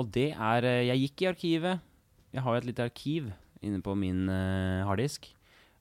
Og 0.00 0.08
det 0.14 0.30
er 0.32 0.66
eh, 0.68 0.86
Jeg 0.88 1.04
gikk 1.04 1.22
i 1.22 1.28
arkivet. 1.34 1.84
Jeg 2.32 2.44
har 2.44 2.54
jo 2.54 2.62
et 2.62 2.70
lite 2.70 2.86
arkiv 2.86 3.28
inne 3.60 3.82
på 3.84 3.92
min 3.98 4.24
uh, 4.30 4.86
harddisk. 4.88 5.26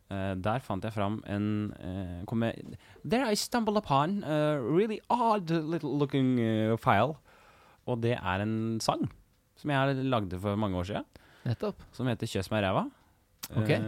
Uh, 0.10 0.34
der 0.42 0.64
fant 0.66 0.84
jeg 0.84 0.92
fram 0.96 1.20
en 1.30 1.46
uh, 1.78 2.26
kom 2.28 2.44
jeg, 2.44 2.74
There 3.06 3.30
I 3.30 3.38
stumbled 3.38 3.78
upon 3.78 4.24
a 4.26 4.58
really 4.60 4.98
odd 5.10 5.52
little 5.52 5.94
looking 6.02 6.36
file. 6.82 7.16
Og 7.88 8.02
det 8.04 8.18
er 8.18 8.44
en 8.44 8.80
sang 8.84 9.08
som 9.60 9.72
jeg 9.72 10.04
lagde 10.08 10.40
for 10.40 10.56
mange 10.60 10.78
år 10.80 10.90
siden 10.90 11.08
Nettopp. 11.46 11.82
som 11.92 12.08
heter 12.08 12.28
'Kjøss 12.28 12.52
meg 12.52 12.64
ræva'. 12.64 12.90
Okay. 13.56 13.80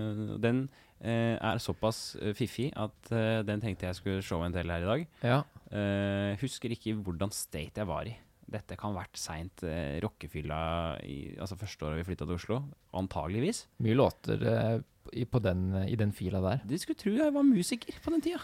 Den 0.42 0.70
er 1.02 1.58
såpass 1.58 2.18
fiffig 2.36 2.72
at 2.76 3.10
den 3.46 3.62
tenkte 3.62 3.86
jeg 3.86 3.96
skulle 3.96 4.22
showe 4.22 4.46
en 4.46 4.54
del 4.54 4.70
her 4.70 4.82
i 4.82 4.90
dag. 4.90 5.08
Ja. 5.24 6.36
Husker 6.42 6.70
ikke 6.70 6.94
hvordan 6.94 7.32
state 7.32 7.78
jeg 7.78 7.88
var 7.88 8.08
i. 8.10 8.16
Dette 8.52 8.76
kan 8.80 8.96
vært 8.96 9.16
seint 9.20 9.64
eh, 9.64 9.98
rockefylla 10.04 10.62
i 11.08 11.38
altså 11.40 11.56
første 11.60 11.88
året 11.88 12.02
vi 12.02 12.08
flytta 12.10 12.28
til 12.28 12.36
Oslo. 12.36 12.58
Antageligvis. 13.00 13.66
Mye 13.84 13.96
låter 13.96 14.44
eh, 14.44 14.78
i, 15.16 15.24
på 15.24 15.40
den, 15.44 15.70
i 15.88 15.96
den 16.00 16.12
fila 16.16 16.42
der. 16.44 16.66
De 16.68 16.80
skulle 16.82 17.00
tro 17.00 17.14
jeg 17.16 17.36
var 17.36 17.48
musiker 17.48 18.02
på 18.04 18.14
den 18.14 18.24
tida. 18.26 18.42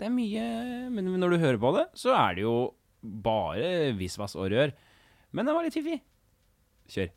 Det 0.00 0.08
er 0.08 0.14
mye 0.14 0.44
Men 0.88 1.12
når 1.20 1.34
du 1.34 1.42
hører 1.42 1.60
på 1.60 1.74
det, 1.76 1.86
så 2.00 2.14
er 2.16 2.38
det 2.38 2.46
jo 2.46 2.54
bare 3.00 3.92
visvas 3.98 4.36
og 4.36 4.48
rør. 4.52 4.72
Men 5.36 5.46
det 5.46 5.54
var 5.56 5.66
litt 5.66 5.76
fiffig. 5.76 6.00
Kjør. 6.90 7.12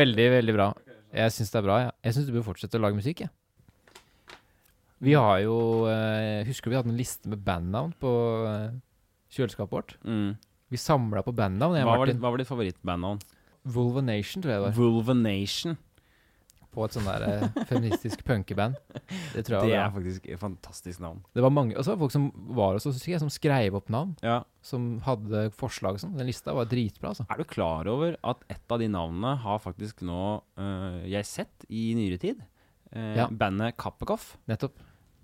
Veldig, 0.00 0.26
veldig 0.38 0.56
bra. 0.56 0.70
Jeg 1.14 1.34
syns 1.34 1.50
det 1.52 1.58
er 1.60 1.66
bra. 1.66 1.78
Ja. 1.84 1.90
Jeg 2.06 2.16
syns 2.16 2.28
du 2.28 2.34
bør 2.36 2.46
fortsette 2.52 2.78
å 2.78 2.82
lage 2.84 2.98
musikk. 2.98 3.24
jeg. 3.26 3.32
Vi 5.00 5.14
har 5.16 5.40
jo 5.40 5.56
eh, 5.88 6.44
Husker 6.44 6.68
du 6.68 6.74
vi 6.74 6.78
hadde 6.78 6.92
en 6.92 6.98
liste 7.00 7.30
med 7.32 7.40
bandnavn 7.44 7.94
på 8.00 8.10
eh, 8.48 8.72
kjøleskapet 9.32 9.76
vårt? 9.76 9.94
Mm. 10.04 10.34
Vi 10.70 10.78
samla 10.80 11.24
på 11.26 11.34
bandnavn. 11.34 11.78
Hva, 11.82 11.98
var 11.98 12.10
ditt, 12.10 12.20
hva 12.20 12.32
var 12.32 12.42
ditt 12.42 12.50
favorittbandnavn? 12.50 13.22
Vulvanation, 13.70 14.42
tror 14.44 14.54
jeg 14.54 14.60
det 14.60 14.66
var. 14.68 14.76
Vulvanation. 14.76 15.76
På 16.70 16.84
et 16.86 16.94
sånn 16.94 17.06
der 17.08 17.24
eh, 17.26 17.64
feministisk 17.70 18.20
punkeband. 18.24 18.76
Det 19.34 19.42
tror 19.46 19.64
Det 19.66 19.72
er 19.74 19.80
var 19.82 19.90
bra. 19.90 19.94
faktisk 19.96 20.28
et 20.30 20.38
fantastisk 20.38 21.00
navn. 21.02 21.22
Det 21.34 21.42
var 21.42 21.50
mange 21.50 21.74
Og 21.74 21.82
så 21.82 21.90
var 21.90 21.96
det 21.98 22.02
folk 22.04 22.12
som 22.14 22.28
var 22.54 22.76
hos 22.76 22.86
oss, 22.86 22.94
husker 23.00 23.12
jeg, 23.16 23.22
som 23.24 23.32
skrev 23.32 23.74
opp 23.80 23.88
navn. 23.90 24.12
Ja. 24.22 24.36
Som 24.62 25.00
hadde 25.06 25.48
forslag 25.56 25.98
og 25.98 26.02
sånn. 26.04 26.14
Den 26.18 26.28
lista 26.30 26.54
var 26.54 26.68
dritbra, 26.70 27.10
altså. 27.10 27.26
Er 27.28 27.42
du 27.42 27.44
klar 27.50 27.90
over 27.90 28.14
at 28.22 28.44
et 28.52 28.70
av 28.70 28.78
de 28.78 28.86
navnene 28.92 29.34
har 29.42 29.58
faktisk 29.64 30.04
nå 30.06 30.20
øh, 30.60 31.00
jeg 31.10 31.26
sett 31.26 31.66
i 31.68 31.90
nyere 31.98 32.20
tid? 32.22 32.44
Eh, 32.94 33.16
Ja. 33.18 33.26
Bandet 33.30 33.76
Kappekoff. 33.78 34.36
Nettopp. 34.50 34.78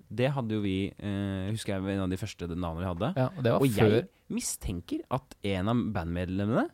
Det 0.06 0.28
hadde 0.30 0.54
jo 0.54 0.60
vi 0.62 0.76
eh, 0.94 1.48
Husker 1.50 1.72
jeg 1.74 1.82
var 1.82 1.90
en 1.96 2.04
av 2.04 2.10
de 2.12 2.18
første 2.20 2.46
navnene 2.50 2.82
vi 2.84 2.90
hadde. 2.92 3.08
Ja, 3.18 3.30
og 3.36 3.42
det 3.42 3.52
var 3.54 3.62
Og 3.64 3.72
før 3.74 3.94
jeg 3.96 4.08
mistenker 4.34 5.00
at 5.14 5.34
en 5.46 5.68
av 5.72 5.80
bandmedlemmene 5.94 6.66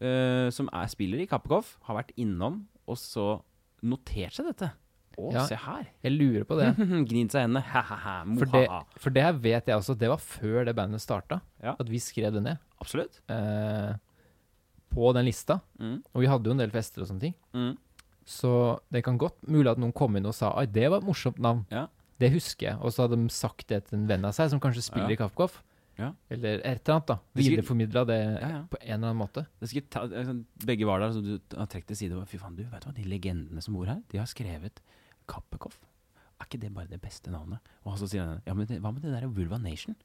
eh, 0.00 0.48
som 0.54 0.68
er 0.72 0.88
spiller 0.92 1.20
i 1.20 1.26
Kappekoff, 1.28 1.74
har 1.88 1.98
vært 2.00 2.12
innom 2.20 2.62
og 2.88 2.96
så 2.96 3.42
notert 3.82 4.32
seg 4.36 4.46
dette. 4.50 4.70
Å, 5.18 5.32
Ja. 5.34 5.44
se 5.50 5.56
her. 5.58 5.86
Jeg 6.04 6.12
lurer 6.14 6.44
på 6.46 6.56
det. 6.58 6.68
Gnid 7.10 7.32
seg 7.34 7.40
i 7.40 7.46
hendene. 7.48 7.62
Ha-ha-ha. 7.66 8.16
For 8.38 8.46
det, 8.46 8.64
Mohaha. 8.68 8.84
for 9.02 9.10
det 9.10 9.22
her 9.26 9.32
vet 9.42 9.66
jeg 9.66 9.76
også, 9.80 9.96
det 9.98 10.08
var 10.12 10.20
før 10.22 10.64
det 10.68 10.76
bandet 10.78 11.02
starta. 11.02 11.40
Ja. 11.62 11.74
At 11.78 11.88
vi 11.90 11.98
skrev 11.98 12.32
det 12.36 12.42
ned. 12.44 12.58
Absolutt. 12.80 13.18
Eh, 13.28 13.96
på 14.94 15.10
den 15.16 15.26
lista. 15.26 15.58
Mm. 15.82 15.98
Og 16.14 16.22
vi 16.22 16.30
hadde 16.30 16.46
jo 16.48 16.54
en 16.54 16.62
del 16.62 16.70
fester 16.70 17.02
og 17.02 17.10
sånne 17.10 17.24
ting. 17.26 17.34
Mm. 17.52 17.74
Så 18.28 18.52
det 18.92 19.02
kan 19.06 19.18
godt 19.18 19.40
mulig 19.48 19.70
at 19.72 19.80
noen 19.80 19.92
kom 19.96 20.14
inn 20.20 20.26
og 20.28 20.34
sa 20.36 20.52
Oi, 20.60 20.66
det 20.70 20.86
var 20.92 21.00
et 21.02 21.08
morsomt 21.08 21.38
navn. 21.42 21.64
Ja. 21.72 21.86
Det 22.20 22.30
husker 22.34 22.70
jeg. 22.72 22.78
Og 22.82 22.92
så 22.94 23.04
hadde 23.06 23.18
de 23.18 23.28
sagt 23.32 23.66
det 23.70 23.84
til 23.88 23.98
en 24.00 24.06
venn 24.10 24.24
av 24.28 24.34
seg 24.36 24.50
som 24.52 24.60
kanskje 24.62 24.82
spiller 24.86 25.14
i 25.14 25.18
Kaffekoff. 25.18 25.60
Ja. 25.98 26.12
Eller 26.30 26.60
et 26.62 26.80
eller 26.86 26.94
annet, 26.94 27.08
da. 27.10 27.16
Videreformidla 27.34 28.04
det 28.06 28.18
Ja, 28.22 28.48
ja. 28.52 28.60
på 28.70 28.78
en 28.80 28.86
eller 28.94 29.08
annen 29.10 29.18
måte. 29.18 29.46
Det 29.58 29.68
skal 29.70 29.86
ta, 29.90 30.04
altså, 30.06 30.34
begge 30.64 30.86
var 30.86 31.02
der, 31.02 31.12
så 31.16 31.22
du 31.24 31.56
har 31.58 31.66
trukket 31.66 31.88
til 31.92 31.96
side. 32.04 32.20
Fy 32.30 32.38
faen, 32.38 32.54
du, 32.56 32.62
vet 32.70 32.84
du 32.84 32.90
hva, 32.90 32.94
de 32.94 33.06
legendene 33.10 33.62
som 33.64 33.74
bor 33.74 33.90
her, 33.90 33.98
de 34.12 34.20
har 34.22 34.28
skrevet 34.30 34.78
Kappekoff. 35.28 35.78
Er 36.38 36.46
ikke 36.46 36.60
det 36.62 36.70
bare 36.74 36.86
det 36.86 37.00
beste 37.02 37.32
navnet? 37.34 37.58
Og 37.84 37.98
så 37.98 38.06
sier 38.06 38.22
han 38.22 38.38
ja, 38.46 38.54
men 38.54 38.68
det, 38.70 38.78
hva 38.84 38.92
med 38.94 39.02
det 39.02 39.10
der 39.16 39.26
Vulva 39.26 39.58
Nation? 39.58 39.96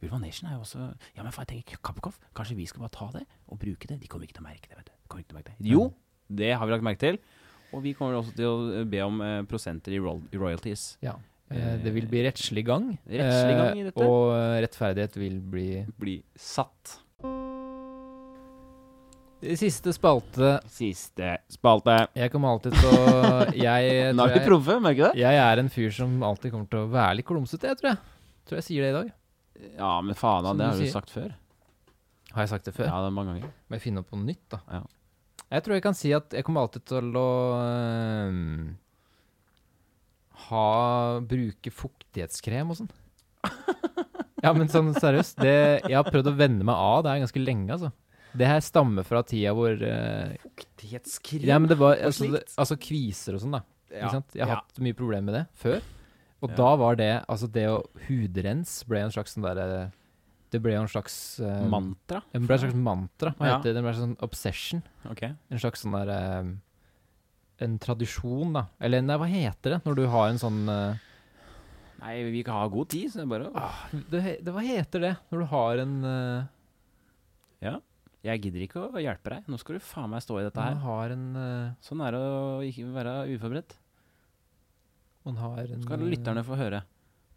Vulva 0.00 0.20
Nation 0.22 0.48
er 0.48 0.54
jo 0.54 0.62
også 0.62 0.78
Ja, 1.16 1.24
men 1.24 1.32
faen, 1.34 1.48
jeg 1.50 1.64
tenker 1.64 1.82
Kappekoff. 1.84 2.20
Kanskje 2.38 2.56
vi 2.56 2.68
skal 2.70 2.86
bare 2.86 2.94
ta 2.94 3.10
det 3.18 3.24
og 3.50 3.58
bruke 3.58 3.90
det? 3.90 3.98
De 4.00 4.06
kommer 4.08 4.28
ikke 4.28 4.38
til 4.38 4.44
å 4.46 4.48
merke 4.48 4.70
det, 4.70 4.78
vet 4.78 4.86
du. 4.92 4.94
Kommer 5.10 5.24
ikke 5.24 5.32
til 5.32 5.36
å 5.36 5.40
merke 5.40 5.56
det. 5.58 5.66
Jo, 5.74 5.82
det 6.30 6.52
har 6.54 6.64
vi 6.70 6.72
lagt 6.76 6.86
merke 6.86 7.02
til. 7.02 7.18
Og 7.74 7.82
vi 7.84 7.92
kommer 7.98 8.16
også 8.18 8.32
til 8.38 8.46
å 8.48 8.84
be 8.90 9.02
om 9.04 9.20
eh, 9.22 9.42
prosenter 9.50 9.94
i 9.94 10.00
royalties 10.02 10.92
Ja. 11.04 11.16
Eh, 11.50 11.76
det 11.82 11.90
vil 11.94 12.06
bli 12.10 12.22
rettslig 12.26 12.62
gang. 12.68 12.92
Rettslig 13.10 13.54
gang 13.58 13.78
i 13.78 13.82
eh, 13.82 13.88
dette. 13.90 14.06
Og 14.06 14.32
eh, 14.36 14.56
rettferdighet 14.64 15.16
vil 15.18 15.38
bli 15.52 15.68
Bli 15.98 16.18
satt. 16.38 16.98
Siste 19.56 19.92
spalte. 19.96 20.58
Siste 20.68 21.38
spalte. 21.48 21.94
Jeg 22.18 22.30
kommer 22.32 22.52
alltid 22.54 22.74
til 22.76 22.90
å 22.92 23.28
Jeg, 23.66 24.10
Nå 24.14 24.26
er 24.28 24.34
vi 24.36 24.42
proffe, 24.44 24.76
merker 24.84 25.08
du 25.08 25.14
det? 25.14 25.22
jeg 25.22 25.40
er 25.46 25.62
en 25.62 25.70
fyr 25.72 25.94
som 25.96 26.18
alltid 26.28 26.52
kommer 26.52 26.68
til 26.70 26.82
å 26.84 26.90
være 26.92 27.16
litt 27.18 27.28
klumsete, 27.28 27.70
jeg 27.72 27.80
tror 27.80 27.90
jeg. 27.94 28.02
Tror 28.50 28.60
jeg 28.60 28.66
sier 28.68 28.84
det 28.84 28.90
i 28.92 28.96
dag. 28.98 29.10
Ja, 29.78 29.94
men 30.04 30.16
faen, 30.18 30.44
da, 30.44 30.52
det 30.56 30.68
har 30.68 30.76
du 30.76 30.84
sier. 30.84 30.92
sagt 30.92 31.12
før. 31.14 31.32
Har 32.34 32.44
jeg 32.44 32.52
sagt 32.52 32.68
det 32.68 32.74
før? 32.76 32.86
Ja, 32.92 33.00
det 33.02 33.08
er 33.10 33.16
mange 33.16 33.32
ganger. 33.34 33.54
Må 33.66 33.78
jeg 33.78 33.84
finne 33.88 34.04
opp 34.04 34.12
noe 34.14 34.28
nytt, 34.28 34.44
da? 34.52 34.60
Ja. 34.76 34.82
Jeg 35.50 35.64
tror 35.66 35.74
jeg 35.78 35.84
kan 35.88 35.96
si 35.98 36.12
at 36.14 36.36
jeg 36.36 36.46
kommer 36.46 36.66
alltid 36.68 36.84
til 36.92 37.16
å 37.18 37.26
øhm, 37.58 38.68
ha 40.48 41.20
Bruke 41.26 41.72
fuktighetskrem 41.74 42.72
og 42.72 42.80
sånn. 42.80 42.90
ja, 44.44 44.52
men 44.56 44.68
sånn 44.72 44.92
seriøst. 44.96 45.40
Det, 45.40 45.56
jeg 45.88 45.96
har 45.96 46.08
prøvd 46.08 46.32
å 46.32 46.36
venne 46.38 46.66
meg 46.66 46.74
av 46.76 47.04
det 47.04 47.12
er 47.12 47.22
ganske 47.24 47.42
lenge, 47.42 47.70
altså. 47.76 47.92
Det 48.30 48.46
her 48.46 48.60
stammer 48.62 49.02
fra 49.02 49.24
tida 49.26 49.50
hvor 49.58 49.72
øh, 49.74 50.34
Fuktighetskrem 50.44 51.48
Ja, 51.48 51.56
men 51.58 51.66
det 51.70 51.80
var 51.80 51.96
altså, 51.98 52.28
det, 52.30 52.44
altså 52.54 52.76
kviser 52.78 53.34
og 53.34 53.42
sånn, 53.42 53.56
da. 53.58 53.64
Ikke 53.90 54.12
sant? 54.14 54.36
Jeg 54.36 54.46
har 54.46 54.52
ja. 54.54 54.58
hatt 54.62 54.82
mye 54.86 54.94
problemer 54.94 55.26
med 55.32 55.34
det 55.40 55.46
før. 55.58 55.80
Og 56.40 56.52
Ja. 56.52 56.56
da 56.60 56.68
var 56.80 56.94
det 56.96 57.08
Altså, 57.28 57.48
det 57.52 57.66
å 57.68 57.80
hudrens 58.06 58.84
ble 58.88 59.02
en 59.02 59.10
slags 59.12 59.34
sånn 59.34 59.44
derre 59.44 59.90
Det 60.54 60.60
ble 60.62 60.76
jo 60.76 60.84
en 60.84 60.92
slags 60.92 61.16
øh, 61.42 61.66
Mantra? 61.74 62.22
Det 62.30 62.40
ble 62.46 62.54
en 62.54 62.62
slags 62.62 62.78
mantra. 62.78 63.34
Hva 63.34 63.46
Ja. 63.50 63.56
heter 63.58 63.72
det? 63.72 63.80
Det 63.80 63.82
ble 63.88 63.96
sånn 63.98 64.16
obsession. 64.22 64.82
Okay. 65.10 65.34
En 65.50 65.58
slags 65.62 65.82
sånn 65.82 65.98
der 65.98 66.14
eh, 66.14 66.54
En 67.60 67.74
tradisjon, 67.82 68.54
da. 68.56 68.62
Eller 68.80 69.02
nei, 69.04 69.16
hva 69.20 69.26
heter 69.28 69.74
det 69.76 69.80
når 69.84 69.98
du 69.98 70.06
har 70.08 70.30
en 70.32 70.38
sånn 70.40 70.62
uh, 70.70 70.96
Nei, 72.00 72.14
vi 72.32 72.40
kan 72.46 72.56
ha 72.56 72.68
god 72.72 72.88
tid, 72.88 73.10
så 73.12 73.20
det 73.20 73.26
er 73.26 73.32
bare 73.34 73.50
ah, 73.60 73.82
det, 73.92 74.20
det, 74.40 74.52
Hva 74.56 74.62
heter 74.64 75.02
det 75.04 75.10
når 75.28 75.42
du 75.42 75.46
har 75.50 75.82
en 75.82 75.94
uh, 76.06 76.46
Ja. 77.60 77.74
Jeg 78.24 78.40
gidder 78.44 78.64
ikke 78.66 78.82
å 78.88 79.00
hjelpe 79.00 79.32
deg. 79.32 79.46
Nå 79.48 79.56
skal 79.60 79.78
du 79.78 79.84
faen 79.84 80.10
meg 80.12 80.20
stå 80.24 80.38
i 80.40 80.44
dette 80.44 80.60
Man 80.60 80.74
her. 80.76 80.82
har 80.84 81.12
en 81.14 81.26
Uh, 81.36 81.70
Sånn 81.84 82.00
er 82.04 82.16
det 82.16 82.20
å 82.20 82.40
ikke 82.64 82.88
være 82.96 83.14
uforberedt. 83.34 83.76
Man 85.28 85.36
har 85.40 85.60
en 85.66 85.84
Skal 85.84 86.04
lytterne 86.08 86.42
få 86.44 86.56
høre. 86.60 86.82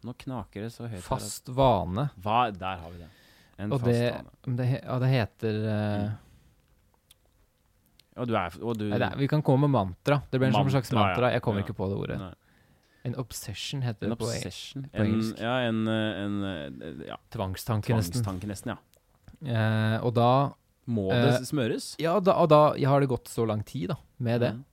Nå 0.04 0.12
knaker 0.20 0.66
det 0.66 0.72
så 0.72 0.88
høyt. 0.88 1.00
fast 1.04 1.48
vane. 1.56 2.08
Hva? 2.20 2.46
Der 2.52 2.80
har 2.80 2.92
vi 2.92 3.00
det. 3.00 3.08
En 3.60 3.72
Og 3.72 3.80
fast 3.80 3.92
det, 3.92 4.10
vane. 4.12 4.56
det, 4.58 4.66
ja, 4.82 4.96
det 5.00 5.10
heter 5.12 5.58
eh, 5.72 6.06
Og 8.16 8.28
du 8.28 8.34
er 8.36 8.50
Og 8.62 8.76
du 8.78 8.84
nei, 8.88 8.98
det, 8.98 9.12
er- 9.12 9.16
Vi 9.18 9.26
kan 9.28 9.42
komme 9.42 9.66
med 9.68 9.70
mantra. 9.74 10.22
Det 10.30 10.38
blir 10.40 10.46
en 10.48 10.52
mantra, 10.52 10.70
slags 10.80 10.92
Mantra, 10.92 11.30
Jeg 11.32 11.42
kommer 11.42 11.60
Ja. 11.60 11.64
ikke 11.66 11.74
på 11.76 11.88
det 11.90 11.96
ordet. 11.98 12.18
Nei. 12.18 12.34
En 13.04 13.14
obsession 13.16 13.82
heter 13.82 14.04
En 14.06 14.10
det 14.10 14.18
på 14.18 14.24
obsession. 14.24 14.82
på 14.84 14.94
En, 15.00 15.06
engelsk. 15.06 15.38
ja, 15.40 15.56
en, 15.68 15.88
eh, 15.88 16.24
en 16.24 16.44
eh, 16.44 17.06
ja, 17.08 17.16
tvangstanke, 17.30 17.88
tvangstanke, 17.92 18.46
nesten. 18.48 18.76
Ja. 18.76 18.78
Eh, 19.44 20.04
og 20.04 20.14
da 20.14 20.52
Må 20.86 21.10
Eh, 21.12 21.22
det 21.40 21.46
smøres? 21.48 21.96
Ja, 21.98 22.20
da, 22.20 22.32
og 22.32 22.48
da 22.50 22.74
har 22.76 23.00
det 23.00 23.08
gått 23.08 23.24
så 23.24 23.46
lang 23.46 23.62
tid 23.64 23.88
da, 23.88 23.94
med 24.18 24.40
det. 24.42 24.52
Mm. 24.52 24.64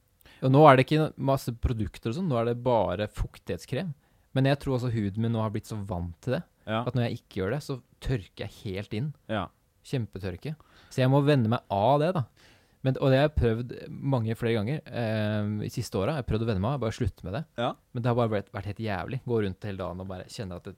Og 0.43 0.51
nå 0.51 0.67
er 0.69 0.75
det 0.75 0.85
ikke 0.87 1.13
masse 1.17 1.53
produkter 1.53 2.09
og 2.09 2.15
sånn, 2.17 2.27
nå 2.27 2.35
er 2.41 2.45
det 2.51 2.61
bare 2.61 3.07
fuktighetskrem. 3.07 3.93
Men 4.33 4.43
jeg 4.43 4.59
tror 4.59 4.75
også 4.75 4.91
huden 4.91 5.17
min 5.21 5.31
nå 5.31 5.39
har 5.41 5.49
blitt 5.51 5.67
så 5.67 5.77
vant 5.87 6.19
til 6.19 6.33
det, 6.33 6.43
Ja. 6.67 6.83
at 6.85 6.93
når 6.93 7.07
jeg 7.07 7.19
ikke 7.21 7.39
gjør 7.41 7.51
det, 7.51 7.61
så 7.63 7.81
tørker 8.01 8.39
jeg 8.43 8.49
helt 8.65 8.93
inn. 8.93 9.13
ja. 9.29 9.47
Kjempetørke. 9.85 10.55
Så 10.91 10.97
jeg 11.01 11.09
må 11.09 11.23
venne 11.25 11.47
meg 11.47 11.61
av 11.71 11.99
det, 11.99 12.13
da. 12.13 12.25
Men, 12.83 12.95
og 12.97 13.11
det 13.13 13.17
har 13.19 13.27
jeg 13.27 13.35
prøvd 13.37 13.73
mange 13.93 14.33
flere 14.39 14.55
ganger 14.57 14.79
eh, 14.89 15.49
i 15.67 15.69
siste 15.69 15.99
åra. 15.99 16.15
Jeg 16.17 16.23
har 16.23 16.29
prøvd 16.31 16.45
å 16.45 16.49
venne 16.49 16.63
meg 16.63 16.73
av, 16.77 16.79
bare 16.81 16.95
slutte 16.97 17.25
med 17.27 17.35
det. 17.37 17.43
Ja. 17.61 17.71
Men 17.93 18.01
det 18.01 18.09
har 18.09 18.17
bare 18.17 18.33
vært, 18.33 18.49
vært 18.55 18.69
helt 18.71 18.81
jævlig. 18.81 19.19
Gå 19.27 19.41
rundt 19.45 19.67
hele 19.69 19.77
dagen 19.83 20.01
og 20.01 20.07
bare 20.09 20.25
kjenne 20.33 20.57
at 20.57 20.69
det 20.71 20.73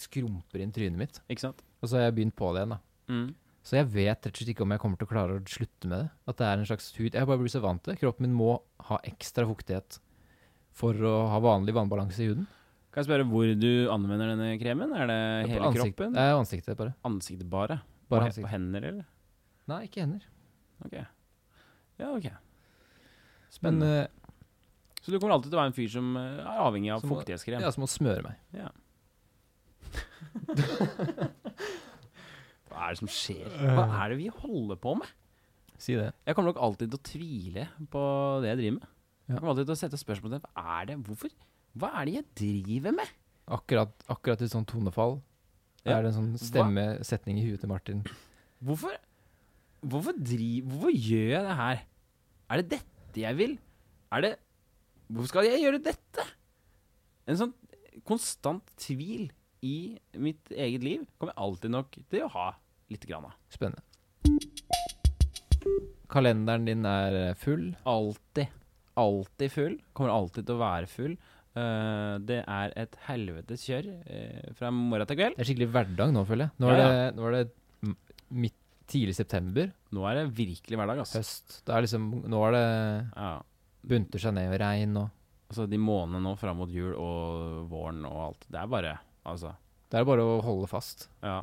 skrumper 0.00 0.62
inn 0.64 0.72
trynet 0.72 0.96
mitt. 1.00 1.20
Ikke 1.28 1.44
sant? 1.44 1.60
Og 1.82 1.90
så 1.90 1.98
har 1.98 2.06
jeg 2.08 2.16
begynt 2.20 2.36
på 2.38 2.50
det 2.54 2.62
igjen, 2.62 2.72
da. 2.76 2.80
Mm. 3.12 3.26
Så 3.60 3.76
jeg 3.76 3.88
vet 3.92 4.08
rett 4.24 4.30
og 4.30 4.38
slett 4.40 4.52
ikke 4.54 4.64
om 4.64 4.72
jeg 4.72 4.80
kommer 4.80 4.96
til 5.00 5.08
å 5.08 5.10
klare 5.10 5.34
å 5.36 5.42
slutte 5.44 5.90
med 5.90 5.98
det. 6.06 6.08
At 6.32 6.38
det 6.40 6.46
er 6.48 6.62
en 6.62 6.68
slags 6.70 6.86
hud 6.96 7.10
Jeg 7.10 7.20
har 7.20 7.28
bare 7.28 7.42
blitt 7.42 7.52
så 7.52 7.60
vant 7.60 7.82
til 7.84 7.92
det. 7.92 8.00
Kroppen 8.00 8.24
min 8.24 8.36
må 8.38 8.54
ha 8.88 8.98
ekstra 9.04 9.44
fuktighet 9.48 9.98
for 10.80 10.96
å 11.04 11.14
ha 11.34 11.40
vanlig 11.44 11.74
vannbalanse 11.76 12.22
i 12.24 12.30
huden. 12.30 12.46
Kan 12.90 13.02
jeg 13.04 13.10
spørre 13.10 13.26
hvor 13.28 13.46
du 13.60 13.70
anvender 13.92 14.32
denne 14.32 14.54
kremen? 14.58 14.94
Er 14.96 15.10
det 15.10 15.20
hele 15.52 15.68
ansikt- 15.68 15.92
kroppen? 15.92 16.16
Det 16.16 16.24
er 16.24 16.38
ansiktet, 16.38 16.76
bare. 16.80 16.94
Ansiktet 17.06 17.50
bare? 17.52 17.76
Bare 18.10 18.30
ansiktet. 18.30 18.48
og 18.48 18.50
hender, 18.54 18.86
eller? 18.88 19.04
Nei, 19.70 19.82
ikke 19.86 20.00
hender. 20.06 20.24
Ok. 20.84 20.94
Ja, 22.00 22.08
ok. 22.14 22.26
Men 22.30 22.38
Spennende. 23.50 23.90
eh, 24.04 24.08
Så 25.02 25.10
du 25.12 25.18
kommer 25.18 25.34
alltid 25.36 25.50
til 25.50 25.58
å 25.58 25.62
være 25.62 25.72
en 25.72 25.76
fyr 25.76 25.88
som 25.92 26.06
eh, 26.16 26.38
er 26.44 26.60
avhengig 26.66 26.92
av 26.94 27.00
Som 27.04 27.10
fuktighetskrem? 27.14 27.60
ja, 27.64 27.70
som 27.74 27.84
å 27.84 27.88
smøre 27.90 28.22
meg. 28.22 28.36
Ja. 28.56 28.70
Hva 32.70 32.86
er 32.86 32.94
det 32.94 33.00
som 33.00 33.10
skjer? 33.10 33.48
Hva 33.74 33.84
er 34.04 34.12
det 34.14 34.18
vi 34.20 34.28
holder 34.32 34.78
på 34.80 34.92
med? 35.00 35.10
Si 35.80 35.94
det. 35.96 36.10
Jeg 36.28 36.36
kommer 36.36 36.52
nok 36.52 36.60
alltid 36.62 36.90
til 36.92 37.00
å 37.00 37.06
tvile 37.08 37.64
på 37.90 38.02
det 38.44 38.50
jeg 38.52 38.58
driver 38.60 38.76
med. 38.78 38.88
Ja. 38.90 39.34
Jeg 39.34 39.38
kommer 39.40 39.52
alltid 39.54 39.68
til 39.70 39.76
å 39.76 39.80
sette 39.80 39.98
spørsmål 40.00 40.34
til 40.36 40.42
hva 40.44 40.64
er 40.80 40.90
det, 40.90 40.96
hvorfor? 41.06 41.32
Hva 41.80 41.88
er 42.00 42.08
det 42.10 42.14
jeg 42.18 42.26
driver 42.40 42.96
med? 42.98 43.12
Akkurat, 43.50 43.92
akkurat 44.12 44.42
i 44.44 44.48
sånn 44.50 44.66
tonefall 44.68 45.16
Ja. 45.84 45.96
er 45.96 46.04
det 46.04 46.10
en 46.12 46.18
sånn 46.18 46.34
stemmesetning 46.38 47.38
i 47.40 47.46
huet 47.48 47.60
til 47.62 47.70
Martin. 47.72 48.02
Hvorfor, 48.62 48.94
hvorfor, 49.80 50.16
dri, 50.16 50.60
hvorfor 50.66 50.92
gjør 50.92 51.34
jeg 51.34 51.44
det 51.46 51.56
her? 51.60 51.82
Er 52.50 52.60
det 52.60 52.70
dette 52.76 53.22
jeg 53.24 53.38
vil? 53.38 53.58
Er 54.12 54.24
det 54.24 54.36
Hvorfor 55.10 55.26
skal 55.32 55.48
jeg 55.48 55.64
gjøre 55.64 55.80
dette? 55.82 56.24
En 57.26 57.38
sånn 57.38 57.54
konstant 58.06 58.68
tvil 58.78 59.26
i 59.66 59.98
mitt 60.22 60.52
eget 60.54 60.84
liv 60.86 61.02
kommer 61.18 61.34
jeg 61.34 61.42
alltid 61.46 61.74
nok 61.74 61.98
til 62.12 62.22
å 62.24 62.30
ha 62.36 62.46
litt 62.94 63.06
grann 63.08 63.26
av. 63.26 63.34
Spennende. 63.50 63.82
Kalenderen 66.10 66.68
din 66.68 66.86
er 66.86 67.34
full. 67.38 67.72
Alltid. 67.90 68.54
Alltid 69.02 69.52
full. 69.54 69.76
Kommer 69.98 70.14
alltid 70.14 70.46
til 70.46 70.56
å 70.56 70.62
være 70.62 70.90
full. 70.90 71.18
Uh, 71.58 72.22
det 72.22 72.44
er 72.46 72.72
et 72.78 72.94
helvetes 73.08 73.66
kjør 73.66 73.90
uh, 73.90 74.50
fra 74.58 74.70
morgen 74.74 75.10
til 75.10 75.18
kveld. 75.18 75.34
Det 75.34 75.42
er 75.42 75.50
skikkelig 75.50 75.72
hverdag 75.74 76.14
nå, 76.14 76.22
føler 76.28 76.46
jeg. 76.46 76.58
Nå 76.62 76.70
er 76.70 76.78
Ja, 76.78 76.88
det, 76.94 77.06
nå 77.18 77.26
er 77.26 77.38
det 77.40 77.96
midt 78.30 78.58
tidlig 78.90 79.14
september. 79.16 79.70
Nå 79.94 80.04
er 80.10 80.18
det 80.20 80.26
virkelig 80.36 80.78
hverdag, 80.78 81.00
altså. 81.04 81.20
Høst. 81.22 81.60
Det 81.66 81.74
er 81.76 81.84
liksom 81.86 82.08
Nå 82.30 82.42
er 82.48 82.52
det 82.56 82.66
Ja. 83.16 83.30
bunter 83.86 84.18
seg 84.22 84.34
ned 84.36 84.52
og 84.52 84.60
regn 84.60 84.96
og 85.04 85.10
Altså, 85.50 85.64
de 85.66 85.78
månedene 85.82 86.22
nå 86.22 86.36
fram 86.38 86.60
mot 86.62 86.70
jul 86.70 86.92
og 86.94 87.64
våren 87.72 88.04
og 88.06 88.18
alt, 88.28 88.44
det 88.52 88.60
er 88.60 88.68
bare 88.70 88.92
Altså, 89.26 89.54
Det 89.90 89.98
er 89.98 90.04
bare 90.06 90.22
å 90.22 90.40
holde 90.46 90.68
fast. 90.70 91.08
ja. 91.22 91.40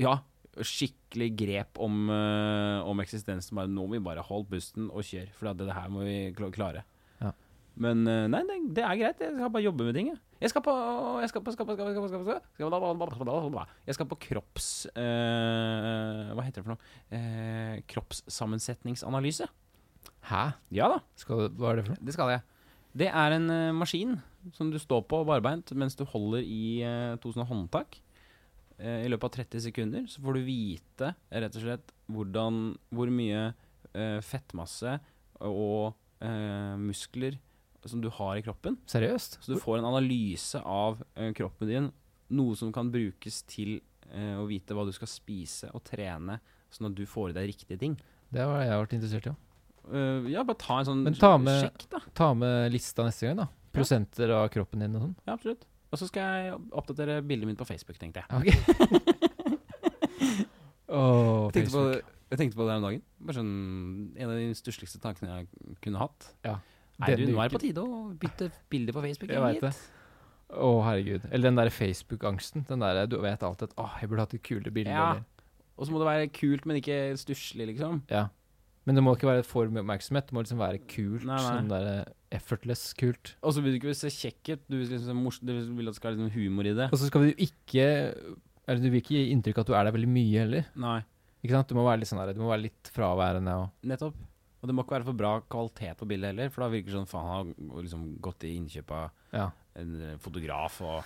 Ja, 0.00 0.14
skikkelig 0.62 1.36
grep 1.36 1.78
om, 1.82 2.08
uh, 2.10 2.80
om 2.88 2.98
eksistensen. 3.02 3.54
Bare, 3.58 3.68
nå 3.68 3.84
må 3.86 3.96
vi 3.96 3.98
bare 4.06 4.22
holde 4.22 4.48
pusten 4.48 4.88
og 4.90 5.02
kjøre, 5.06 5.32
for 5.34 5.50
det, 5.52 5.66
det 5.66 5.74
her 5.74 5.88
må 5.90 6.04
vi 6.06 6.32
klare. 6.54 6.84
Men 7.78 8.02
eh, 8.10 8.26
nei, 8.30 8.42
det, 8.74 8.82
er 8.82 8.98
greit. 8.98 9.22
Jeg 9.22 9.36
skal 9.36 9.52
bare 9.54 9.64
jobbe 9.64 9.86
med 9.86 9.96
ting. 9.96 10.10
Jeg, 10.10 10.18
jeg 10.42 10.52
skal 10.52 10.64
på 10.66 10.74
Jeg 11.22 11.30
skal 11.30 11.44
på, 11.44 11.54
skal 11.54 11.68
på, 11.68 11.76
skal 11.76 11.86
på, 11.86 11.92
skal 11.92 12.02
på, 12.02 12.08
skal 12.10 12.24
på, 12.26 13.64
jeg 13.86 13.98
skal 13.98 14.10
på 14.10 14.20
kropps... 14.26 14.68
eh, 14.98 16.32
hva 16.34 16.46
heter 16.46 16.62
det 16.62 16.66
for 16.66 16.74
noe? 16.74 16.92
Eh, 17.14 17.78
kroppssammensetningsanalyse. 17.90 19.48
Hæ? 20.28 20.44
Ja 20.74 20.90
da. 20.96 20.98
Skal, 21.18 21.48
hva 21.54 21.72
er 21.72 21.80
det 21.80 21.86
for 21.86 21.94
noe? 21.94 22.04
Det 22.08 22.16
skal 22.16 22.34
jeg. 22.34 22.44
Det 22.98 23.08
er 23.12 23.36
en 23.36 23.48
eh, 23.52 23.76
maskin 23.76 24.18
som 24.56 24.72
du 24.72 24.78
står 24.80 25.04
på 25.10 25.22
barbeint 25.28 25.70
mens 25.78 25.96
du 25.98 26.04
holder 26.08 26.42
i 26.42 26.80
eh, 26.82 27.16
to 27.22 27.30
sånne 27.34 27.46
håndtak. 27.48 28.00
Eh, 28.78 29.04
I 29.06 29.10
løpet 29.12 29.28
av 29.28 29.44
30 29.44 29.66
sekunder 29.68 30.06
så 30.10 30.22
får 30.24 30.38
du 30.38 30.46
vite 30.46 31.12
rett 31.30 31.58
og 31.58 31.64
slett 31.64 31.94
hvordan, 32.10 32.72
hvor 32.94 33.10
mye 33.12 33.50
eh, 33.92 34.18
fettmasse 34.24 34.98
og 35.44 35.94
eh, 36.24 36.74
muskler 36.80 37.38
som 37.86 38.00
du 38.02 38.08
har 38.10 38.36
i 38.36 38.42
kroppen. 38.42 38.76
Seriøst? 38.90 39.38
Så 39.44 39.54
du 39.54 39.60
får 39.62 39.78
en 39.78 39.88
analyse 39.90 40.58
av 40.64 40.98
uh, 41.18 41.30
kroppen 41.36 41.68
din, 41.70 41.90
noe 42.34 42.56
som 42.58 42.72
kan 42.74 42.90
brukes 42.92 43.42
til 43.48 43.78
uh, 44.10 44.40
å 44.42 44.46
vite 44.50 44.74
hva 44.74 44.84
du 44.88 44.92
skal 44.96 45.08
spise 45.10 45.70
og 45.72 45.84
trene, 45.86 46.40
sånn 46.74 46.90
at 46.90 46.96
du 46.98 47.04
får 47.08 47.30
i 47.30 47.36
deg 47.38 47.46
riktige 47.52 47.78
ting. 47.80 47.94
Det 48.34 48.42
har 48.44 48.60
jeg 48.66 48.82
vært 48.82 48.96
interessert 48.98 49.28
i 49.28 49.32
òg. 49.32 49.44
Uh, 49.88 50.26
ja, 50.28 50.42
bare 50.44 50.58
ta 50.60 50.80
en 50.82 50.88
sånn 50.90 51.02
Men 51.06 51.14
ta 51.16 51.36
med- 51.40 51.62
sjekk, 51.64 51.86
da. 51.94 52.02
Ta 52.18 52.32
med 52.36 52.72
lista 52.74 53.06
neste 53.06 53.30
gang, 53.30 53.38
da. 53.44 53.48
Prosenter 53.72 54.32
av 54.34 54.48
kroppen 54.52 54.80
din 54.84 54.96
og 54.98 55.06
sånn. 55.06 55.14
Ja, 55.24 55.36
absolutt. 55.38 55.64
Og 55.88 55.96
så 56.00 56.08
skal 56.10 56.34
jeg 56.42 56.56
oppdatere 56.76 57.22
bildet 57.24 57.48
mitt 57.48 57.56
på 57.60 57.64
Facebook, 57.68 57.96
tenkte 58.00 58.20
jeg. 58.20 58.28
Ok. 58.36 58.48
Åh, 60.88 61.48
Jeg 61.48 61.52
tenkte, 61.52 61.72
på, 61.72 61.82
Facebook. 61.84 62.04
jeg 62.32 62.38
tenkte 62.40 62.56
på 62.58 62.64
det 62.66 62.72
her 62.72 62.80
om 62.80 62.86
dagen. 62.88 63.02
Bare 63.20 63.36
sånn, 63.36 63.52
En 64.16 64.30
av 64.32 64.36
de 64.40 64.46
stussligste 64.56 65.00
tankene 65.02 65.34
jeg 65.38 65.48
kunne 65.84 66.00
hatt. 66.02 66.30
Ja. 66.46 66.58
Nei, 66.98 67.14
du, 67.14 67.26
nå 67.30 67.38
er 67.42 67.48
det 67.50 67.54
på 67.54 67.62
tide 67.62 67.84
å 67.84 67.98
bytte 68.18 68.50
bilde 68.72 68.94
på 68.96 69.02
Facebook. 69.04 69.30
Jeg 69.30 69.44
vet 69.44 69.60
det. 69.68 69.72
Å, 70.48 70.70
herregud. 70.86 71.26
Eller 71.28 71.50
den 71.50 71.60
der 71.60 71.70
Facebook-angsten. 71.70 72.64
Den 72.68 72.80
der, 72.82 73.04
Du 73.06 73.18
vet 73.20 73.42
alltid 73.44 73.68
at 73.70 73.76
'Å, 73.76 74.00
jeg 74.00 74.08
burde 74.08 74.24
hatt 74.24 74.34
et 74.34 74.42
kulere 74.42 74.72
bilde'. 74.72 74.96
Ja. 74.96 75.20
Og 75.78 75.86
så 75.86 75.92
må 75.94 76.00
det 76.00 76.08
være 76.08 76.28
kult, 76.34 76.66
men 76.66 76.80
ikke 76.80 77.16
stusslig, 77.20 77.68
liksom. 77.74 78.02
ja. 78.10 78.28
Men 78.88 78.96
det 78.96 79.02
må 79.04 79.12
ikke 79.12 79.28
være 79.28 79.44
for 79.44 79.68
mye 79.68 79.82
oppmerksomhet. 79.84 80.30
Det 80.30 80.32
må 80.32 80.40
liksom 80.40 80.60
være 80.62 80.78
kult. 80.88 81.24
Nei, 81.28 81.36
nei. 81.36 81.44
Sånn 81.44 81.68
der 81.68 81.88
effortless 82.32 82.94
kult. 82.96 83.34
Og 83.44 83.52
så 83.52 83.60
vil 83.60 83.74
du 83.74 83.76
ikke 83.82 83.92
se 83.94 84.08
kjekk 84.08 84.54
ut. 84.54 84.62
Du 84.64 84.78
liksom, 84.80 85.20
du 85.44 85.52
vil 85.76 85.90
at 85.90 85.92
det 85.92 85.98
skal 85.98 86.08
være 86.08 86.16
liksom 86.22 86.32
humor 86.32 86.64
i 86.70 86.72
det. 86.78 86.86
Og 86.88 86.96
så 86.96 87.10
skal 87.10 87.26
du 87.26 87.34
ikke 87.36 87.84
Eller 88.68 88.80
du 88.80 88.88
vil 88.88 89.02
ikke 89.02 89.12
gi 89.18 89.28
inntrykk 89.34 89.60
av 89.60 89.66
at 89.66 89.68
du 89.68 89.74
er 89.76 89.84
der 89.84 89.92
veldig 89.92 90.08
mye 90.08 90.40
heller. 90.40 90.64
Nei, 90.80 91.02
Ikke 91.44 91.52
sant? 91.58 91.68
Du 91.68 91.76
må 91.76 91.84
være 91.84 92.00
litt 92.00 92.08
sånn 92.08 92.22
der 92.24 92.32
Du 92.32 92.40
må 92.40 92.48
være 92.48 92.64
litt 92.64 92.90
fraværende 92.94 93.58
og 93.60 93.68
nettopp. 93.92 94.16
Og 94.60 94.66
det 94.68 94.74
må 94.74 94.82
ikke 94.82 94.96
være 94.96 95.06
for 95.06 95.14
bra 95.18 95.32
kvalitet 95.46 95.96
på 96.00 96.06
bildet 96.10 96.32
heller, 96.32 96.48
for 96.50 96.64
da 96.64 96.68
virker 96.72 96.90
det 96.90 96.96
sånn 96.98 97.06
faen 97.10 97.26
han 97.30 97.70
har 97.70 97.82
liksom 97.84 98.04
gått 98.24 98.44
i 98.48 98.54
innkjøp 98.58 98.90
av 98.90 99.10
Ja. 99.36 99.50
en 99.78 99.92
eh, 100.02 100.16
fotograf 100.18 100.80
og 100.82 101.04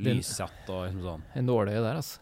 lyssatt 0.00 0.70
og 0.72 0.86
liksom 0.88 1.02
sånn. 1.04 1.22
En 1.36 1.46
dårlig 1.46 1.74
der, 1.76 1.98
altså. 2.00 2.18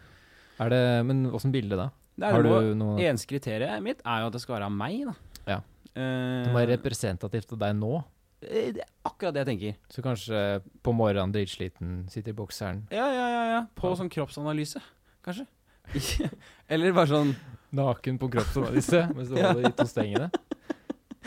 Er 0.60 0.68
det 0.74 0.82
Men 1.06 1.26
åssen 1.30 1.52
bilde, 1.54 1.76
da? 1.78 1.90
Det 2.18 2.26
er 2.28 2.32
Har 2.34 2.74
noe 2.76 2.98
Eneste 3.00 3.26
kriteriet 3.30 3.80
mitt 3.82 4.02
er 4.04 4.20
jo 4.20 4.26
at 4.26 4.32
det 4.34 4.40
skal 4.42 4.56
være 4.58 4.66
av 4.68 4.72
meg, 4.72 5.06
da. 5.06 5.14
Ja. 5.48 5.60
Uh, 5.96 6.44
Det 6.44 6.50
må 6.52 6.58
være 6.60 6.76
representativt 6.76 7.52
av 7.52 7.58
deg 7.62 7.74
nå. 7.78 8.02
eh, 8.42 8.72
det 8.72 8.82
er 8.82 8.90
akkurat 9.06 9.34
det 9.34 9.44
jeg 9.46 9.50
tenker. 9.52 9.76
Så 9.88 10.02
kanskje 10.02 10.62
på 10.82 10.92
morgenen 10.92 11.32
dritsliten, 11.32 12.08
sitter 12.10 12.30
i 12.34 12.38
bokseren 12.42 12.86
Ja, 12.90 13.06
ja, 13.12 13.28
ja. 13.30 13.44
ja. 13.54 13.66
På 13.76 13.90
Ja. 13.90 13.96
sånn 14.02 14.10
kroppsanalyse, 14.10 14.82
kanskje. 15.24 15.46
Eller 16.68 16.92
bare 16.92 17.06
sånn 17.10 17.34
naken 17.72 18.18
på 18.20 18.28
kroppsanalyse 18.32 19.06
mens 19.14 19.28
du 19.30 19.36
holder 19.40 19.68
i 19.68 19.72
to 19.72 19.86
stengene. 19.88 20.30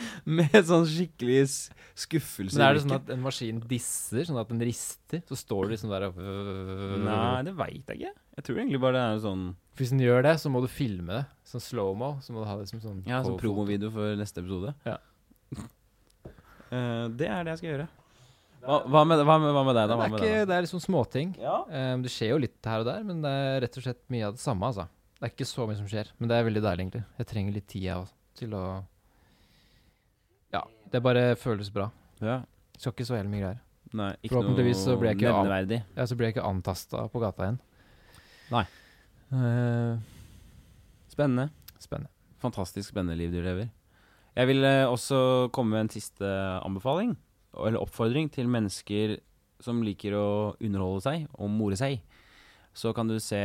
med 0.38 0.56
sånn 0.68 0.86
skikkelig 0.88 1.42
skuffelse 1.96 2.58
Men 2.58 2.64
er 2.66 2.76
det 2.76 2.84
sånn 2.84 2.96
at 2.98 3.10
en 3.14 3.24
maskin 3.24 3.60
disser, 3.70 4.26
sånn 4.28 4.40
at 4.40 4.50
den 4.52 4.62
rister? 4.66 5.22
Så 5.28 5.38
står 5.40 5.66
du 5.66 5.74
liksom 5.74 5.92
der 5.92 6.08
og 6.10 6.20
Nei, 7.02 7.42
det 7.46 7.54
veit 7.56 7.92
jeg 7.92 8.00
ikke. 8.00 8.14
Jeg 8.36 8.48
tror 8.48 8.60
egentlig 8.60 8.80
bare 8.82 8.98
det 8.98 9.04
er 9.06 9.20
sånn 9.24 9.44
Hvis 9.78 9.92
den 9.94 10.02
gjør 10.04 10.26
det, 10.28 10.34
så 10.42 10.52
må 10.52 10.62
du 10.64 10.68
filme 10.70 11.20
det. 11.20 11.24
Sånn 11.48 11.64
slow-mo. 11.64 12.16
Så 12.24 12.34
må 12.34 12.42
du 12.42 12.48
ha 12.50 12.56
det 12.60 12.66
som 12.72 12.82
sånn 12.82 13.04
Ja, 13.04 13.22
sånn 13.22 13.36
co-foto. 13.36 13.42
promovideo 13.44 13.92
for 13.94 14.18
neste 14.20 14.42
episode. 14.42 14.74
Ja. 14.88 14.98
Uh, 16.72 17.06
det 17.18 17.30
er 17.30 17.46
det 17.46 17.54
jeg 17.54 17.62
skal 17.62 17.72
gjøre. 17.72 17.88
Hva, 18.66 18.80
hva, 18.90 19.04
med, 19.06 19.20
hva, 19.22 19.36
med, 19.38 19.52
hva 19.54 19.62
med 19.62 19.76
deg, 19.78 19.88
da? 19.92 19.96
Det 19.96 20.02
er, 20.02 20.12
ikke, 20.12 20.26
deg, 20.26 20.36
da? 20.40 20.46
det 20.50 20.56
er 20.56 20.64
liksom 20.66 20.82
småting. 20.82 21.32
Ja. 21.38 21.60
Um, 21.70 22.02
det 22.02 22.10
skjer 22.12 22.34
jo 22.34 22.42
litt 22.42 22.66
her 22.66 22.82
og 22.82 22.88
der, 22.88 23.06
men 23.06 23.22
det 23.22 23.30
er 23.30 23.60
rett 23.62 23.78
og 23.78 23.86
slett 23.86 24.02
mye 24.12 24.26
av 24.28 24.36
det 24.36 24.42
samme, 24.42 24.72
altså. 24.72 24.88
Det 25.16 25.24
er 25.24 25.32
ikke 25.32 25.48
så 25.48 25.64
mye 25.68 25.78
som 25.78 25.88
skjer, 25.88 26.10
men 26.18 26.28
det 26.28 26.36
er 26.36 26.48
veldig 26.48 26.62
deilig, 26.64 26.84
egentlig. 26.84 27.04
Jeg 27.22 27.28
trenger 27.30 27.54
litt 27.56 27.68
tid, 27.70 27.84
jeg 27.86 28.02
også, 28.02 28.16
til 28.42 28.56
å 28.58 28.64
det 30.92 31.02
bare 31.02 31.36
føles 31.36 31.70
bra. 31.72 31.90
ja. 32.20 32.42
Skal 32.78 32.92
ikke 32.92 33.06
så 33.08 33.14
jævlig 33.16 33.30
mye 33.32 33.40
greier. 33.40 33.60
Nei, 33.96 34.10
ikke 34.22 34.34
Forhåpentligvis 34.34 34.80
så 34.84 34.96
blir 35.00 35.08
jeg 35.12 35.16
ikke 35.16 35.30
an 35.32 35.46
nevneverdig. 35.46 35.78
Ja, 35.96 36.04
så 36.06 36.16
blir 36.16 36.26
jeg 36.28 36.34
ikke 36.36 36.44
antasta 36.48 37.06
på 37.08 37.20
gata 37.22 37.42
igjen. 37.46 37.60
Nei. 38.52 38.64
Eh, 39.32 39.96
Spennende. 41.08 41.48
spennende. 41.80 42.10
Fantastisk 42.42 42.90
spennende 42.92 43.16
liv 43.16 43.32
du 43.32 43.40
lever. 43.40 43.70
Jeg 44.36 44.46
vil 44.50 44.64
eh, 44.68 44.84
også 44.84 45.48
komme 45.52 45.70
med 45.72 45.86
en 45.86 45.92
siste 45.94 46.28
anbefaling, 46.66 47.14
eller 47.56 47.80
oppfordring, 47.80 48.28
til 48.30 48.48
mennesker 48.52 49.16
som 49.64 49.80
liker 49.82 50.12
å 50.12 50.26
underholde 50.60 51.00
seg 51.06 51.26
og 51.40 51.48
more 51.50 51.76
seg. 51.80 52.02
Så 52.76 52.92
kan 52.92 53.08
du 53.08 53.16
se 53.24 53.40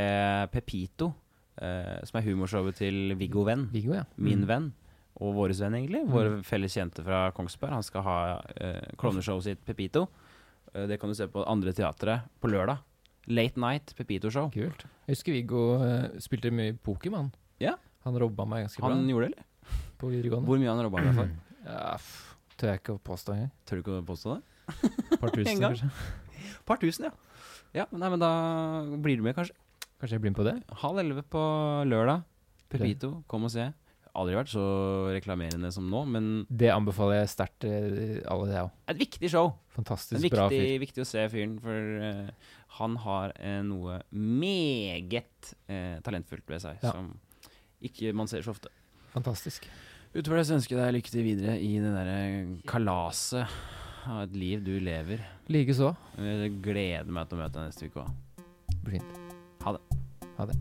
Pepito, 0.52 1.14
eh, 1.62 2.02
som 2.04 2.20
er 2.20 2.26
humorshowet 2.28 2.76
til 2.82 3.16
Viggo 3.16 3.46
Venn. 3.48 3.70
Viggo, 3.72 3.94
ja. 3.96 4.04
Min 4.18 4.42
Mm. 4.44 4.48
venn, 4.48 4.74
og 5.20 5.34
våres 5.36 5.60
venn 5.62 5.76
egentlig. 5.78 6.06
Vår 6.10 6.38
felles 6.48 6.74
kjente 6.78 7.04
fra 7.06 7.26
Kongsberg. 7.36 7.74
Han 7.76 7.84
skal 7.86 8.06
ha 8.06 8.16
eh, 8.56 8.94
klovneshowet 9.02 9.44
sitt 9.50 9.66
Pepito. 9.68 10.06
Eh, 10.74 10.88
det 10.90 11.00
kan 11.02 11.12
du 11.12 11.16
se 11.18 11.28
på 11.32 11.44
andre 11.50 11.74
teatret 11.76 12.30
på 12.42 12.50
lørdag. 12.52 12.80
Late 13.30 13.60
Night 13.62 13.94
Pepito-show. 13.98 14.48
Kult. 14.54 14.86
Jeg 15.06 15.14
husker 15.18 15.36
Viggo 15.36 15.64
eh, 15.86 16.08
spilte 16.24 16.50
mye 16.56 16.74
Pokémon. 16.82 17.28
Ja. 17.62 17.76
Han 18.08 18.16
robba 18.18 18.48
meg 18.50 18.64
ganske 18.66 18.82
bra 18.82 18.94
Han 18.96 19.04
gjorde 19.12 19.28
det, 19.30 19.36
eller? 19.36 19.48
på 20.02 20.10
videregående. 20.10 20.48
Hvor 20.50 20.58
mye 20.58 20.72
han 20.72 20.80
robba 20.88 21.04
deg 21.06 21.14
for? 21.20 21.34
Ja, 21.68 21.92
f- 22.00 22.32
tør 22.58 22.72
jeg 22.72 22.80
ikke 22.82 22.96
å 22.96 23.02
påstå 23.12 23.36
engang. 23.36 23.52
Tør 23.70 23.78
du 23.78 23.84
ikke 23.84 23.98
å 24.00 24.06
påstå 24.08 24.34
det? 24.34 24.42
Par 25.22 25.36
tusen, 25.36 25.62
kanskje. 25.68 25.92
Par 26.72 26.80
tusen, 26.82 27.06
ja. 27.12 27.14
Ja, 27.78 27.86
nei, 27.94 28.10
men 28.12 28.20
da 28.24 28.32
blir 29.06 29.20
du 29.22 29.28
med, 29.28 29.36
kanskje. 29.38 29.54
Kanskje 30.02 30.18
jeg 30.18 30.24
blir 30.24 30.34
med 30.34 30.40
på 30.42 30.48
det? 30.50 30.56
Halv 30.82 30.98
elleve 31.04 31.22
på 31.30 31.44
lørdag. 31.86 32.24
Pepito, 32.74 33.12
kom 33.30 33.46
og 33.46 33.54
se. 33.54 33.68
Aldri 34.14 34.36
vært 34.36 34.52
så 34.52 34.64
reklamerende 35.16 35.70
som 35.72 35.86
nå, 35.88 36.02
men 36.12 36.26
Det 36.52 36.68
anbefaler 36.74 37.22
jeg 37.22 37.30
sterkt 37.32 37.60
til 37.64 38.20
alle, 38.28 38.48
det 38.50 38.58
òg. 38.60 38.72
et 38.92 38.98
viktig 39.00 39.30
show. 39.32 39.54
Fantastisk 39.72 40.26
er 40.26 40.34
bra 40.34 40.48
viktig, 40.52 40.66
fyr. 40.68 40.80
viktig 40.84 41.04
å 41.06 41.08
se 41.08 41.24
fyren, 41.32 41.54
for 41.64 42.02
uh, 42.04 42.50
han 42.82 42.98
har 43.06 43.32
uh, 43.40 43.62
noe 43.64 44.02
meget 44.12 45.54
uh, 45.70 46.02
talentfullt 46.04 46.44
ved 46.52 46.60
seg 46.66 46.84
Ja. 46.84 46.92
som 46.92 47.14
ikke 47.82 48.12
man 48.14 48.28
ser 48.28 48.44
så 48.44 48.52
ofte. 48.52 48.68
Fantastisk. 49.14 49.70
Utover 50.14 50.42
det 50.42 50.48
så 50.50 50.58
ønsker 50.58 50.76
jeg 50.76 50.84
deg 50.84 50.98
lykke 50.98 51.12
til 51.14 51.24
videre 51.24 51.56
i 51.64 51.72
det 51.80 51.94
derre 51.96 52.20
kalaset 52.68 53.48
av 54.12 54.26
et 54.26 54.36
liv 54.36 54.60
du 54.66 54.74
lever. 54.84 55.24
Likeså. 55.48 55.94
Jeg 56.20 56.52
gleder 56.62 57.08
meg 57.16 57.30
til 57.32 57.40
å 57.40 57.44
møte 57.46 57.56
deg 57.62 57.72
neste 57.72 57.88
uke 57.88 58.04
òg. 58.04 58.44
Blir 58.84 59.00
fint. 59.00 59.18
Ha 59.64 59.78
det. 59.78 60.00
Ha 60.36 60.52
det. 60.52 60.60